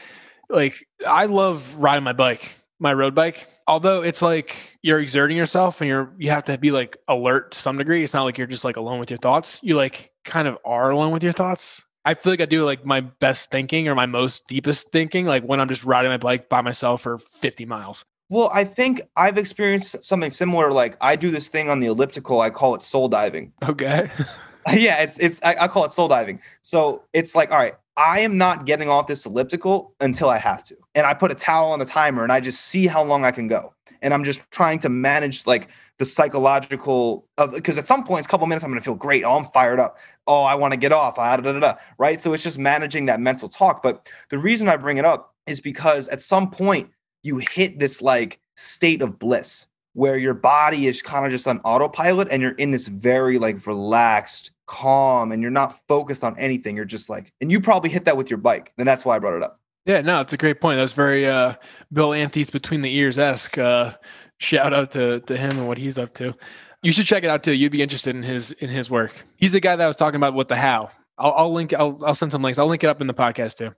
Like 0.48 0.86
I 1.06 1.26
love 1.26 1.74
riding 1.76 2.04
my 2.04 2.14
bike, 2.14 2.54
my 2.78 2.92
road 2.92 3.14
bike. 3.14 3.46
Although 3.66 4.02
it's 4.02 4.22
like 4.22 4.78
you're 4.82 5.00
exerting 5.00 5.36
yourself 5.36 5.80
and 5.80 5.88
you're 5.88 6.12
you 6.18 6.30
have 6.30 6.44
to 6.44 6.58
be 6.58 6.70
like 6.70 6.96
alert 7.08 7.52
to 7.52 7.58
some 7.58 7.78
degree. 7.78 8.04
It's 8.04 8.14
not 8.14 8.24
like 8.24 8.38
you're 8.38 8.46
just 8.46 8.64
like 8.64 8.76
alone 8.76 8.98
with 8.98 9.10
your 9.10 9.18
thoughts. 9.18 9.60
You 9.62 9.76
like 9.76 10.12
kind 10.24 10.48
of 10.48 10.58
are 10.64 10.90
alone 10.90 11.12
with 11.12 11.22
your 11.22 11.32
thoughts 11.32 11.84
I 12.04 12.14
feel 12.14 12.32
like 12.32 12.40
I 12.40 12.44
do 12.44 12.64
like 12.64 12.84
my 12.84 13.00
best 13.00 13.50
thinking 13.50 13.88
or 13.88 13.94
my 13.94 14.06
most 14.06 14.46
deepest 14.46 14.90
thinking, 14.92 15.24
like 15.24 15.42
when 15.42 15.58
I'm 15.58 15.68
just 15.68 15.84
riding 15.84 16.10
my 16.10 16.18
bike 16.18 16.48
by 16.48 16.60
myself 16.60 17.00
for 17.00 17.18
50 17.18 17.64
miles. 17.64 18.04
Well, 18.28 18.50
I 18.52 18.64
think 18.64 19.00
I've 19.16 19.38
experienced 19.38 20.04
something 20.04 20.30
similar. 20.30 20.70
Like 20.70 20.96
I 21.00 21.16
do 21.16 21.30
this 21.30 21.48
thing 21.48 21.70
on 21.70 21.80
the 21.80 21.86
elliptical. 21.86 22.40
I 22.40 22.50
call 22.50 22.74
it 22.74 22.82
soul 22.82 23.08
diving. 23.08 23.52
Okay. 23.62 24.10
yeah, 24.72 25.02
it's 25.02 25.18
it's 25.18 25.42
I, 25.42 25.56
I 25.60 25.68
call 25.68 25.84
it 25.84 25.92
soul 25.92 26.08
diving. 26.08 26.40
So 26.62 27.04
it's 27.12 27.34
like, 27.34 27.50
all 27.50 27.58
right, 27.58 27.74
I 27.96 28.20
am 28.20 28.38
not 28.38 28.66
getting 28.66 28.88
off 28.88 29.06
this 29.06 29.24
elliptical 29.24 29.94
until 30.00 30.28
I 30.28 30.38
have 30.38 30.62
to, 30.64 30.76
and 30.94 31.06
I 31.06 31.14
put 31.14 31.30
a 31.30 31.34
towel 31.34 31.72
on 31.72 31.78
the 31.78 31.84
timer, 31.84 32.22
and 32.22 32.32
I 32.32 32.40
just 32.40 32.60
see 32.62 32.86
how 32.86 33.04
long 33.04 33.24
I 33.24 33.30
can 33.30 33.48
go, 33.48 33.72
and 34.02 34.12
I'm 34.12 34.24
just 34.24 34.40
trying 34.50 34.80
to 34.80 34.88
manage 34.88 35.46
like 35.46 35.68
the 35.98 36.06
psychological 36.06 37.28
of 37.38 37.52
because 37.52 37.78
at 37.78 37.86
some 37.86 38.04
points, 38.04 38.26
a 38.26 38.30
couple 38.30 38.46
minutes, 38.46 38.64
I'm 38.64 38.74
to 38.74 38.80
feel 38.80 38.94
great. 38.94 39.24
Oh, 39.24 39.36
I'm 39.36 39.44
fired 39.46 39.78
up. 39.78 39.98
Oh, 40.26 40.42
I 40.42 40.54
want 40.54 40.72
to 40.72 40.78
get 40.78 40.92
off. 40.92 41.14
Ah, 41.18 41.36
da, 41.36 41.52
da, 41.52 41.60
da, 41.60 41.74
right. 41.98 42.20
So 42.20 42.32
it's 42.32 42.42
just 42.42 42.58
managing 42.58 43.06
that 43.06 43.20
mental 43.20 43.48
talk. 43.48 43.82
But 43.82 44.08
the 44.30 44.38
reason 44.38 44.68
I 44.68 44.76
bring 44.76 44.96
it 44.96 45.04
up 45.04 45.34
is 45.46 45.60
because 45.60 46.08
at 46.08 46.20
some 46.20 46.50
point 46.50 46.90
you 47.22 47.38
hit 47.38 47.78
this 47.78 48.02
like 48.02 48.40
state 48.56 49.02
of 49.02 49.18
bliss 49.18 49.66
where 49.92 50.18
your 50.18 50.34
body 50.34 50.86
is 50.86 51.02
kind 51.02 51.24
of 51.24 51.30
just 51.30 51.46
on 51.46 51.60
autopilot 51.60 52.28
and 52.30 52.42
you're 52.42 52.52
in 52.52 52.72
this 52.72 52.88
very 52.88 53.38
like 53.38 53.64
relaxed, 53.66 54.50
calm, 54.66 55.32
and 55.32 55.42
you're 55.42 55.50
not 55.50 55.78
focused 55.88 56.24
on 56.24 56.38
anything. 56.38 56.76
You're 56.76 56.84
just 56.84 57.10
like, 57.10 57.32
and 57.40 57.50
you 57.50 57.60
probably 57.60 57.90
hit 57.90 58.04
that 58.06 58.16
with 58.16 58.30
your 58.30 58.38
bike. 58.38 58.72
Then 58.76 58.86
that's 58.86 59.04
why 59.04 59.16
I 59.16 59.18
brought 59.18 59.36
it 59.36 59.42
up. 59.42 59.60
Yeah, 59.86 60.00
no, 60.00 60.20
it's 60.20 60.32
a 60.32 60.38
great 60.38 60.60
point. 60.60 60.78
That's 60.78 60.94
very 60.94 61.26
uh, 61.26 61.54
Bill 61.92 62.14
Anthes 62.14 62.50
between 62.50 62.80
the 62.80 62.94
ears 62.94 63.18
esque. 63.18 63.58
Uh, 63.58 63.94
shout 64.38 64.72
out 64.72 64.92
to 64.92 65.20
to 65.20 65.36
him 65.36 65.50
and 65.52 65.68
what 65.68 65.78
he's 65.78 65.98
up 65.98 66.14
to. 66.14 66.34
You 66.82 66.92
should 66.92 67.06
check 67.06 67.24
it 67.24 67.30
out 67.30 67.42
too. 67.42 67.52
You'd 67.52 67.72
be 67.72 67.82
interested 67.82 68.14
in 68.16 68.22
his 68.22 68.52
in 68.52 68.70
his 68.70 68.90
work. 68.90 69.12
He's 69.36 69.52
the 69.52 69.60
guy 69.60 69.76
that 69.76 69.84
I 69.84 69.86
was 69.86 69.96
talking 69.96 70.16
about 70.16 70.34
with 70.34 70.48
the 70.48 70.56
how. 70.56 70.90
I'll, 71.18 71.32
I'll 71.32 71.52
link. 71.52 71.72
I'll, 71.72 71.98
I'll 72.04 72.14
send 72.14 72.32
some 72.32 72.42
links. 72.42 72.58
I'll 72.58 72.66
link 72.66 72.82
it 72.82 72.88
up 72.88 73.00
in 73.00 73.06
the 73.06 73.14
podcast 73.14 73.58
too. 73.58 73.72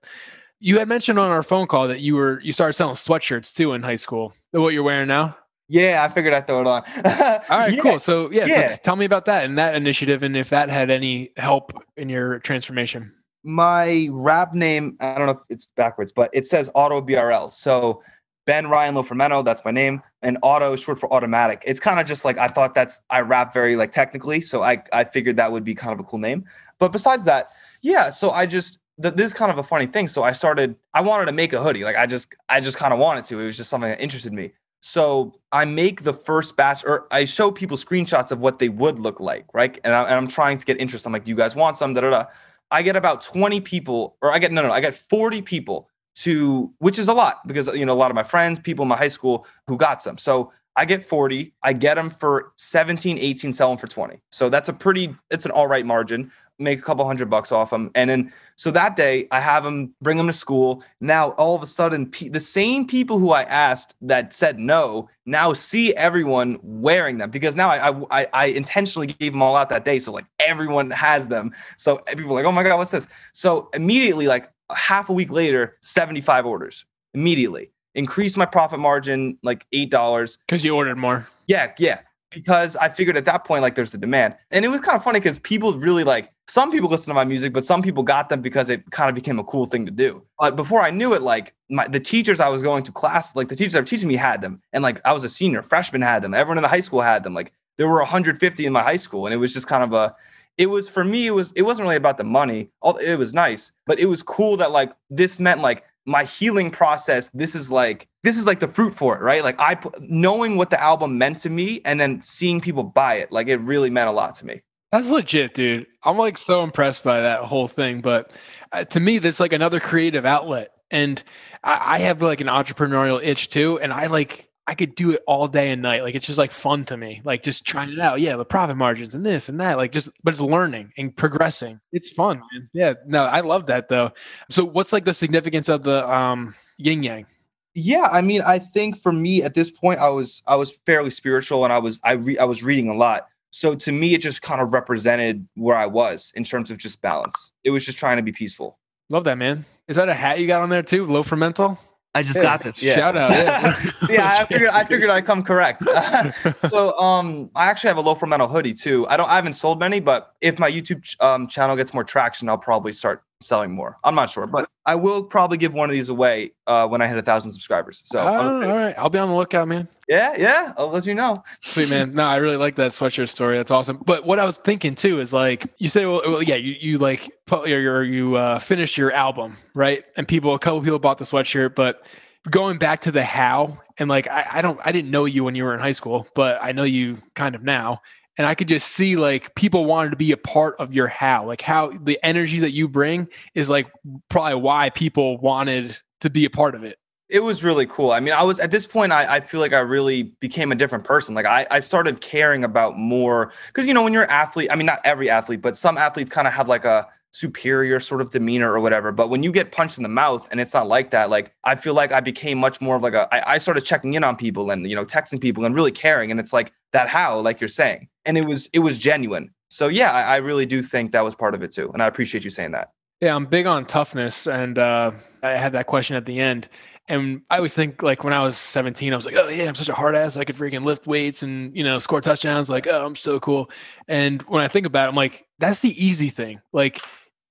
You 0.59 0.79
had 0.79 0.89
mentioned 0.89 1.19
on 1.19 1.31
our 1.31 1.43
phone 1.43 1.67
call 1.67 1.89
that 1.89 2.01
you 2.01 2.15
were 2.17 2.41
you 2.41 2.53
started 2.53 2.73
selling 2.73 2.95
sweatshirts 2.95 3.55
too 3.55 3.75
in 3.75 3.83
high 3.83 3.97
school. 3.97 4.33
What 4.53 4.75
you're 4.75 4.83
wearing 4.83 5.09
now? 5.09 5.37
Yeah, 5.69 6.05
I 6.05 6.09
figured 6.09 6.33
I'd 6.33 6.47
throw 6.47 6.61
it 6.61 6.67
on. 6.67 6.83
All 7.05 7.59
right, 7.59 7.75
yeah. 7.75 7.83
cool. 7.83 7.99
So 7.99 8.31
yeah, 8.31 8.47
yeah. 8.47 8.69
So 8.69 8.79
tell 8.83 8.97
me 8.97 9.05
about 9.05 9.25
that 9.25 9.45
and 9.45 9.59
that 9.59 9.75
initiative, 9.75 10.23
and 10.23 10.37
if 10.37 10.51
that 10.51 10.69
had 10.69 10.91
any 10.91 11.33
help 11.37 11.73
in 11.97 12.09
your 12.09 12.39
transformation. 12.41 13.13
My 13.43 14.09
rap 14.11 14.55
name, 14.55 14.97
I 15.01 15.17
don't 15.17 15.27
know 15.27 15.33
if 15.33 15.39
it's 15.49 15.67
backwards, 15.77 16.13
but 16.13 16.31
it 16.33 16.47
says 16.47 16.71
Auto 16.75 17.01
BRL. 17.01 17.51
So 17.53 18.03
Ben 18.45 18.69
Ryan 18.69 18.95
Lofermento, 18.95 19.45
that's 19.45 19.65
my 19.65 19.71
name. 19.71 20.03
And 20.23 20.39
auto 20.43 20.73
is 20.73 20.81
short 20.81 20.99
for 20.99 21.13
automatic. 21.13 21.63
It's 21.67 21.81
kind 21.81 22.01
of 22.01 22.07
just 22.07 22.25
like 22.25 22.39
I 22.39 22.49
thought 22.49 22.75
that's 22.75 23.01
I 23.11 23.21
rap 23.21 23.53
very 23.53 23.77
like 23.77 23.93
technically, 23.93 24.41
so 24.41 24.63
I 24.63 24.83
I 24.93 25.05
figured 25.05 25.37
that 25.37 25.53
would 25.53 25.65
be 25.65 25.75
kind 25.75 25.93
of 25.93 26.01
a 26.01 26.05
cool 26.05 26.21
name. 26.21 26.45
But 26.79 26.93
besides 26.93 27.25
that, 27.25 27.51
yeah. 27.83 28.11
So 28.11 28.31
I 28.31 28.47
just 28.47 28.79
th- 29.03 29.15
this 29.15 29.27
is 29.27 29.35
kind 29.35 29.51
of 29.51 29.59
a 29.59 29.63
funny 29.63 29.87
thing. 29.87 30.09
So 30.09 30.23
I 30.23 30.33
started. 30.33 30.77
I 30.95 31.01
wanted 31.01 31.27
to 31.27 31.33
make 31.33 31.53
a 31.53 31.63
hoodie. 31.63 31.85
Like 31.85 31.97
I 31.97 32.07
just 32.07 32.35
I 32.49 32.61
just 32.61 32.77
kind 32.77 32.93
of 32.93 33.01
wanted 33.01 33.25
to. 33.27 33.41
It 33.41 33.47
was 33.47 33.57
just 33.57 33.71
something 33.71 33.91
that 33.91 34.01
interested 34.01 34.33
me. 34.33 34.53
So 34.89 35.35
I 35.51 35.65
make 35.65 36.05
the 36.05 36.13
first 36.13 36.57
batch, 36.57 36.85
or 36.85 37.09
I 37.11 37.25
show 37.25 37.51
people 37.51 37.77
screenshots 37.77 38.31
of 38.31 38.41
what 38.41 38.61
they 38.61 38.69
would 38.69 39.01
look 39.01 39.19
like, 39.19 39.45
right? 39.53 39.77
And, 39.83 39.93
I, 39.93 40.17
am 40.17 40.29
trying 40.29 40.59
to 40.59 40.65
get 40.65 40.81
interest. 40.81 41.07
I'm 41.07 41.13
like, 41.13 41.25
do 41.25 41.31
you 41.31 41.37
guys 41.37 41.57
want 41.57 41.77
some? 41.77 41.93
Da 41.93 42.03
da 42.03 42.11
da. 42.11 42.25
I 42.71 42.83
get 42.83 42.95
about 42.95 43.21
20 43.21 43.61
people, 43.63 44.17
or 44.23 44.33
I 44.33 44.39
get 44.39 44.53
no, 44.53 44.63
no, 44.63 44.71
I 44.71 44.81
get 44.81 44.95
40 44.95 45.43
people 45.43 45.89
to 46.17 46.73
which 46.79 47.01
is 47.01 47.09
a 47.09 47.13
lot 47.13 47.47
because 47.49 47.67
you 47.75 47.85
know 47.85 47.93
a 47.93 47.95
lot 47.95 48.11
of 48.11 48.15
my 48.15 48.23
friends 48.23 48.59
people 48.59 48.85
in 48.85 48.89
my 48.89 48.97
high 48.97 49.07
school 49.07 49.47
who 49.67 49.77
got 49.77 50.01
some 50.01 50.17
so 50.17 50.51
i 50.75 50.83
get 50.83 51.05
40 51.05 51.53
i 51.63 51.75
get 51.75 51.97
them 51.97 52.09
for 52.09 52.55
17 52.57 53.19
18 53.19 53.53
sell 53.53 53.69
them 53.69 53.77
for 53.77 53.87
20 53.87 54.19
so 54.33 54.49
that's 54.49 54.71
a 54.71 54.73
pretty 54.73 55.15
it's 55.31 55.45
an 55.45 55.51
all 55.51 55.67
right 55.67 55.85
margin 55.85 56.33
make 56.59 56.79
a 56.79 56.83
couple 56.83 57.07
hundred 57.07 57.29
bucks 57.29 57.53
off 57.53 57.71
them. 57.71 57.91
And 57.95 58.11
then 58.11 58.33
so 58.57 58.71
that 58.71 58.97
day 58.97 59.29
I 59.31 59.41
have 59.41 59.65
them 59.65 59.95
bring 60.01 60.17
them 60.17 60.27
to 60.27 60.33
school. 60.33 60.83
Now 61.01 61.31
all 61.33 61.55
of 61.55 61.63
a 61.63 61.67
sudden 61.67 62.11
pe- 62.11 62.29
the 62.29 62.41
same 62.41 62.87
people 62.87 63.19
who 63.19 63.31
I 63.33 63.43
asked 63.43 63.95
that 64.01 64.33
said 64.33 64.59
no 64.59 65.09
now 65.27 65.53
see 65.53 65.95
everyone 65.95 66.59
wearing 66.63 67.19
them 67.19 67.31
because 67.31 67.57
now 67.57 67.69
I, 67.69 67.91
I 68.11 68.27
I 68.33 68.47
intentionally 68.47 69.09
gave 69.09 69.33
them 69.33 69.43
all 69.43 69.57
out 69.57 69.69
that 69.69 69.85
day. 69.85 69.99
So 69.99 70.13
like 70.13 70.27
everyone 70.41 70.91
has 70.91 71.29
them. 71.29 71.53
So 71.77 71.97
eh, 72.07 72.15
people 72.15 72.33
are 72.33 72.37
like, 72.37 72.45
oh 72.47 72.53
my 72.53 72.63
God, 72.63 72.79
what's 72.79 72.91
this? 72.91 73.07
So 73.33 73.69
immediately, 73.75 74.27
like 74.27 74.51
half 74.75 75.09
a 75.09 75.13
week 75.13 75.31
later, 75.31 75.77
75 75.83 76.47
orders 76.47 76.85
immediately. 77.15 77.71
Increase 77.95 78.37
my 78.37 78.47
profit 78.47 78.79
margin 78.79 79.39
like 79.43 79.67
eight 79.73 79.91
dollars. 79.91 80.39
Because 80.47 80.65
you 80.65 80.75
ordered 80.75 80.99
more. 80.99 81.27
Yeah, 81.47 81.73
yeah 81.79 82.01
because 82.31 82.77
I 82.77 82.89
figured 82.89 83.17
at 83.17 83.25
that 83.27 83.45
point, 83.45 83.63
like 83.63 83.75
there's 83.75 83.95
a 83.95 83.99
demand. 83.99 84.37
And 84.51 84.65
it 84.65 84.69
was 84.69 84.81
kind 84.81 84.97
of 84.97 85.05
funny 85.05 85.21
because 85.21 85.39
people 85.39 85.75
really 85.75 86.05
like 86.05 86.33
some 86.49 86.71
people 86.71 86.89
listen 86.89 87.07
to 87.09 87.15
my 87.15 87.25
music, 87.25 87.53
but 87.53 87.65
some 87.65 87.83
people 87.83 88.03
got 88.03 88.29
them 88.29 88.41
because 88.41 88.69
it 88.71 88.89
kind 88.91 89.09
of 89.09 89.15
became 89.15 89.39
a 89.39 89.45
cool 89.45 89.67
thing 89.67 89.85
to 89.87 89.93
do. 89.93 90.23
But 90.39 90.57
before 90.57 90.83
I 90.83 90.91
knew 90.91 91.13
it, 91.15 91.23
like 91.23 91.55
my 91.71 91.87
the 91.89 92.01
teachers 92.01 92.41
I 92.41 92.49
was 92.49 92.63
going 92.63 92.85
to 92.85 92.93
class, 92.93 93.35
like 93.37 93.49
the 93.49 93.57
teachers 93.57 93.73
that 93.73 93.81
were 93.81 93.87
teaching 93.87 94.09
me 94.09 94.17
had 94.17 94.41
them. 94.41 94.61
And 94.73 94.83
like 94.83 95.01
I 95.05 95.13
was 95.13 95.25
a 95.25 95.29
senior, 95.29 95.63
freshman 95.63 96.03
had 96.03 96.23
them. 96.23 96.35
Everyone 96.35 96.59
in 96.59 96.63
the 96.63 96.69
high 96.69 96.81
school 96.81 97.01
had 97.01 97.23
them. 97.23 97.35
Like 97.35 97.53
there 97.77 97.89
were 97.89 97.99
150 97.99 98.67
in 98.67 98.73
my 98.73 98.83
high 98.83 98.97
school. 98.97 99.27
And 99.27 99.35
it 99.35 99.39
was 99.39 99.53
just 99.53 99.67
kind 99.67 99.83
of 99.85 99.93
a 99.93 100.15
it 100.59 100.71
was 100.71 100.89
for 100.89 101.05
me, 101.05 101.27
it 101.27 101.33
was 101.33 101.53
it 101.53 101.63
wasn't 101.63 101.85
really 101.85 101.97
about 101.97 102.17
the 102.17 102.25
money. 102.25 102.71
It 103.03 103.19
was 103.19 103.35
nice, 103.35 103.73
but 103.87 103.99
it 103.99 104.07
was 104.07 104.23
cool 104.23 104.57
that 104.57 104.73
like 104.73 104.93
this 105.11 105.39
meant 105.39 105.61
like 105.61 105.85
my 106.07 106.25
healing 106.25 106.71
process 106.71 107.29
this 107.35 107.55
is 107.55 107.71
like 107.71 108.09
this 108.23 108.37
is 108.37 108.47
like 108.47 108.61
the 108.61 108.69
fruit 108.69 108.95
for 108.95 109.17
it 109.17 109.21
right? 109.21 109.43
Like 109.43 109.61
i 109.61 109.79
knowing 110.01 110.57
what 110.57 110.71
the 110.71 110.81
album 110.81 111.19
meant 111.19 111.39
to 111.39 111.51
me 111.51 111.81
and 111.85 112.01
then 112.01 112.21
seeing 112.21 112.61
people 112.61 112.83
buy 112.83 113.17
it 113.17 113.33
like 113.33 113.49
it 113.49 113.59
really 113.59 113.91
meant 113.91 114.09
a 114.09 114.13
lot 114.13 114.35
to 114.37 114.47
me. 114.47 114.63
That's 114.93 115.11
legit 115.11 115.55
dude. 115.55 115.87
I'm 116.05 116.17
like 116.17 116.39
so 116.39 116.63
impressed 116.63 117.05
by 117.05 117.21
that 117.21 117.41
whole 117.41 117.69
thing 117.69 118.01
but 118.01 118.33
uh, 118.73 118.85
to 118.85 119.01
me 119.01 119.19
that's 119.19 119.41
like 119.41 119.53
another 119.53 119.81
creative 119.81 120.25
outlet. 120.25 120.71
And 120.91 121.23
I, 121.65 121.97
I 121.97 121.99
have 122.01 122.23
like 122.23 122.41
an 122.41 122.47
entrepreneurial 122.47 123.23
itch 123.23 123.49
too. 123.49 123.81
And 123.81 123.93
i 123.93 124.07
like 124.07 124.46
I 124.67 124.75
could 124.75 124.95
do 124.95 125.13
it 125.13 125.23
all 125.27 125.47
day 125.47 125.71
and 125.71 125.81
night. 125.81 126.03
Like 126.03 126.15
it's 126.15 126.27
just 126.27 126.39
like 126.39 126.51
fun 126.51 126.85
to 126.87 126.97
me. 126.97 127.21
Like 127.25 127.43
just 127.43 127.65
trying 127.65 127.93
it 127.93 128.01
out. 128.01 128.21
Yeah, 128.21 128.37
the 128.37 128.45
profit 128.45 128.77
margins 128.77 129.15
and 129.15 129.25
this 129.25 129.49
and 129.49 129.61
that. 129.61 129.77
Like 129.77 129.93
just 129.93 130.11
but 130.25 130.35
it's 130.35 130.41
learning 130.41 130.93
and 130.99 131.17
progressing. 131.17 131.81
It's 131.93 132.11
fun, 132.11 132.43
man. 132.53 132.69
Yeah. 132.73 132.95
No, 133.07 133.25
I 133.25 133.41
love 133.41 133.67
that 133.67 133.89
though. 133.89 134.11
So 134.51 134.65
what's 134.65 134.93
like 134.93 135.05
the 135.05 135.15
significance 135.15 135.69
of 135.69 135.85
the 135.85 136.11
um 136.13 136.55
yin 136.79 137.03
yang? 137.03 137.27
Yeah, 137.75 138.09
I 138.11 138.23
mean, 138.23 138.41
I 138.47 138.59
think 138.59 138.97
for 138.99 139.13
me 139.13 139.43
at 139.43 139.55
this 139.55 139.71
point, 139.71 140.01
I 140.01 140.09
was 140.09 140.43
I 140.47 140.57
was 140.57 140.73
fairly 140.87 141.11
spiritual 141.11 141.63
and 141.65 141.73
I 141.73 141.79
was 141.79 142.01
I 142.03 142.13
re- 142.13 142.39
I 142.39 142.45
was 142.45 142.63
reading 142.63 142.89
a 142.89 142.95
lot. 142.95 143.29
So 143.51 143.75
to 143.75 143.93
me, 143.93 144.15
it 144.15 144.19
just 144.21 144.43
kind 144.43 144.61
of 144.61 144.73
represented 144.73 145.47
where 145.55 145.77
I 145.77 145.87
was 145.87 146.33
in 146.35 146.43
terms 146.43 146.71
of 146.71 146.79
just 146.79 147.01
balance. 147.03 147.53
It 147.65 147.71
was 147.71 147.87
just 147.87 147.99
trying 147.99 148.17
to 148.17 148.23
be 148.23 148.33
peaceful. 148.33 148.79
Love 149.09 149.25
that, 149.25 149.39
man. 149.39 149.65
Is 149.87 149.97
that 149.97 150.09
a 150.09 150.15
hat 150.15 150.41
you 150.41 150.47
got 150.47 150.63
on 150.63 150.69
there 150.69 150.83
too? 150.83 151.07
Lofro 151.07 151.39
Mental? 151.39 151.79
I 152.17 152.23
just 152.23 152.41
got 152.41 152.63
this. 152.63 152.83
Yeah. 152.83 152.95
Shout 152.95 153.17
out. 153.17 153.31
Yeah, 153.31 153.77
yeah 154.09 154.37
I 154.41 154.45
figured 154.47 154.71
I 154.71 154.85
figured 154.85 155.11
I'd 155.11 155.27
come 155.27 155.43
correct. 155.43 155.83
so 156.69 156.99
um 156.99 157.51
I 157.55 157.67
actually 157.67 157.89
have 157.89 157.99
a 157.99 158.03
Lofro 158.03 158.27
Mental 158.27 158.49
hoodie 158.49 158.75
too. 158.75 159.07
I 159.09 159.17
don't 159.17 159.29
I 159.29 159.37
haven't 159.37 159.53
sold 159.53 159.79
many, 159.79 160.01
but 160.01 160.35
if 160.41 160.59
my 160.59 160.71
YouTube 160.71 161.05
um, 161.23 161.47
channel 161.47 161.77
gets 161.77 161.93
more 161.93 162.05
traction, 162.05 162.49
I'll 162.49 162.59
probably 162.59 162.93
start 162.93 163.23
selling 163.41 163.71
more. 163.71 163.99
I'm 164.03 164.15
not 164.15 164.31
sure, 164.31 164.47
but 164.47 164.69
I 164.87 164.95
will 164.95 165.23
probably 165.25 165.59
give 165.59 165.75
one 165.75 165.91
of 165.91 165.93
these 165.93 166.09
away 166.09 166.53
uh, 166.67 166.89
when 166.89 167.03
I 167.03 167.09
hit 167.09 167.19
a 167.19 167.23
thousand 167.23 167.53
subscribers. 167.53 168.03
So, 168.05 168.21
oh, 168.21 168.63
all 168.63 168.77
right, 168.77 168.95
I'll 168.97 169.11
be 169.11 169.19
on 169.19 169.29
the 169.29 169.35
lookout, 169.35 169.69
man. 169.69 169.89
Yeah, 170.09 170.35
yeah, 170.39 170.73
I'll 170.77 170.91
let 170.91 171.05
you 171.05 171.15
know. 171.15 171.43
Sweet 171.63 171.91
man. 171.91 172.15
No, 172.15 172.25
I 172.25 172.37
really 172.37 172.57
like 172.57 172.77
that 172.77 172.93
sweatshirt 172.93 173.29
story. 173.29 173.57
That's 173.57 173.73
awesome. 173.73 174.01
But 174.05 174.25
what 174.25 174.39
I 174.39 174.45
was 174.45 174.59
thinking 174.59 174.95
too 174.95 175.21
is 175.21 175.33
like 175.33 175.67
you 175.79 175.89
said, 175.89 176.07
well, 176.07 176.23
well 176.25 176.43
yeah, 176.43 176.55
you 176.55 176.77
you 176.81 176.99
like 176.99 177.31
or 177.51 178.03
you 178.05 178.37
uh, 178.37 178.59
finished 178.61 178.97
your 178.97 179.11
album, 179.13 179.57
right? 179.75 180.05
And 180.17 180.29
people, 180.29 180.55
a 180.55 180.59
couple 180.59 180.81
people 180.83 181.01
bought 181.01 181.19
the 181.19 181.25
sweatshirt, 181.25 181.75
but 181.75 182.07
going 182.49 182.79
back 182.79 183.01
to 183.01 183.11
the 183.11 183.25
how 183.25 183.81
and 183.99 184.09
like 184.09 184.29
I, 184.29 184.47
I 184.53 184.63
don't 184.63 184.79
I 184.85 184.93
didn't 184.93 185.11
know 185.11 185.25
you 185.25 185.43
when 185.43 185.57
you 185.57 185.65
were 185.65 185.75
in 185.75 185.81
high 185.81 185.93
school, 185.93 186.29
but 186.35 186.59
I 186.63 186.73
know 186.73 186.85
you 186.85 187.19
kind 187.35 187.57
of 187.57 187.65
now 187.65 188.01
and 188.39 188.47
I 188.47 188.55
could 188.55 188.69
just 188.69 188.89
see 188.89 189.17
like 189.17 189.55
people 189.55 189.85
wanted 189.85 190.11
to 190.11 190.17
be 190.17 190.33
a 190.33 190.37
part 190.37 190.77
of 190.79 190.93
your 190.95 191.07
how, 191.07 191.47
like 191.47 191.63
how 191.63 191.91
the 191.91 192.19
energy 192.23 192.61
that 192.61 192.73
you 192.73 192.89
bring 192.89 193.29
is 193.55 193.71
like 193.71 193.91
probably 194.29 194.61
why 194.61 194.91
people 194.91 195.39
wanted 195.39 195.99
to 196.21 196.31
be 196.31 196.45
a 196.45 196.51
part 196.51 196.75
of 196.75 196.85
it. 196.85 196.99
It 197.29 197.41
was 197.41 197.65
really 197.65 197.87
cool. 197.87 198.13
I 198.13 198.21
mean, 198.21 198.35
I 198.35 198.43
was 198.43 198.61
at 198.61 198.71
this 198.71 198.87
point, 198.87 199.13
I, 199.13 199.37
I 199.37 199.41
feel 199.41 199.61
like 199.61 199.73
I 199.73 199.81
really 199.81 200.25
became 200.41 200.71
a 200.71 200.77
different 200.77 201.05
person. 201.05 201.35
Like 201.35 201.47
I, 201.47 201.67
I 201.71 201.81
started 201.81 202.21
caring 202.21 202.63
about 202.63 202.97
more 202.97 203.53
because 203.67 203.89
you 203.89 203.95
know, 203.95 204.03
when 204.03 204.13
you're 204.13 204.23
an 204.23 204.31
athlete, 204.31 204.71
I 204.71 204.77
mean, 204.77 204.87
not 204.87 205.01
every 205.05 205.29
athlete, 205.29 205.61
but 205.61 205.77
some 205.77 205.99
athletes 205.99 206.31
kind 206.31 206.47
of 206.47 206.55
have 206.55 206.69
like 206.69 206.85
a 206.85 207.09
superior 207.37 208.01
sort 208.01 208.23
of 208.23 208.31
demeanor 208.31 208.73
or 208.73 208.81
whatever. 208.81 209.13
But 209.13 209.29
when 209.29 209.43
you 209.43 209.53
get 209.53 209.71
punched 209.71 209.99
in 209.99 210.03
the 210.03 210.09
mouth 210.09 210.49
and 210.51 210.61
it's 210.61 210.73
not 210.73 210.89
like 210.89 211.11
that, 211.11 211.29
like 211.29 211.53
I 211.65 211.75
feel 211.75 211.93
like 211.93 212.11
I 212.11 212.21
became 212.21 212.59
much 212.59 212.81
more 212.81 212.97
of 212.97 213.03
like 213.03 213.15
a 213.15 213.29
I, 213.35 213.55
I 213.55 213.59
started 213.59 213.85
checking 213.85 214.15
in 214.15 214.25
on 214.25 214.37
people 214.37 214.71
and 214.71 214.89
you 214.89 214.97
know 214.97 215.05
texting 215.05 215.41
people 215.41 215.65
and 215.65 215.75
really 215.75 215.93
caring. 215.93 216.31
And 216.31 216.41
it's 216.41 216.53
like 216.53 216.73
that 216.93 217.09
how, 217.09 217.39
like 217.41 217.61
you're 217.61 217.69
saying. 217.69 218.09
And 218.25 218.39
it 218.39 218.47
was 218.47 218.71
it 218.73 218.79
was 218.79 218.99
genuine. 218.99 219.51
So 219.69 219.89
yeah, 219.89 220.13
I, 220.13 220.23
I 220.23 220.37
really 220.37 220.65
do 220.65 220.83
think 220.83 221.13
that 221.13 221.25
was 221.25 221.35
part 221.35 221.55
of 221.55 221.63
it 221.63 221.73
too. 221.73 221.91
And 221.93 222.03
I 222.03 222.07
appreciate 222.07 222.45
you 222.45 222.51
saying 222.51 222.71
that. 222.71 222.93
Yeah, 223.21 223.35
I'm 223.35 223.47
big 223.47 223.67
on 223.67 223.87
toughness. 223.87 224.47
And 224.47 224.79
uh, 224.79 225.13
I 225.43 225.51
had 225.51 225.73
that 225.73 225.87
question 225.87 226.17
at 226.17 226.27
the 226.27 226.39
end. 226.39 226.69
And 227.09 227.43
I 227.51 227.57
always 227.57 227.75
think 227.75 228.03
like 228.03 228.25
when 228.25 228.33
I 228.33 228.43
was 228.43 228.57
17, 228.59 229.13
I 229.13 229.17
was 229.17 229.25
like, 229.25 229.37
oh 229.37 229.49
yeah, 229.49 229.67
I'm 229.67 229.75
such 229.77 229.89
a 229.89 229.95
hard 229.95 230.17
ass. 230.17 230.37
I 230.37 230.45
could 230.45 230.57
freaking 230.57 230.85
lift 230.85 231.07
weights 231.07 231.43
and 231.43 231.77
you 231.77 231.85
know 231.85 231.99
score 231.99 232.21
touchdowns. 232.21 232.69
Like, 232.69 232.87
oh, 232.87 233.07
I'm 233.07 233.17
so 233.17 233.39
cool. 233.39 233.71
And 234.09 234.43
when 234.43 234.63
I 234.63 234.69
think 234.69 234.87
about 234.87 235.07
it, 235.07 235.11
I'm 235.11 235.15
like, 235.17 235.47
that's 235.59 235.81
the 235.81 236.05
easy 236.05 236.31
thing. 236.31 236.61
Like 236.73 237.01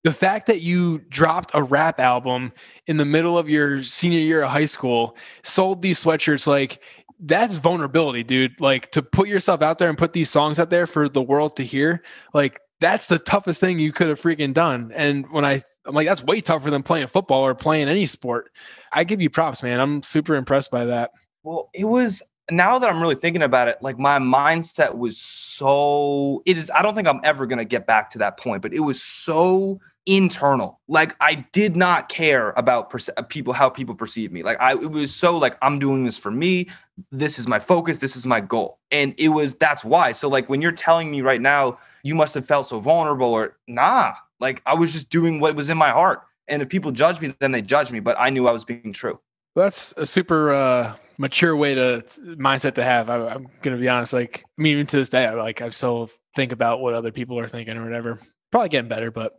the 0.03 0.13
fact 0.13 0.47
that 0.47 0.61
you 0.61 0.99
dropped 1.09 1.51
a 1.53 1.63
rap 1.63 1.99
album 1.99 2.53
in 2.85 2.97
the 2.97 3.05
middle 3.05 3.37
of 3.37 3.49
your 3.49 3.81
senior 3.81 4.19
year 4.19 4.43
of 4.43 4.51
high 4.51 4.65
school, 4.65 5.17
sold 5.43 5.81
these 5.81 6.03
sweatshirts, 6.03 6.45
like 6.45 6.81
that's 7.19 7.55
vulnerability, 7.55 8.23
dude. 8.23 8.59
Like 8.59 8.91
to 8.91 9.01
put 9.01 9.27
yourself 9.27 9.61
out 9.61 9.79
there 9.79 9.89
and 9.89 9.97
put 9.97 10.13
these 10.13 10.29
songs 10.29 10.59
out 10.59 10.69
there 10.69 10.85
for 10.85 11.09
the 11.09 11.23
world 11.23 11.55
to 11.57 11.63
hear, 11.63 12.03
like 12.33 12.59
that's 12.81 13.07
the 13.07 13.17
toughest 13.19 13.61
thing 13.61 13.79
you 13.79 13.91
could 13.91 14.09
have 14.09 14.21
freaking 14.21 14.53
done. 14.53 14.91
And 14.93 15.31
when 15.31 15.45
I, 15.45 15.63
I'm 15.85 15.93
like, 15.93 16.07
that's 16.07 16.23
way 16.23 16.41
tougher 16.41 16.71
than 16.71 16.83
playing 16.83 17.07
football 17.07 17.41
or 17.41 17.55
playing 17.55 17.87
any 17.87 18.05
sport. 18.05 18.51
I 18.91 19.03
give 19.03 19.21
you 19.21 19.29
props, 19.29 19.61
man. 19.63 19.79
I'm 19.79 20.03
super 20.03 20.35
impressed 20.35 20.71
by 20.71 20.85
that. 20.85 21.11
Well, 21.43 21.69
it 21.73 21.85
was 21.85 22.23
now 22.51 22.77
that 22.79 22.89
I'm 22.89 23.01
really 23.01 23.15
thinking 23.15 23.41
about 23.41 23.67
it, 23.67 23.77
like 23.81 23.97
my 23.97 24.19
mindset 24.19 24.97
was 24.97 25.17
so 25.17 26.43
it 26.45 26.57
is 26.57 26.71
I 26.73 26.81
don't 26.81 26.95
think 26.95 27.07
I'm 27.07 27.21
ever 27.23 27.45
going 27.45 27.59
to 27.59 27.65
get 27.65 27.87
back 27.87 28.09
to 28.11 28.17
that 28.19 28.37
point, 28.37 28.61
but 28.61 28.73
it 28.73 28.81
was 28.81 29.01
so 29.01 29.79
internal. 30.05 30.79
Like 30.87 31.15
I 31.19 31.45
did 31.51 31.75
not 31.75 32.09
care 32.09 32.53
about 32.57 32.89
perce- 32.89 33.09
uh, 33.17 33.23
people 33.23 33.53
how 33.53 33.69
people 33.69 33.95
perceive 33.95 34.31
me. 34.31 34.43
Like 34.43 34.61
I 34.61 34.73
it 34.73 34.91
was 34.91 35.13
so 35.13 35.37
like 35.37 35.57
I'm 35.61 35.79
doing 35.79 36.03
this 36.03 36.17
for 36.17 36.31
me. 36.31 36.69
This 37.11 37.39
is 37.39 37.47
my 37.47 37.59
focus, 37.59 37.99
this 37.99 38.15
is 38.15 38.25
my 38.25 38.39
goal. 38.39 38.79
And 38.91 39.15
it 39.17 39.29
was 39.29 39.55
that's 39.55 39.83
why. 39.83 40.11
So 40.11 40.27
like 40.29 40.47
when 40.47 40.61
you're 40.61 40.71
telling 40.71 41.09
me 41.09 41.21
right 41.21 41.41
now 41.41 41.79
you 42.03 42.13
must 42.13 42.35
have 42.35 42.45
felt 42.45 42.67
so 42.67 42.79
vulnerable 42.79 43.27
or 43.27 43.57
nah, 43.67 44.13
like 44.39 44.61
I 44.65 44.73
was 44.75 44.93
just 44.93 45.09
doing 45.09 45.39
what 45.39 45.55
was 45.55 45.69
in 45.69 45.77
my 45.77 45.91
heart. 45.91 46.21
And 46.47 46.61
if 46.61 46.69
people 46.69 46.91
judge 46.91 47.19
me 47.21 47.33
then 47.39 47.51
they 47.51 47.61
judge 47.61 47.91
me, 47.91 47.99
but 47.99 48.15
I 48.19 48.29
knew 48.29 48.47
I 48.47 48.51
was 48.51 48.65
being 48.65 48.93
true. 48.93 49.19
That's 49.55 49.93
a 49.97 50.05
super 50.05 50.53
uh 50.53 50.95
mature 51.17 51.55
way 51.55 51.75
to 51.75 52.03
mindset 52.37 52.73
to 52.73 52.83
have. 52.83 53.09
I, 53.09 53.33
am 53.33 53.47
gonna 53.61 53.77
be 53.77 53.89
honest. 53.89 54.13
Like, 54.13 54.43
I 54.57 54.61
mean, 54.61 54.73
even 54.73 54.87
to 54.87 54.97
this 54.97 55.09
day, 55.09 55.25
I 55.25 55.33
like 55.33 55.61
I 55.61 55.69
still 55.69 56.09
think 56.35 56.51
about 56.51 56.81
what 56.81 56.93
other 56.93 57.11
people 57.11 57.39
are 57.39 57.47
thinking 57.47 57.77
or 57.77 57.83
whatever. 57.83 58.19
Probably 58.51 58.69
getting 58.69 58.89
better, 58.89 59.11
but 59.11 59.35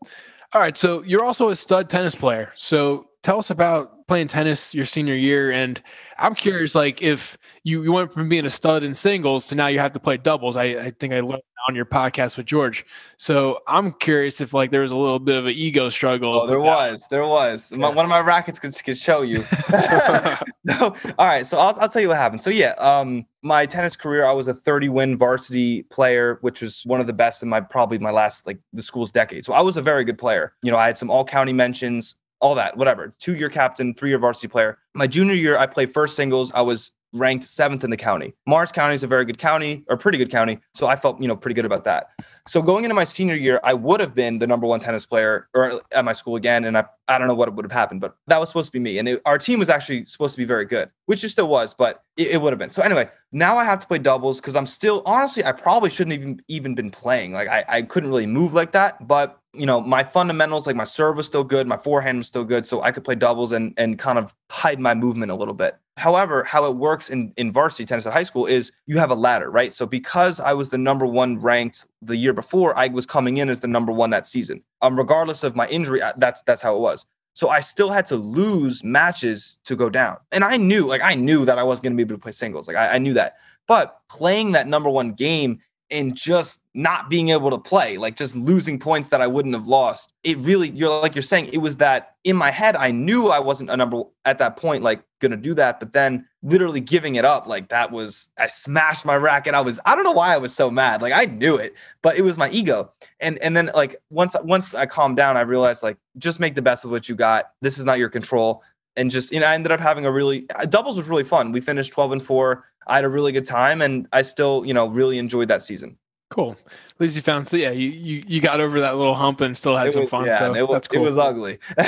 all 0.52 0.60
right. 0.60 0.76
So 0.76 1.02
you're 1.02 1.24
also 1.24 1.48
a 1.48 1.56
stud 1.56 1.90
tennis 1.90 2.14
player. 2.14 2.52
So 2.56 3.08
tell 3.22 3.38
us 3.38 3.50
about 3.50 4.06
playing 4.06 4.28
tennis 4.28 4.74
your 4.74 4.84
senior 4.84 5.14
year. 5.14 5.50
And 5.50 5.80
I'm 6.18 6.34
curious, 6.34 6.74
like 6.74 7.02
if 7.02 7.36
you, 7.64 7.82
you 7.82 7.92
went 7.92 8.12
from 8.12 8.28
being 8.28 8.46
a 8.46 8.50
stud 8.50 8.84
in 8.84 8.94
singles 8.94 9.46
to 9.46 9.54
now 9.54 9.66
you 9.66 9.80
have 9.80 9.92
to 9.92 10.00
play 10.00 10.16
doubles. 10.16 10.56
I, 10.56 10.64
I 10.64 10.90
think 10.92 11.12
I 11.12 11.20
learned 11.20 11.42
on 11.68 11.74
your 11.74 11.84
podcast 11.84 12.36
with 12.36 12.46
George. 12.46 12.86
So 13.16 13.60
I'm 13.66 13.92
curious 13.92 14.40
if 14.40 14.54
like 14.54 14.70
there 14.70 14.82
was 14.82 14.92
a 14.92 14.96
little 14.96 15.18
bit 15.18 15.36
of 15.36 15.46
an 15.46 15.52
ego 15.52 15.88
struggle. 15.88 16.42
Oh, 16.42 16.46
there 16.46 16.60
was, 16.60 17.06
there 17.08 17.26
was. 17.26 17.72
Yeah. 17.72 17.88
one 17.88 17.98
of 17.98 18.08
my 18.08 18.20
rackets 18.20 18.58
could, 18.58 18.74
could 18.84 18.98
show 18.98 19.22
you. 19.22 19.38
so, 20.64 20.94
all 21.18 21.26
right. 21.26 21.46
So 21.46 21.58
I'll, 21.58 21.76
I'll 21.80 21.88
tell 21.88 22.02
you 22.02 22.08
what 22.08 22.16
happened. 22.16 22.42
So 22.42 22.50
yeah, 22.50 22.72
um, 22.72 23.26
my 23.42 23.66
tennis 23.66 23.96
career, 23.96 24.24
I 24.24 24.32
was 24.32 24.48
a 24.48 24.54
30 24.54 24.88
win 24.88 25.16
varsity 25.16 25.82
player, 25.84 26.38
which 26.40 26.62
was 26.62 26.82
one 26.84 27.00
of 27.00 27.06
the 27.06 27.12
best 27.12 27.42
in 27.42 27.48
my 27.48 27.60
probably 27.60 27.98
my 27.98 28.10
last 28.10 28.46
like 28.46 28.58
the 28.72 28.82
school's 28.82 29.10
decade. 29.10 29.44
So 29.44 29.52
I 29.52 29.60
was 29.60 29.76
a 29.76 29.82
very 29.82 30.04
good 30.04 30.18
player. 30.18 30.52
You 30.62 30.70
know, 30.70 30.78
I 30.78 30.86
had 30.86 30.98
some 30.98 31.10
all 31.10 31.24
county 31.24 31.52
mentions, 31.52 32.16
all 32.40 32.54
that, 32.54 32.76
whatever. 32.76 33.12
Two 33.18 33.36
year 33.36 33.48
captain, 33.48 33.94
three 33.94 34.10
year 34.10 34.18
varsity 34.18 34.48
player. 34.48 34.78
My 34.94 35.06
junior 35.06 35.34
year, 35.34 35.58
I 35.58 35.66
played 35.66 35.92
first 35.92 36.16
singles. 36.16 36.52
I 36.52 36.62
was 36.62 36.92
ranked 37.18 37.44
seventh 37.44 37.84
in 37.84 37.90
the 37.90 37.96
county. 37.96 38.34
Morris 38.46 38.72
County 38.72 38.94
is 38.94 39.02
a 39.02 39.06
very 39.06 39.24
good 39.24 39.38
county 39.38 39.84
or 39.88 39.96
pretty 39.96 40.18
good 40.18 40.30
county. 40.30 40.58
So 40.74 40.86
I 40.86 40.96
felt, 40.96 41.20
you 41.20 41.28
know, 41.28 41.36
pretty 41.36 41.54
good 41.54 41.64
about 41.64 41.84
that. 41.84 42.10
So 42.46 42.62
going 42.62 42.84
into 42.84 42.94
my 42.94 43.04
senior 43.04 43.34
year, 43.34 43.60
I 43.64 43.74
would 43.74 44.00
have 44.00 44.14
been 44.14 44.38
the 44.38 44.46
number 44.46 44.66
one 44.66 44.80
tennis 44.80 45.06
player 45.06 45.48
or 45.54 45.80
at 45.92 46.04
my 46.04 46.12
school 46.12 46.36
again. 46.36 46.64
And 46.64 46.76
I 46.76 46.84
I 47.08 47.18
don't 47.18 47.28
know 47.28 47.34
what 47.34 47.54
would 47.54 47.64
have 47.64 47.72
happened, 47.72 48.00
but 48.00 48.16
that 48.26 48.40
was 48.40 48.48
supposed 48.48 48.66
to 48.66 48.72
be 48.72 48.78
me. 48.78 48.98
And 48.98 49.08
it, 49.08 49.22
our 49.24 49.38
team 49.38 49.58
was 49.58 49.68
actually 49.70 50.06
supposed 50.06 50.34
to 50.34 50.38
be 50.38 50.44
very 50.44 50.64
good, 50.64 50.90
which 51.06 51.22
it 51.22 51.28
still 51.28 51.48
was, 51.48 51.72
but 51.72 52.02
it, 52.16 52.28
it 52.32 52.42
would 52.42 52.52
have 52.52 52.58
been. 52.58 52.70
So 52.70 52.82
anyway, 52.82 53.08
now 53.32 53.56
I 53.56 53.64
have 53.64 53.78
to 53.80 53.86
play 53.86 53.98
doubles 53.98 54.40
because 54.40 54.56
I'm 54.56 54.66
still 54.66 55.02
honestly, 55.06 55.44
I 55.44 55.52
probably 55.52 55.90
shouldn't 55.90 56.14
even 56.14 56.42
even 56.48 56.74
been 56.74 56.90
playing. 56.90 57.32
Like 57.32 57.48
I, 57.48 57.64
I 57.68 57.82
couldn't 57.82 58.08
really 58.08 58.26
move 58.26 58.54
like 58.54 58.72
that. 58.72 59.06
But 59.06 59.38
you 59.52 59.66
know, 59.66 59.80
my 59.80 60.04
fundamentals, 60.04 60.66
like 60.66 60.76
my 60.76 60.84
serve 60.84 61.16
was 61.16 61.26
still 61.26 61.44
good, 61.44 61.66
my 61.66 61.76
forehand 61.76 62.18
was 62.18 62.26
still 62.26 62.44
good. 62.44 62.66
So 62.66 62.82
I 62.82 62.90
could 62.92 63.04
play 63.04 63.14
doubles 63.14 63.52
and 63.52 63.74
and 63.76 63.98
kind 63.98 64.18
of 64.18 64.34
hide 64.50 64.80
my 64.80 64.94
movement 64.94 65.30
a 65.30 65.34
little 65.34 65.54
bit. 65.54 65.76
However, 65.96 66.44
how 66.44 66.66
it 66.66 66.76
works 66.76 67.08
in, 67.08 67.32
in 67.38 67.52
varsity 67.52 67.86
tennis 67.86 68.06
at 68.06 68.12
high 68.12 68.22
school 68.22 68.44
is 68.44 68.70
you 68.84 68.98
have 68.98 69.10
a 69.10 69.14
ladder, 69.14 69.50
right? 69.50 69.72
So 69.72 69.86
because 69.86 70.40
I 70.40 70.52
was 70.52 70.68
the 70.68 70.76
number 70.76 71.06
one 71.06 71.40
ranked 71.40 71.86
the 72.02 72.16
year 72.16 72.34
before, 72.34 72.76
I 72.78 72.88
was 72.88 73.06
coming 73.06 73.38
in 73.38 73.48
as 73.48 73.62
the 73.62 73.66
number 73.66 73.92
one 73.92 74.10
that 74.10 74.26
season. 74.26 74.62
Um, 74.82 74.98
regardless 74.98 75.42
of 75.42 75.56
my 75.56 75.66
injury, 75.68 76.02
that's 76.18 76.42
that's 76.42 76.60
how 76.60 76.76
it 76.76 76.80
was. 76.80 76.95
So 77.36 77.50
I 77.50 77.60
still 77.60 77.90
had 77.90 78.06
to 78.06 78.16
lose 78.16 78.82
matches 78.82 79.58
to 79.64 79.76
go 79.76 79.90
down. 79.90 80.16
And 80.32 80.42
I 80.42 80.56
knew, 80.56 80.86
like, 80.86 81.02
I 81.02 81.14
knew 81.14 81.44
that 81.44 81.58
I 81.58 81.62
wasn't 81.64 81.82
going 81.82 81.92
to 81.92 81.96
be 81.98 82.02
able 82.02 82.16
to 82.16 82.22
play 82.22 82.32
singles. 82.32 82.66
Like, 82.66 82.78
I, 82.78 82.94
I, 82.94 82.98
knew 82.98 83.12
that. 83.12 83.36
But 83.66 84.00
playing 84.08 84.52
that 84.52 84.66
number 84.66 84.88
one 84.88 85.12
game 85.12 85.60
and 85.90 86.16
just 86.16 86.62
not 86.74 87.08
being 87.08 87.28
able 87.28 87.50
to 87.50 87.58
play, 87.58 87.96
like 87.96 88.16
just 88.16 88.34
losing 88.34 88.78
points 88.78 89.08
that 89.10 89.22
I 89.22 89.26
wouldn't 89.26 89.54
have 89.54 89.66
lost. 89.66 90.12
It 90.24 90.38
really, 90.38 90.70
you're 90.70 91.00
like 91.00 91.14
you're 91.14 91.22
saying, 91.22 91.50
it 91.52 91.58
was 91.58 91.76
that 91.76 92.16
in 92.24 92.36
my 92.36 92.50
head, 92.50 92.74
I 92.76 92.90
knew 92.90 93.28
I 93.28 93.38
wasn't 93.38 93.70
a 93.70 93.76
number 93.76 94.02
at 94.24 94.38
that 94.38 94.56
point, 94.56 94.82
like 94.82 95.02
gonna 95.20 95.36
do 95.36 95.54
that. 95.54 95.78
But 95.78 95.92
then 95.92 96.26
literally 96.42 96.80
giving 96.80 97.14
it 97.14 97.24
up, 97.24 97.46
like 97.46 97.68
that 97.68 97.92
was 97.92 98.30
I 98.36 98.48
smashed 98.48 99.04
my 99.04 99.16
racket. 99.16 99.54
I 99.54 99.60
was, 99.60 99.78
I 99.86 99.94
don't 99.94 100.04
know 100.04 100.12
why 100.12 100.34
I 100.34 100.38
was 100.38 100.54
so 100.54 100.70
mad. 100.70 101.02
Like 101.02 101.12
I 101.12 101.26
knew 101.26 101.56
it, 101.56 101.74
but 102.02 102.18
it 102.18 102.22
was 102.22 102.36
my 102.36 102.50
ego. 102.50 102.92
And 103.20 103.38
and 103.38 103.56
then 103.56 103.70
like 103.74 103.96
once 104.10 104.34
once 104.42 104.74
I 104.74 104.86
calmed 104.86 105.16
down, 105.16 105.36
I 105.36 105.42
realized 105.42 105.82
like 105.82 105.98
just 106.18 106.40
make 106.40 106.56
the 106.56 106.62
best 106.62 106.84
of 106.84 106.90
what 106.90 107.08
you 107.08 107.14
got. 107.14 107.52
This 107.62 107.78
is 107.78 107.84
not 107.84 107.98
your 107.98 108.08
control. 108.08 108.62
And 108.98 109.10
just, 109.10 109.30
you 109.30 109.40
know, 109.40 109.46
I 109.46 109.54
ended 109.54 109.72
up 109.72 109.80
having 109.80 110.06
a 110.06 110.10
really 110.10 110.46
doubles 110.70 110.96
was 110.96 111.06
really 111.06 111.24
fun. 111.24 111.52
We 111.52 111.60
finished 111.60 111.92
12 111.92 112.12
and 112.12 112.22
4 112.22 112.64
I 112.86 112.96
had 112.96 113.04
a 113.04 113.08
really 113.08 113.32
good 113.32 113.46
time 113.46 113.82
and 113.82 114.06
I 114.12 114.22
still, 114.22 114.64
you 114.64 114.74
know, 114.74 114.86
really 114.86 115.18
enjoyed 115.18 115.48
that 115.48 115.62
season. 115.62 115.96
Cool. 116.30 116.52
At 116.66 117.00
least 117.00 117.16
you 117.16 117.22
found 117.22 117.46
so 117.46 117.56
yeah, 117.56 117.70
you 117.70 117.88
you, 117.88 118.22
you 118.26 118.40
got 118.40 118.60
over 118.60 118.80
that 118.80 118.96
little 118.96 119.14
hump 119.14 119.40
and 119.40 119.56
still 119.56 119.76
had 119.76 119.86
it 119.86 119.92
some 119.92 120.06
fun. 120.06 120.26
Yeah, 120.26 120.38
so 120.38 120.54
it 120.54 120.62
was, 120.62 120.76
that's 120.76 120.88
cool. 120.88 121.02
It 121.02 121.04
was 121.04 121.18
ugly. 121.18 121.58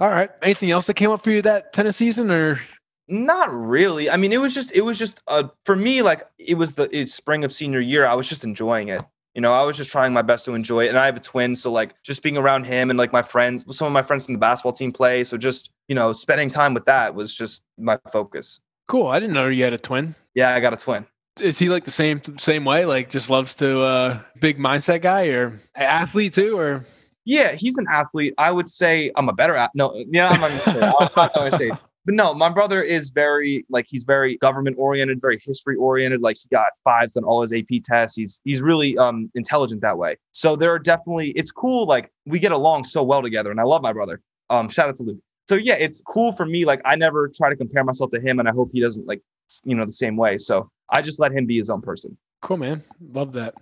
All 0.00 0.08
right. 0.08 0.30
Anything 0.42 0.70
else 0.70 0.86
that 0.88 0.94
came 0.94 1.10
up 1.10 1.22
for 1.22 1.30
you 1.30 1.42
that 1.42 1.72
tennis 1.72 1.96
season 1.96 2.30
or 2.30 2.60
not 3.08 3.52
really. 3.52 4.10
I 4.10 4.16
mean, 4.16 4.32
it 4.32 4.38
was 4.38 4.52
just 4.52 4.76
it 4.76 4.82
was 4.82 4.98
just 4.98 5.22
uh 5.28 5.44
for 5.64 5.76
me 5.76 6.02
like 6.02 6.24
it 6.38 6.54
was 6.54 6.74
the 6.74 6.88
it's 6.96 7.14
spring 7.14 7.44
of 7.44 7.52
senior 7.52 7.80
year. 7.80 8.04
I 8.04 8.14
was 8.14 8.28
just 8.28 8.44
enjoying 8.44 8.88
it. 8.88 9.02
You 9.36 9.42
know, 9.42 9.52
I 9.52 9.62
was 9.64 9.76
just 9.76 9.92
trying 9.92 10.14
my 10.14 10.22
best 10.22 10.46
to 10.46 10.54
enjoy 10.54 10.86
it. 10.86 10.88
And 10.88 10.98
I 10.98 11.04
have 11.04 11.16
a 11.16 11.20
twin, 11.20 11.54
so 11.54 11.70
like 11.70 12.02
just 12.02 12.22
being 12.22 12.38
around 12.38 12.64
him 12.64 12.88
and 12.88 12.98
like 12.98 13.12
my 13.12 13.20
friends, 13.20 13.64
some 13.76 13.86
of 13.86 13.92
my 13.92 14.00
friends 14.00 14.24
from 14.24 14.32
the 14.32 14.38
basketball 14.38 14.72
team 14.72 14.92
play. 14.92 15.24
So 15.24 15.36
just, 15.36 15.70
you 15.88 15.94
know, 15.94 16.14
spending 16.14 16.48
time 16.48 16.72
with 16.72 16.86
that 16.86 17.14
was 17.14 17.36
just 17.36 17.62
my 17.76 17.98
focus. 18.10 18.60
Cool. 18.88 19.08
I 19.08 19.18
didn't 19.18 19.34
know 19.34 19.48
you 19.48 19.64
had 19.64 19.72
a 19.72 19.78
twin. 19.78 20.14
Yeah, 20.34 20.54
I 20.54 20.60
got 20.60 20.72
a 20.72 20.76
twin. 20.76 21.06
Is 21.40 21.58
he 21.58 21.68
like 21.68 21.84
the 21.84 21.90
same 21.90 22.22
same 22.38 22.64
way? 22.64 22.86
Like 22.86 23.10
just 23.10 23.28
loves 23.28 23.54
to 23.56 23.80
uh 23.80 24.20
big 24.40 24.58
mindset 24.58 25.02
guy 25.02 25.26
or 25.26 25.58
athlete 25.74 26.32
too 26.32 26.58
or 26.58 26.84
yeah, 27.26 27.52
he's 27.52 27.76
an 27.76 27.86
athlete. 27.90 28.34
I 28.38 28.52
would 28.52 28.68
say 28.68 29.10
I'm 29.16 29.28
a 29.28 29.32
better 29.32 29.56
at 29.56 29.72
no, 29.74 29.92
yeah, 30.10 30.28
I'm 30.28 30.40
not 30.40 31.34
going 31.34 31.50
to 31.50 31.58
say. 31.58 31.70
But 32.06 32.14
no, 32.14 32.32
my 32.34 32.48
brother 32.48 32.84
is 32.84 33.10
very 33.10 33.66
like 33.68 33.86
he's 33.88 34.04
very 34.04 34.36
government 34.36 34.76
oriented, 34.78 35.20
very 35.20 35.40
history 35.44 35.74
oriented. 35.74 36.22
Like 36.22 36.36
he 36.36 36.48
got 36.52 36.68
fives 36.84 37.16
on 37.16 37.24
all 37.24 37.42
his 37.42 37.52
AP 37.52 37.82
tests. 37.82 38.16
He's 38.16 38.40
he's 38.44 38.62
really 38.62 38.96
um 38.96 39.28
intelligent 39.34 39.80
that 39.80 39.98
way. 39.98 40.16
So 40.30 40.54
there 40.54 40.72
are 40.72 40.78
definitely 40.78 41.30
it's 41.30 41.50
cool. 41.50 41.84
Like 41.84 42.12
we 42.24 42.38
get 42.38 42.52
along 42.52 42.84
so 42.84 43.02
well 43.02 43.22
together, 43.22 43.50
and 43.50 43.58
I 43.58 43.64
love 43.64 43.82
my 43.82 43.92
brother. 43.92 44.22
Um, 44.50 44.68
shout 44.68 44.88
out 44.88 44.94
to 44.96 45.02
Luke 45.02 45.18
so 45.48 45.54
yeah, 45.54 45.74
it's 45.74 46.02
cool 46.02 46.32
for 46.32 46.44
me. 46.44 46.64
Like 46.64 46.80
I 46.84 46.96
never 46.96 47.28
try 47.28 47.48
to 47.48 47.56
compare 47.56 47.84
myself 47.84 48.10
to 48.10 48.20
him, 48.20 48.38
and 48.38 48.48
I 48.48 48.52
hope 48.52 48.70
he 48.72 48.80
doesn't 48.80 49.06
like 49.06 49.22
you 49.64 49.74
know 49.74 49.86
the 49.86 49.92
same 49.92 50.16
way. 50.16 50.38
So 50.38 50.70
I 50.90 51.02
just 51.02 51.20
let 51.20 51.32
him 51.32 51.46
be 51.46 51.56
his 51.56 51.70
own 51.70 51.82
person. 51.82 52.16
Cool, 52.42 52.58
man. 52.58 52.82
Love 53.12 53.32
that. 53.34 53.54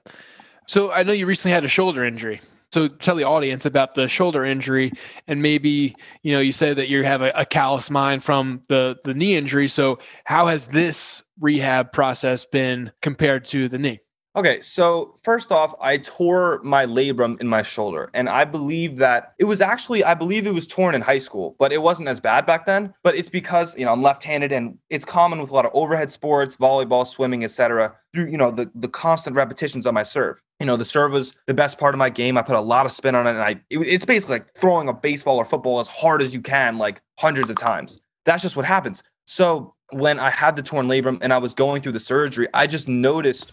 So 0.67 0.91
I 0.91 1.03
know 1.03 1.13
you 1.13 1.27
recently 1.27 1.53
had 1.53 1.65
a 1.65 1.69
shoulder 1.69 2.05
injury. 2.05 2.41
So 2.73 2.89
tell 2.89 3.15
the 3.15 3.25
audience 3.25 3.67
about 3.67 3.95
the 3.95 4.09
shoulder 4.09 4.45
injury, 4.45 4.93
and 5.29 5.43
maybe 5.43 5.95
you 6.23 6.33
know 6.33 6.41
you 6.41 6.53
said 6.53 6.77
that 6.77 6.89
you 6.89 7.05
have 7.05 7.23
a, 7.23 7.31
a 7.37 7.45
callous 7.45 7.91
mind 7.91 8.25
from 8.25 8.63
the 8.69 8.97
the 9.05 9.15
knee 9.15 9.37
injury. 9.37 9.69
So 9.69 9.99
how 10.25 10.47
has 10.47 10.69
this 10.69 11.23
rehab 11.39 11.93
process 11.93 12.45
been 12.45 12.93
compared 13.03 13.45
to 13.47 13.69
the 13.69 13.79
knee? 13.79 14.01
Okay, 14.37 14.61
so 14.61 15.15
first 15.23 15.53
off, 15.53 15.77
I 15.81 15.97
tore 15.99 16.61
my 16.65 16.87
labrum 16.87 17.41
in 17.41 17.47
my 17.47 17.63
shoulder, 17.63 18.11
and 18.15 18.29
I 18.29 18.45
believe 18.45 18.97
that 18.97 19.33
it 19.39 19.45
was 19.45 19.61
actually, 19.61 20.03
I 20.03 20.15
believe 20.15 20.45
it 20.45 20.53
was 20.53 20.67
torn 20.67 20.97
in 20.97 21.03
high 21.03 21.19
school, 21.19 21.55
but 21.57 21.73
it 21.73 21.81
wasn't 21.81 22.09
as 22.09 22.19
bad 22.19 22.45
back 22.45 22.67
then. 22.67 22.93
But 23.05 23.15
it's 23.15 23.29
because 23.29 23.79
you 23.79 23.85
know 23.85 23.93
I'm 23.93 24.03
left-handed, 24.03 24.51
and 24.51 24.77
it's 24.91 25.05
common 25.05 25.41
with 25.41 25.51
a 25.51 25.55
lot 25.55 25.67
of 25.67 25.71
overhead 25.73 26.11
sports, 26.11 26.57
volleyball, 26.57 27.07
swimming, 27.07 27.45
etc. 27.45 27.95
Through 28.13 28.27
you 28.27 28.37
know 28.37 28.51
the 28.51 28.69
the 28.75 28.89
constant 28.89 29.37
repetitions 29.37 29.87
on 29.87 29.95
my 29.95 30.03
serve. 30.03 30.43
You 30.59 30.67
know 30.67 30.77
the 30.77 30.85
serve 30.85 31.13
was 31.13 31.35
the 31.47 31.55
best 31.55 31.79
part 31.79 31.95
of 31.95 32.01
my 32.01 32.11
game. 32.11 32.37
I 32.37 32.43
put 32.43 32.57
a 32.57 32.61
lot 32.61 32.87
of 32.87 32.93
spin 32.93 33.15
on 33.15 33.29
it, 33.29 33.31
and 33.31 33.41
I 33.41 33.51
it, 33.71 33.79
it's 33.79 34.05
basically 34.05 34.37
like 34.39 34.53
throwing 34.57 34.89
a 34.89 34.93
baseball 34.93 35.37
or 35.37 35.45
football 35.45 35.79
as 35.79 35.87
hard 35.87 36.21
as 36.21 36.35
you 36.35 36.41
can, 36.41 36.77
like 36.77 37.01
hundreds 37.21 37.51
of 37.51 37.57
times. 37.57 38.01
That's 38.27 38.43
just 38.43 38.57
what 38.57 38.65
happens. 38.65 39.01
So 39.29 39.75
when 39.91 40.19
I 40.19 40.31
had 40.31 40.57
the 40.57 40.63
torn 40.63 40.89
labrum 40.89 41.19
and 41.23 41.33
I 41.33 41.39
was 41.39 41.55
going 41.55 41.83
through 41.83 41.93
the 41.93 42.01
surgery, 42.01 42.49
I 42.53 42.67
just 42.67 42.89
noticed 42.89 43.53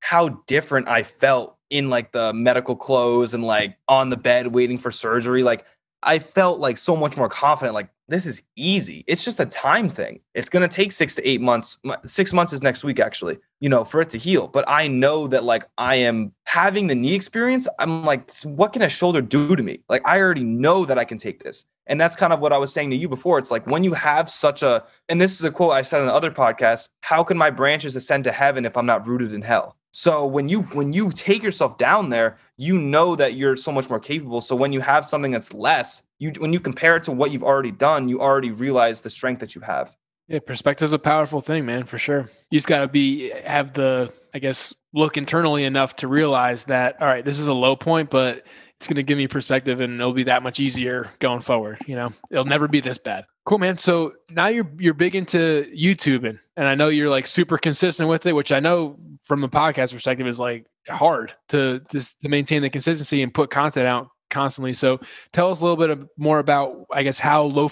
how 0.00 0.28
different 0.46 0.88
I 0.88 1.02
felt 1.02 1.56
in 1.70 1.88
like 1.88 2.12
the 2.12 2.32
medical 2.32 2.76
clothes 2.76 3.32
and 3.32 3.44
like 3.44 3.76
on 3.88 4.10
the 4.10 4.16
bed 4.16 4.48
waiting 4.48 4.78
for 4.78 4.90
surgery. 4.90 5.42
Like 5.42 5.64
I 6.02 6.18
felt 6.18 6.60
like 6.60 6.78
so 6.78 6.96
much 6.96 7.16
more 7.16 7.28
confident. 7.28 7.74
Like 7.74 7.90
this 8.08 8.26
is 8.26 8.42
easy. 8.56 9.04
It's 9.06 9.24
just 9.24 9.38
a 9.38 9.46
time 9.46 9.88
thing. 9.88 10.20
It's 10.34 10.50
going 10.50 10.68
to 10.68 10.74
take 10.74 10.92
six 10.92 11.14
to 11.14 11.28
eight 11.28 11.40
months. 11.40 11.78
Six 12.04 12.32
months 12.32 12.52
is 12.52 12.62
next 12.62 12.82
week, 12.82 12.98
actually, 12.98 13.38
you 13.60 13.68
know, 13.68 13.84
for 13.84 14.00
it 14.00 14.10
to 14.10 14.18
heal. 14.18 14.48
But 14.48 14.64
I 14.66 14.88
know 14.88 15.28
that 15.28 15.44
like 15.44 15.64
I 15.78 15.94
am 15.96 16.32
having 16.44 16.88
the 16.88 16.94
knee 16.94 17.14
experience. 17.14 17.68
I'm 17.78 18.04
like, 18.04 18.34
what 18.42 18.72
can 18.72 18.82
a 18.82 18.88
shoulder 18.88 19.22
do 19.22 19.54
to 19.54 19.62
me? 19.62 19.80
Like 19.88 20.06
I 20.06 20.20
already 20.20 20.44
know 20.44 20.84
that 20.86 20.98
I 20.98 21.04
can 21.04 21.18
take 21.18 21.44
this. 21.44 21.64
And 21.86 22.00
that's 22.00 22.16
kind 22.16 22.32
of 22.32 22.40
what 22.40 22.52
I 22.52 22.58
was 22.58 22.72
saying 22.72 22.90
to 22.90 22.96
you 22.96 23.08
before. 23.08 23.38
It's 23.38 23.50
like 23.50 23.66
when 23.66 23.84
you 23.84 23.94
have 23.94 24.30
such 24.30 24.62
a, 24.62 24.84
and 25.08 25.20
this 25.20 25.38
is 25.38 25.44
a 25.44 25.50
quote 25.50 25.72
I 25.72 25.82
said 25.82 26.00
in 26.00 26.06
the 26.06 26.14
other 26.14 26.30
podcast, 26.30 26.88
how 27.00 27.22
can 27.22 27.36
my 27.36 27.50
branches 27.50 27.96
ascend 27.96 28.24
to 28.24 28.32
heaven 28.32 28.64
if 28.64 28.76
I'm 28.76 28.86
not 28.86 29.06
rooted 29.06 29.32
in 29.32 29.42
hell? 29.42 29.76
So 29.92 30.24
when 30.26 30.48
you 30.48 30.62
when 30.62 30.92
you 30.92 31.10
take 31.10 31.42
yourself 31.42 31.76
down 31.78 32.10
there, 32.10 32.38
you 32.56 32.78
know 32.78 33.16
that 33.16 33.34
you're 33.34 33.56
so 33.56 33.72
much 33.72 33.90
more 33.90 34.00
capable. 34.00 34.40
So 34.40 34.54
when 34.54 34.72
you 34.72 34.80
have 34.80 35.04
something 35.04 35.32
that's 35.32 35.52
less, 35.52 36.02
you 36.18 36.32
when 36.38 36.52
you 36.52 36.60
compare 36.60 36.96
it 36.96 37.02
to 37.04 37.12
what 37.12 37.32
you've 37.32 37.42
already 37.42 37.72
done, 37.72 38.08
you 38.08 38.20
already 38.20 38.50
realize 38.50 39.00
the 39.00 39.10
strength 39.10 39.40
that 39.40 39.54
you 39.54 39.60
have. 39.62 39.96
Yeah, 40.28 40.38
perspective's 40.38 40.92
a 40.92 40.98
powerful 40.98 41.40
thing, 41.40 41.66
man, 41.66 41.84
for 41.84 41.98
sure. 41.98 42.28
You 42.50 42.58
just 42.58 42.68
got 42.68 42.80
to 42.80 42.88
be 42.88 43.30
have 43.44 43.72
the 43.72 44.12
I 44.32 44.38
guess 44.38 44.72
look 44.92 45.16
internally 45.16 45.64
enough 45.64 45.96
to 45.96 46.08
realize 46.08 46.66
that 46.66 47.02
all 47.02 47.08
right, 47.08 47.24
this 47.24 47.40
is 47.40 47.48
a 47.48 47.52
low 47.52 47.74
point, 47.74 48.10
but 48.10 48.46
it's 48.76 48.86
going 48.86 48.96
to 48.96 49.02
give 49.02 49.18
me 49.18 49.26
perspective 49.26 49.80
and 49.80 50.00
it'll 50.00 50.12
be 50.12 50.22
that 50.22 50.42
much 50.42 50.60
easier 50.60 51.10
going 51.18 51.40
forward, 51.40 51.78
you 51.86 51.96
know. 51.96 52.10
It'll 52.30 52.46
never 52.46 52.66
be 52.66 52.80
this 52.80 52.96
bad. 52.96 53.26
Cool, 53.50 53.58
man. 53.58 53.78
So 53.78 54.12
now 54.30 54.46
you're 54.46 54.70
you're 54.78 54.94
big 54.94 55.16
into 55.16 55.68
YouTubing, 55.76 56.38
and 56.56 56.68
I 56.68 56.76
know 56.76 56.86
you're 56.86 57.10
like 57.10 57.26
super 57.26 57.58
consistent 57.58 58.08
with 58.08 58.24
it, 58.26 58.32
which 58.32 58.52
I 58.52 58.60
know 58.60 58.96
from 59.22 59.40
the 59.40 59.48
podcast 59.48 59.92
perspective 59.92 60.28
is 60.28 60.38
like 60.38 60.66
hard 60.88 61.34
to 61.48 61.82
just 61.90 62.20
to 62.20 62.28
maintain 62.28 62.62
the 62.62 62.70
consistency 62.70 63.24
and 63.24 63.34
put 63.34 63.50
content 63.50 63.88
out 63.88 64.10
constantly. 64.30 64.72
So 64.72 65.00
tell 65.32 65.50
us 65.50 65.62
a 65.62 65.66
little 65.66 65.84
bit 65.84 66.08
more 66.16 66.38
about, 66.38 66.86
I 66.92 67.02
guess, 67.02 67.18
how 67.18 67.42
Low 67.42 67.68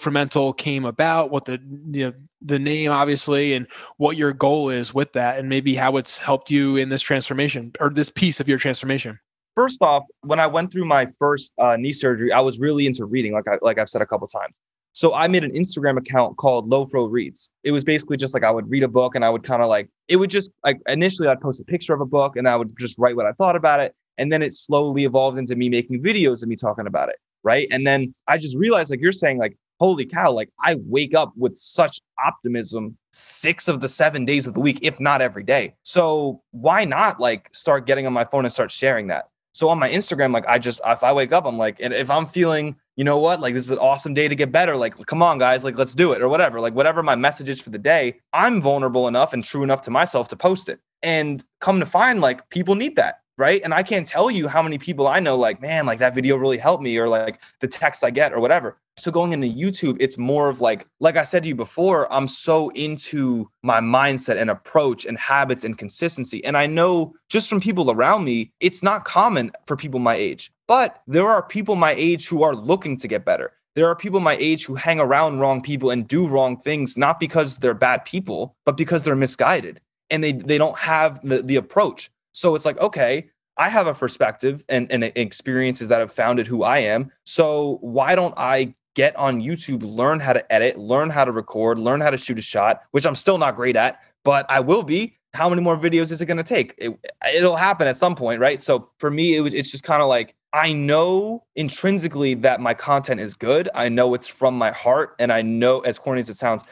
came 0.52 0.84
about, 0.84 1.30
what 1.30 1.44
the 1.44 1.60
you 1.92 2.06
know 2.06 2.12
the 2.42 2.58
name 2.58 2.90
obviously, 2.90 3.54
and 3.54 3.68
what 3.98 4.16
your 4.16 4.32
goal 4.32 4.70
is 4.70 4.92
with 4.92 5.12
that, 5.12 5.38
and 5.38 5.48
maybe 5.48 5.76
how 5.76 5.96
it's 5.96 6.18
helped 6.18 6.50
you 6.50 6.74
in 6.74 6.88
this 6.88 7.02
transformation 7.02 7.70
or 7.78 7.90
this 7.90 8.10
piece 8.10 8.40
of 8.40 8.48
your 8.48 8.58
transformation. 8.58 9.20
First 9.54 9.78
off, 9.80 10.02
when 10.22 10.40
I 10.40 10.48
went 10.48 10.72
through 10.72 10.86
my 10.86 11.06
first 11.20 11.52
uh, 11.56 11.76
knee 11.76 11.92
surgery, 11.92 12.32
I 12.32 12.40
was 12.40 12.58
really 12.58 12.86
into 12.88 13.04
reading, 13.04 13.32
like 13.32 13.46
I 13.46 13.58
like 13.62 13.78
I've 13.78 13.88
said 13.88 14.02
a 14.02 14.06
couple 14.06 14.26
times. 14.26 14.60
So 14.98 15.14
I 15.14 15.28
made 15.28 15.44
an 15.44 15.52
Instagram 15.52 15.96
account 15.96 16.38
called 16.38 16.68
Lofro 16.68 17.08
Reads. 17.08 17.52
It 17.62 17.70
was 17.70 17.84
basically 17.84 18.16
just 18.16 18.34
like 18.34 18.42
I 18.42 18.50
would 18.50 18.68
read 18.68 18.82
a 18.82 18.88
book 18.88 19.14
and 19.14 19.24
I 19.24 19.30
would 19.30 19.44
kind 19.44 19.62
of 19.62 19.68
like 19.68 19.88
it 20.08 20.16
would 20.16 20.28
just 20.28 20.50
like 20.64 20.80
initially 20.88 21.28
I'd 21.28 21.40
post 21.40 21.60
a 21.60 21.64
picture 21.64 21.94
of 21.94 22.00
a 22.00 22.04
book 22.04 22.34
and 22.34 22.48
I 22.48 22.56
would 22.56 22.76
just 22.76 22.98
write 22.98 23.14
what 23.14 23.24
I 23.24 23.30
thought 23.30 23.54
about 23.54 23.78
it. 23.78 23.94
And 24.16 24.32
then 24.32 24.42
it 24.42 24.54
slowly 24.54 25.04
evolved 25.04 25.38
into 25.38 25.54
me 25.54 25.68
making 25.68 26.02
videos 26.02 26.42
of 26.42 26.48
me 26.48 26.56
talking 26.56 26.88
about 26.88 27.10
it. 27.10 27.14
Right. 27.44 27.68
And 27.70 27.86
then 27.86 28.12
I 28.26 28.38
just 28.38 28.56
realized, 28.56 28.90
like 28.90 29.00
you're 29.00 29.12
saying, 29.12 29.38
like, 29.38 29.56
holy 29.78 30.04
cow, 30.04 30.32
like 30.32 30.50
I 30.64 30.78
wake 30.80 31.14
up 31.14 31.32
with 31.36 31.56
such 31.56 32.00
optimism 32.26 32.98
six 33.12 33.68
of 33.68 33.80
the 33.80 33.88
seven 33.88 34.24
days 34.24 34.48
of 34.48 34.54
the 34.54 34.60
week, 34.60 34.80
if 34.82 34.98
not 34.98 35.22
every 35.22 35.44
day. 35.44 35.76
So 35.84 36.42
why 36.50 36.84
not 36.84 37.20
like 37.20 37.54
start 37.54 37.86
getting 37.86 38.04
on 38.08 38.12
my 38.12 38.24
phone 38.24 38.44
and 38.44 38.52
start 38.52 38.72
sharing 38.72 39.06
that? 39.06 39.28
So 39.52 39.68
on 39.68 39.78
my 39.78 39.90
Instagram, 39.90 40.32
like 40.32 40.48
I 40.48 40.58
just 40.58 40.80
if 40.84 41.04
I 41.04 41.12
wake 41.12 41.30
up, 41.30 41.44
I'm 41.46 41.56
like, 41.56 41.76
and 41.80 41.94
if 41.94 42.10
I'm 42.10 42.26
feeling 42.26 42.74
you 42.98 43.04
know 43.04 43.16
what? 43.16 43.40
Like, 43.40 43.54
this 43.54 43.62
is 43.62 43.70
an 43.70 43.78
awesome 43.78 44.12
day 44.12 44.26
to 44.26 44.34
get 44.34 44.50
better. 44.50 44.76
Like, 44.76 45.06
come 45.06 45.22
on, 45.22 45.38
guys, 45.38 45.62
like, 45.62 45.78
let's 45.78 45.94
do 45.94 46.10
it 46.12 46.20
or 46.20 46.28
whatever. 46.28 46.58
Like, 46.58 46.74
whatever 46.74 47.00
my 47.00 47.14
message 47.14 47.48
is 47.48 47.60
for 47.60 47.70
the 47.70 47.78
day, 47.78 48.18
I'm 48.32 48.60
vulnerable 48.60 49.06
enough 49.06 49.32
and 49.32 49.44
true 49.44 49.62
enough 49.62 49.82
to 49.82 49.92
myself 49.92 50.26
to 50.30 50.36
post 50.36 50.68
it. 50.68 50.80
And 51.04 51.44
come 51.60 51.78
to 51.78 51.86
find, 51.86 52.20
like, 52.20 52.48
people 52.50 52.74
need 52.74 52.96
that. 52.96 53.20
Right? 53.38 53.62
And 53.64 53.72
I 53.72 53.82
can't 53.82 54.06
tell 54.06 54.30
you 54.30 54.48
how 54.48 54.62
many 54.62 54.76
people 54.76 55.06
I 55.06 55.20
know, 55.20 55.36
like, 55.36 55.62
man, 55.62 55.86
like 55.86 56.00
that 56.00 56.14
video 56.14 56.36
really 56.36 56.58
helped 56.58 56.82
me, 56.82 56.98
or 56.98 57.08
like 57.08 57.40
the 57.60 57.68
text 57.68 58.04
I 58.04 58.10
get, 58.10 58.32
or 58.32 58.40
whatever. 58.40 58.76
So 58.98 59.12
going 59.12 59.32
into 59.32 59.46
YouTube, 59.46 59.96
it's 60.00 60.18
more 60.18 60.48
of 60.48 60.60
like, 60.60 60.86
like 60.98 61.16
I 61.16 61.22
said 61.22 61.44
to 61.44 61.48
you 61.48 61.54
before, 61.54 62.12
I'm 62.12 62.26
so 62.26 62.70
into 62.70 63.48
my 63.62 63.80
mindset 63.80 64.38
and 64.38 64.50
approach 64.50 65.06
and 65.06 65.16
habits 65.16 65.62
and 65.62 65.78
consistency. 65.78 66.44
And 66.44 66.56
I 66.56 66.66
know 66.66 67.14
just 67.28 67.48
from 67.48 67.60
people 67.60 67.92
around 67.92 68.24
me, 68.24 68.52
it's 68.58 68.82
not 68.82 69.04
common 69.04 69.52
for 69.66 69.76
people 69.76 70.00
my 70.00 70.16
age, 70.16 70.50
but 70.66 71.00
there 71.06 71.28
are 71.28 71.42
people 71.42 71.76
my 71.76 71.92
age 71.92 72.26
who 72.26 72.42
are 72.42 72.56
looking 72.56 72.96
to 72.96 73.06
get 73.06 73.24
better. 73.24 73.52
There 73.76 73.86
are 73.86 73.94
people 73.94 74.18
my 74.18 74.36
age 74.40 74.64
who 74.64 74.74
hang 74.74 74.98
around 74.98 75.38
wrong 75.38 75.62
people 75.62 75.92
and 75.92 76.08
do 76.08 76.26
wrong 76.26 76.56
things, 76.56 76.96
not 76.96 77.20
because 77.20 77.58
they're 77.58 77.74
bad 77.74 78.04
people, 78.04 78.56
but 78.64 78.76
because 78.76 79.04
they're 79.04 79.14
misguided 79.14 79.80
and 80.10 80.24
they, 80.24 80.32
they 80.32 80.58
don't 80.58 80.76
have 80.76 81.20
the, 81.22 81.42
the 81.42 81.54
approach. 81.54 82.10
So 82.38 82.54
it's 82.54 82.64
like, 82.64 82.78
okay, 82.78 83.30
I 83.56 83.68
have 83.68 83.88
a 83.88 83.94
perspective 83.94 84.64
and, 84.68 84.90
and 84.92 85.02
experiences 85.16 85.88
that 85.88 85.98
have 85.98 86.12
founded 86.12 86.46
who 86.46 86.62
I 86.62 86.78
am. 86.78 87.10
So 87.24 87.78
why 87.80 88.14
don't 88.14 88.34
I 88.36 88.74
get 88.94 89.16
on 89.16 89.42
YouTube, 89.42 89.82
learn 89.82 90.20
how 90.20 90.34
to 90.34 90.52
edit, 90.52 90.78
learn 90.78 91.10
how 91.10 91.24
to 91.24 91.32
record, 91.32 91.80
learn 91.80 92.00
how 92.00 92.10
to 92.10 92.16
shoot 92.16 92.38
a 92.38 92.42
shot, 92.42 92.82
which 92.92 93.06
I'm 93.06 93.16
still 93.16 93.38
not 93.38 93.56
great 93.56 93.74
at, 93.74 94.00
but 94.22 94.46
I 94.48 94.60
will 94.60 94.84
be. 94.84 95.16
How 95.34 95.48
many 95.48 95.62
more 95.62 95.76
videos 95.76 96.12
is 96.12 96.22
it 96.22 96.26
going 96.26 96.36
to 96.36 96.44
take? 96.44 96.74
It, 96.78 96.96
will 97.42 97.56
happen 97.56 97.88
at 97.88 97.96
some 97.96 98.14
point, 98.14 98.40
right? 98.40 98.60
So 98.60 98.88
for 98.98 99.10
me, 99.10 99.34
it, 99.34 99.52
it's 99.52 99.72
just 99.72 99.82
kind 99.82 100.00
of 100.00 100.08
like 100.08 100.36
I 100.52 100.72
know 100.72 101.44
intrinsically 101.56 102.34
that 102.34 102.60
my 102.60 102.72
content 102.72 103.20
is 103.20 103.34
good. 103.34 103.68
I 103.74 103.88
know 103.88 104.14
it's 104.14 104.28
from 104.28 104.56
my 104.56 104.70
heart, 104.70 105.16
and 105.18 105.32
I 105.32 105.42
know, 105.42 105.80
as 105.80 105.98
corny 105.98 106.20
as 106.20 106.30
it 106.30 106.36
sounds, 106.36 106.62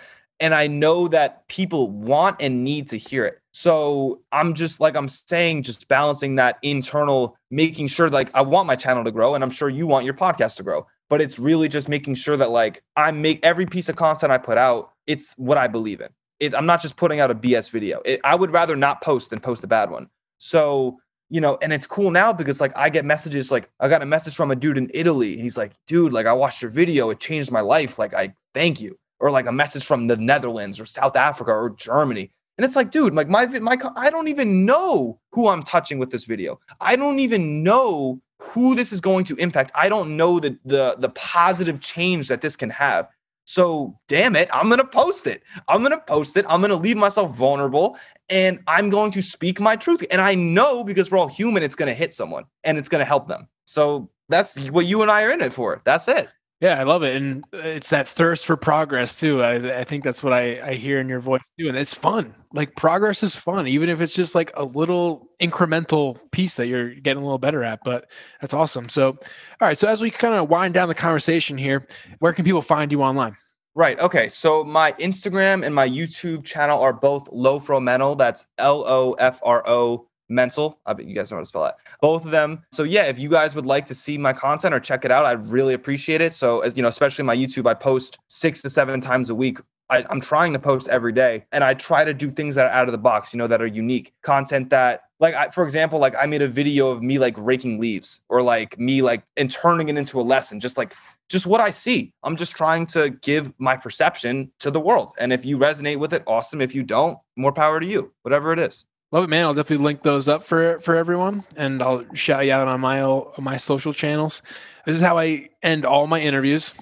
and 0.41 0.55
I 0.55 0.67
know 0.67 1.09
that 1.09 1.47
people 1.49 1.91
want 1.91 2.37
and 2.41 2.63
need 2.63 2.89
to 2.91 2.99
hear 2.99 3.25
it. 3.25 3.41
So 3.53 4.21
I'm 4.33 4.55
just 4.55 4.81
like 4.81 4.97
I'm 4.97 5.09
saying, 5.09 5.63
just 5.63 5.89
balancing 5.89 6.37
that 6.37 6.59
internal, 6.63 7.37
making 7.51 7.89
sure 7.89 8.11
like 8.11 8.31
I 8.35 8.43
want 8.43 8.67
my 8.67 8.77
channel 8.77 9.05
to 9.05 9.11
grow, 9.11 9.35
and 9.35 9.43
I'm 9.43 9.51
sure 9.51 9.69
you 9.69 9.87
want 9.87 10.05
your 10.05 10.15
podcast 10.15 10.57
to 10.57 10.63
grow. 10.63 10.87
But 11.09 11.23
it's 11.23 11.39
really 11.39 11.69
just 11.69 11.89
making 11.89 12.17
sure 12.17 12.37
that 12.37 12.51
like 12.51 12.83
I 12.97 13.13
make 13.13 13.41
every 13.43 13.67
piece 13.67 13.89
of 13.89 13.97
content 13.97 14.33
I 14.33 14.39
put 14.39 14.59
out, 14.59 14.91
it's 15.07 15.35
what 15.39 15.57
I 15.57 15.69
believe 15.69 16.01
in. 16.01 16.09
It, 16.39 16.55
I'm 16.55 16.67
not 16.67 16.83
just 16.83 16.97
putting 16.97 17.21
out 17.21 17.31
a 17.31 17.35
BS 17.35 17.71
video. 17.71 18.03
It, 18.05 18.21
I 18.25 18.35
would 18.35 18.51
rather 18.51 18.77
not 18.77 19.01
post 19.01 19.31
than 19.31 19.41
post 19.41 19.65
a 19.65 19.67
bad 19.67 19.91
one. 19.91 20.09
So 20.39 20.99
you 21.29 21.41
know, 21.41 21.59
and 21.61 21.73
it's 21.73 21.87
cool 21.87 22.11
now 22.11 22.33
because 22.33 22.61
like 22.61 22.77
I 22.77 22.89
get 22.89 23.05
messages 23.05 23.51
like 23.51 23.69
I 23.81 23.89
got 23.89 24.03
a 24.03 24.07
message 24.07 24.37
from 24.37 24.51
a 24.51 24.57
dude 24.57 24.79
in 24.79 24.91
Italy. 24.93 25.33
and 25.33 25.43
He's 25.43 25.57
like, 25.57 25.73
dude, 25.87 26.13
like 26.13 26.27
I 26.27 26.33
watched 26.33 26.63
your 26.63 26.71
video, 26.71 27.11
it 27.11 27.21
changed 27.21 27.51
my 27.51 27.63
life. 27.63 27.99
Like 27.99 28.15
I 28.15 28.35
thank 28.55 28.81
you. 28.81 28.99
Or 29.19 29.31
like 29.31 29.47
a 29.47 29.53
message 29.53 29.87
from 29.87 30.09
the 30.09 30.17
Netherlands 30.17 30.79
or 30.79 30.87
South 30.87 31.17
Africa 31.17 31.51
or 31.51 31.71
Germany. 31.71 32.33
And 32.59 32.65
it's 32.65 32.77
like, 32.77 32.91
dude, 32.91 33.15
like 33.15 33.29
my 33.29 33.47
my 33.47 33.79
I 33.97 34.11
don't 34.11 34.29
even 34.29 34.65
know 34.65 35.19
who 35.33 35.49
I'm 35.49 35.63
touching 35.63 35.99
with 35.99 36.11
this 36.11 36.25
video. 36.25 36.59
I 36.81 36.97
don't 36.97 37.19
even 37.19 37.63
know 37.63 38.21
who 38.41 38.75
this 38.75 38.93
is 38.93 39.01
going 39.01 39.25
to 39.27 39.37
impact. 39.37 39.73
I 39.75 39.89
don't 39.89 40.17
know 40.17 40.41
the 40.41 40.59
the 40.65 40.97
the 40.99 41.11
positive 41.11 41.81
change 41.81 42.29
that 42.29 42.41
this 42.41 42.57
can 42.57 42.71
have. 42.71 43.09
So, 43.49 43.97
damn 44.09 44.35
it, 44.35 44.49
I'm 44.53 44.69
to 44.71 44.85
post 44.85 45.27
it. 45.29 45.43
I'm 45.69 45.85
to 45.85 46.01
post 46.01 46.37
it. 46.37 46.45
I'm 46.49 46.63
to 46.63 46.75
leave 46.75 46.97
myself 46.97 47.37
vulnerable 47.37 47.97
and 48.29 48.59
I'm 48.67 48.91
going 48.91 49.13
to 49.13 49.23
speak 49.23 49.61
my 49.61 49.77
truth. 49.77 50.05
And 50.11 50.21
I 50.21 50.35
know 50.35 50.83
because 50.83 51.13
we're 51.13 51.19
all 51.19 51.29
human, 51.29 51.63
it's 51.63 51.77
to 51.89 51.95
hit 51.95 52.13
someone 52.13 52.45
and 52.65 52.77
it's 52.77 52.89
to 52.89 53.05
help 53.05 53.29
them. 53.29 53.47
So, 53.65 54.11
that's 54.29 54.69
what 54.71 54.87
you 54.87 55.03
and 55.03 55.11
I 55.13 55.23
are 55.23 55.31
in 55.31 55.41
it 55.41 55.53
for. 55.53 55.81
That's 55.85 56.09
it. 56.09 56.29
Yeah, 56.61 56.81
I 56.81 56.85
love 56.85 57.03
it, 57.03 57.15
and 57.15 57.45
uh, 57.53 57.59
it's 57.59 57.91
that 57.91 58.09
thirst 58.09 58.47
for 58.47 58.57
progress 58.57 59.21
too. 59.21 59.43
I, 59.43 59.81
I 59.81 59.85
think 59.85 60.03
that's 60.03 60.23
what 60.23 60.33
I, 60.33 60.59
I 60.71 60.75
hear 60.75 60.99
in 61.01 61.09
your 61.09 61.21
voice 61.21 61.51
too, 61.59 61.69
and 61.69 61.77
it's 61.77 61.93
fun. 61.93 62.35
Like 62.55 62.75
progress 62.77 63.23
is 63.23 63.37
fun, 63.37 63.67
even 63.67 63.91
if 63.91 64.01
it's 64.01 64.15
just 64.15 64.35
like 64.35 64.51
a 64.55 64.65
little 64.65 65.29
incremental 65.39 66.19
piece 66.31 66.57
that 66.57 66.67
you're 66.67 66.95
getting 66.95 67.23
a 67.23 67.27
little 67.27 67.37
better 67.37 67.63
at. 67.63 67.81
But 67.85 68.11
that's 68.41 68.55
awesome. 68.55 68.89
So, 68.89 69.09
all 69.09 69.19
right. 69.61 69.77
So 69.77 69.87
as 69.87 70.01
we 70.01 70.11
kind 70.11 70.35
of 70.35 70.49
wind 70.49 70.73
down 70.73 70.89
the 70.89 70.95
conversation 70.95 71.59
here, 71.59 71.87
where 72.21 72.33
can 72.33 72.43
people 72.43 72.63
find 72.63 72.91
you 72.91 73.03
online? 73.03 73.37
Right. 73.75 74.01
Okay. 74.01 74.29
So 74.29 74.65
my 74.65 74.93
Instagram 74.93 75.63
and 75.63 75.75
my 75.75 75.87
YouTube 75.87 76.43
channel 76.45 76.81
are 76.81 76.95
both 76.95 77.31
Lofro 77.31 77.83
Mental. 77.83 78.15
That's 78.15 78.47
L 78.57 78.83
O 78.87 79.13
F 79.19 79.41
R 79.43 79.63
O 79.69 80.09
mental. 80.31 80.79
I 80.87 80.95
bet 80.95 81.05
you 81.05 81.15
guys 81.15 81.31
know 81.31 81.37
how 81.37 81.43
to 81.43 81.47
spell 81.47 81.65
that. 81.65 81.77
Both 82.01 82.25
of 82.25 82.31
them. 82.31 82.63
So 82.73 82.83
yeah, 82.83 83.05
if 83.05 83.19
you 83.19 83.29
guys 83.29 83.55
would 83.55 83.67
like 83.67 83.87
to 83.87 83.95
see 83.95 84.19
my 84.19 84.33
content 84.33 84.75
or 84.75 84.81
check 84.81 85.05
it 85.05 85.11
out, 85.11 85.25
I'd 85.25 85.47
really 85.47 85.75
appreciate 85.75 86.21
it. 86.21 86.35
So 86.35 86.61
as 86.61 86.77
you 86.77 86.83
know, 86.83 86.89
especially 86.89 87.25
my 87.25 87.37
YouTube, 87.37 87.67
I 87.67 87.75
post 87.75 88.19
six 88.29 88.63
to 88.63 88.71
seven 88.71 89.01
times 89.01 89.31
a 89.31 89.35
week. 89.35 89.59
I, 89.89 90.05
am 90.11 90.21
trying 90.21 90.53
to 90.53 90.59
post 90.59 90.89
every 90.89 91.13
day, 91.13 91.45
and 91.53 91.63
I 91.63 91.75
try 91.75 92.05
to 92.05 92.13
do 92.13 92.31
things 92.31 92.57
that 92.57 92.67
are 92.67 92.73
out 92.73 92.89
of 92.89 92.93
the 92.93 92.99
box, 92.99 93.33
you 93.33 93.39
know, 93.39 93.47
that 93.47 93.63
are 93.63 93.67
unique 93.67 94.13
content 94.23 94.71
that. 94.71 95.03
Like 95.19 95.35
I, 95.35 95.49
for 95.49 95.65
example, 95.65 95.99
like 95.99 96.15
I 96.15 96.27
made 96.27 96.43
a 96.43 96.49
video 96.49 96.91
of 96.91 97.03
me 97.03 97.19
like 97.19 97.33
raking 97.39 97.81
leaves 97.81 98.21
or 98.29 98.43
like 98.43 98.79
me 98.79 99.01
like 99.01 99.25
and 99.39 99.51
turning 99.51 99.89
it 99.89 99.97
into 99.97 100.21
a 100.21 100.23
lesson, 100.23 100.61
just 100.61 100.77
like 100.77 100.95
just 101.29 101.47
what 101.47 101.61
I 101.61 101.71
see. 101.71 102.13
I'm 102.23 102.37
just 102.37 102.53
trying 102.53 102.87
to 102.89 103.11
give 103.11 103.53
my 103.59 103.77
perception 103.77 104.53
to 104.61 104.71
the 104.71 104.79
world. 104.79 105.13
And 105.19 105.33
if 105.33 105.45
you 105.45 105.57
resonate 105.59 105.99
with 105.99 106.13
it, 106.13 106.23
awesome. 106.27 106.61
If 106.61 106.75
you 106.75 106.83
don't, 106.83 107.19
more 107.37 107.53
power 107.53 107.81
to 107.81 107.87
you, 107.87 108.13
whatever 108.23 108.53
it 108.53 108.59
is. 108.59 108.85
Love 109.13 109.25
it, 109.25 109.31
man. 109.31 109.45
I'll 109.45 109.55
definitely 109.55 109.85
link 109.85 110.03
those 110.03 110.29
up 110.29 110.43
for 110.43 110.81
for 110.81 110.97
everyone, 110.97 111.45
and 111.57 111.81
I'll 111.81 112.05
shout 112.15 112.45
you 112.45 112.53
out 112.53 112.67
on 112.67 112.81
my 112.81 113.23
my 113.39 113.57
social 113.57 113.93
channels. 113.93 114.43
This 114.85 114.97
is 114.97 115.01
how 115.01 115.17
I 115.19 115.49
end 115.63 115.85
all 115.85 116.09
my 116.09 116.21
interviews. 116.21 116.75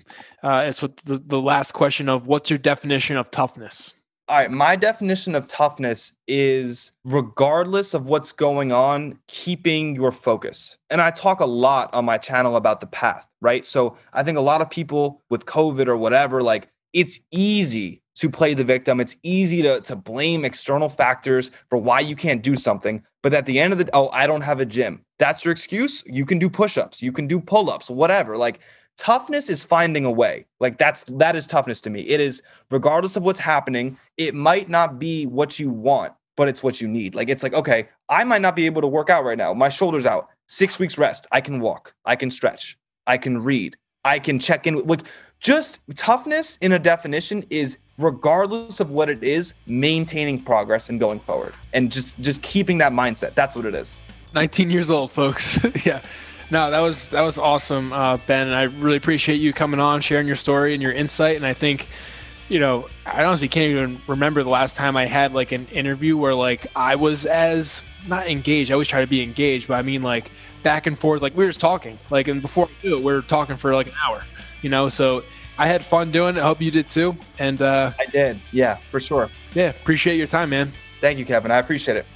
Uh, 0.43 0.65
it's 0.67 0.81
with 0.81 0.97
the, 1.05 1.19
the 1.19 1.41
last 1.41 1.73
question 1.73 2.09
of 2.09 2.27
what's 2.27 2.49
your 2.49 2.59
definition 2.59 3.19
of 3.19 3.31
toughness? 3.31 3.93
All 4.27 4.39
right, 4.39 4.51
my 4.51 4.75
definition 4.75 5.35
of 5.35 5.47
toughness 5.49 6.15
is 6.27 6.93
regardless 7.05 7.93
of 7.93 8.09
what's 8.09 8.33
going 8.33 8.73
on, 8.73 9.19
keeping 9.27 9.95
your 9.95 10.13
focus. 10.13 10.79
And 10.89 11.03
I 11.03 11.11
talk 11.11 11.41
a 11.41 11.47
lot 11.47 11.93
on 11.93 12.07
my 12.07 12.17
channel 12.17 12.57
about 12.57 12.81
the 12.81 12.87
path, 12.87 13.29
right? 13.43 13.67
So 13.67 13.99
I 14.15 14.23
think 14.23 14.39
a 14.39 14.43
lot 14.43 14.63
of 14.63 14.71
people 14.71 15.23
with 15.29 15.45
COVID 15.45 15.89
or 15.89 15.99
whatever, 15.99 16.43
like 16.43 16.69
it's 16.95 17.21
easy 17.33 18.01
to 18.17 18.31
play 18.31 18.55
the 18.55 18.65
victim. 18.65 19.01
It's 19.01 19.17
easy 19.23 19.63
to, 19.63 19.81
to 19.83 19.97
blame 19.97 20.45
external 20.45 20.89
factors 20.89 21.51
for 21.69 21.79
why 21.79 22.01
you 22.01 22.17
can't 22.17 22.43
do 22.43 22.57
something. 22.57 23.03
But 23.23 23.35
at 23.35 23.47
the 23.47 23.59
end 23.59 23.73
of 23.73 23.79
the 23.79 23.91
oh, 23.93 24.09
I 24.11 24.27
don't 24.27 24.43
have 24.43 24.61
a 24.61 24.67
gym. 24.67 25.05
That's 25.19 25.45
your 25.45 25.53
excuse. 25.53 26.03
You 26.07 26.27
can 26.27 26.39
do 26.39 26.49
push-ups, 26.51 27.03
you 27.03 27.13
can 27.13 27.27
do 27.27 27.41
pull-ups, 27.41 27.91
whatever. 27.91 28.37
Like 28.37 28.61
toughness 28.97 29.51
is 29.51 29.65
finding 29.65 30.05
a 30.05 30.11
way. 30.11 30.47
Like 30.61 30.79
that's 30.79 31.05
that 31.05 31.37
is 31.37 31.47
toughness 31.47 31.81
to 31.83 31.91
me. 31.91 32.03
It 32.03 32.21
is 32.21 32.43
regardless 32.71 33.17
of 33.17 33.23
what's 33.23 33.41
happening, 33.41 33.99
it 34.17 34.35
might 34.35 34.69
not 34.69 34.99
be 34.99 35.27
what 35.27 35.59
you 35.59 35.71
want, 35.71 36.13
but 36.37 36.49
it's 36.49 36.63
what 36.63 36.81
you 36.81 36.89
need. 36.89 37.15
Like 37.15 37.29
it's 37.29 37.43
like, 37.43 37.55
okay, 37.55 37.89
I 38.09 38.25
might 38.25 38.43
not 38.43 38.57
be 38.57 38.67
able 38.67 38.83
to 38.83 38.89
work 38.89 39.11
out 39.11 39.25
right 39.25 39.39
now. 39.39 39.55
My 39.55 39.69
shoulder's 39.69 40.07
out. 40.07 40.29
6 40.47 40.79
weeks 40.79 40.99
rest. 40.99 41.27
I 41.33 41.41
can 41.41 41.59
walk. 41.61 41.95
I 42.05 42.17
can 42.17 42.31
stretch. 42.31 42.77
I 43.07 43.17
can 43.17 43.43
read. 43.43 43.77
I 44.05 44.19
can 44.19 44.39
check 44.39 44.67
in. 44.67 44.85
Like 44.87 45.01
just 45.45 45.81
toughness 45.95 46.57
in 46.63 46.73
a 46.73 46.79
definition 46.79 47.45
is 47.51 47.79
regardless 47.99 48.81
of 48.81 48.91
what 48.91 49.11
it 49.11 49.23
is, 49.23 49.55
maintaining 49.67 50.41
progress 50.41 50.89
and 50.89 50.99
going 50.99 51.21
forward 51.21 51.55
and 51.75 51.93
just 51.93 52.19
just 52.21 52.43
keeping 52.43 52.79
that 52.79 52.93
mindset. 52.93 53.35
That's 53.35 53.55
what 53.55 53.67
it 53.67 53.75
is. 53.75 54.01
19 54.35 54.71
years 54.71 54.91
old, 54.91 55.13
folks. 55.13 55.63
yeah. 55.85 56.01
No, 56.51 56.71
that 56.71 56.81
was 56.81 57.09
that 57.11 57.21
was 57.21 57.39
awesome, 57.39 57.93
uh, 57.93 58.17
Ben. 58.27 58.49
And 58.49 58.57
I 58.57 58.65
really 58.65 58.97
appreciate 58.97 59.37
you 59.37 59.53
coming 59.53 59.81
on, 59.81 60.01
sharing 60.01 60.27
your 60.27 60.37
story 60.37 60.73
and 60.73 60.83
your 60.83 60.93
insight. 60.93 61.37
And 61.37 61.45
I 61.45 61.53
think, 61.53 61.89
you 62.49 62.59
know, 62.59 62.89
I 63.05 63.25
honestly 63.25 63.49
can't 63.49 63.71
even 63.71 64.01
remember 64.07 64.43
the 64.43 64.51
last 64.51 64.77
time 64.77 64.97
I 64.97 65.05
had 65.05 65.35
like 65.35 65.53
an 65.53 65.67
interview 65.67 66.17
where 66.17 66.35
like 66.35 66.67
I 66.75 66.97
was 66.97 67.27
as 67.27 67.83
not 68.09 68.27
engaged. 68.27 68.71
I 68.71 68.75
always 68.75 68.89
try 68.89 69.03
to 69.03 69.07
be 69.07 69.23
engaged, 69.23 69.69
but 69.69 69.75
I 69.75 69.83
mean 69.83 70.03
like 70.03 70.31
back 70.63 70.87
and 70.87 70.99
forth. 70.99 71.21
Like 71.21 71.37
we 71.37 71.45
were 71.45 71.51
just 71.51 71.61
talking. 71.61 71.99
Like 72.09 72.29
and 72.29 72.41
before 72.41 72.67
we 72.83 72.89
do 72.89 72.97
it, 72.97 73.05
we 73.05 73.13
were 73.13 73.21
talking 73.21 73.59
for 73.59 73.75
like 73.75 73.89
an 73.89 73.95
hour 74.03 74.25
you 74.65 74.71
know, 74.71 74.89
so 74.89 75.23
I 75.59 75.69
had 75.69 75.85
fun 75.85 76.11
doing 76.11 76.37
it. 76.37 76.41
I 76.41 76.47
hope 76.47 76.61
you 76.61 76.71
did 76.71 76.89
too. 76.89 77.15
And 77.39 77.61
uh, 77.61 77.93
I 78.01 78.07
did. 78.07 78.41
Yeah, 78.51 78.79
for 78.91 78.99
sure. 78.99 79.31
Yeah. 79.55 79.69
Appreciate 79.69 80.17
your 80.17 80.27
time, 80.27 80.51
man. 80.51 80.73
Thank 81.01 81.19
you, 81.19 81.27
Kevin. 81.27 81.51
I 81.51 81.59
appreciate 81.59 81.99
it. 81.99 82.07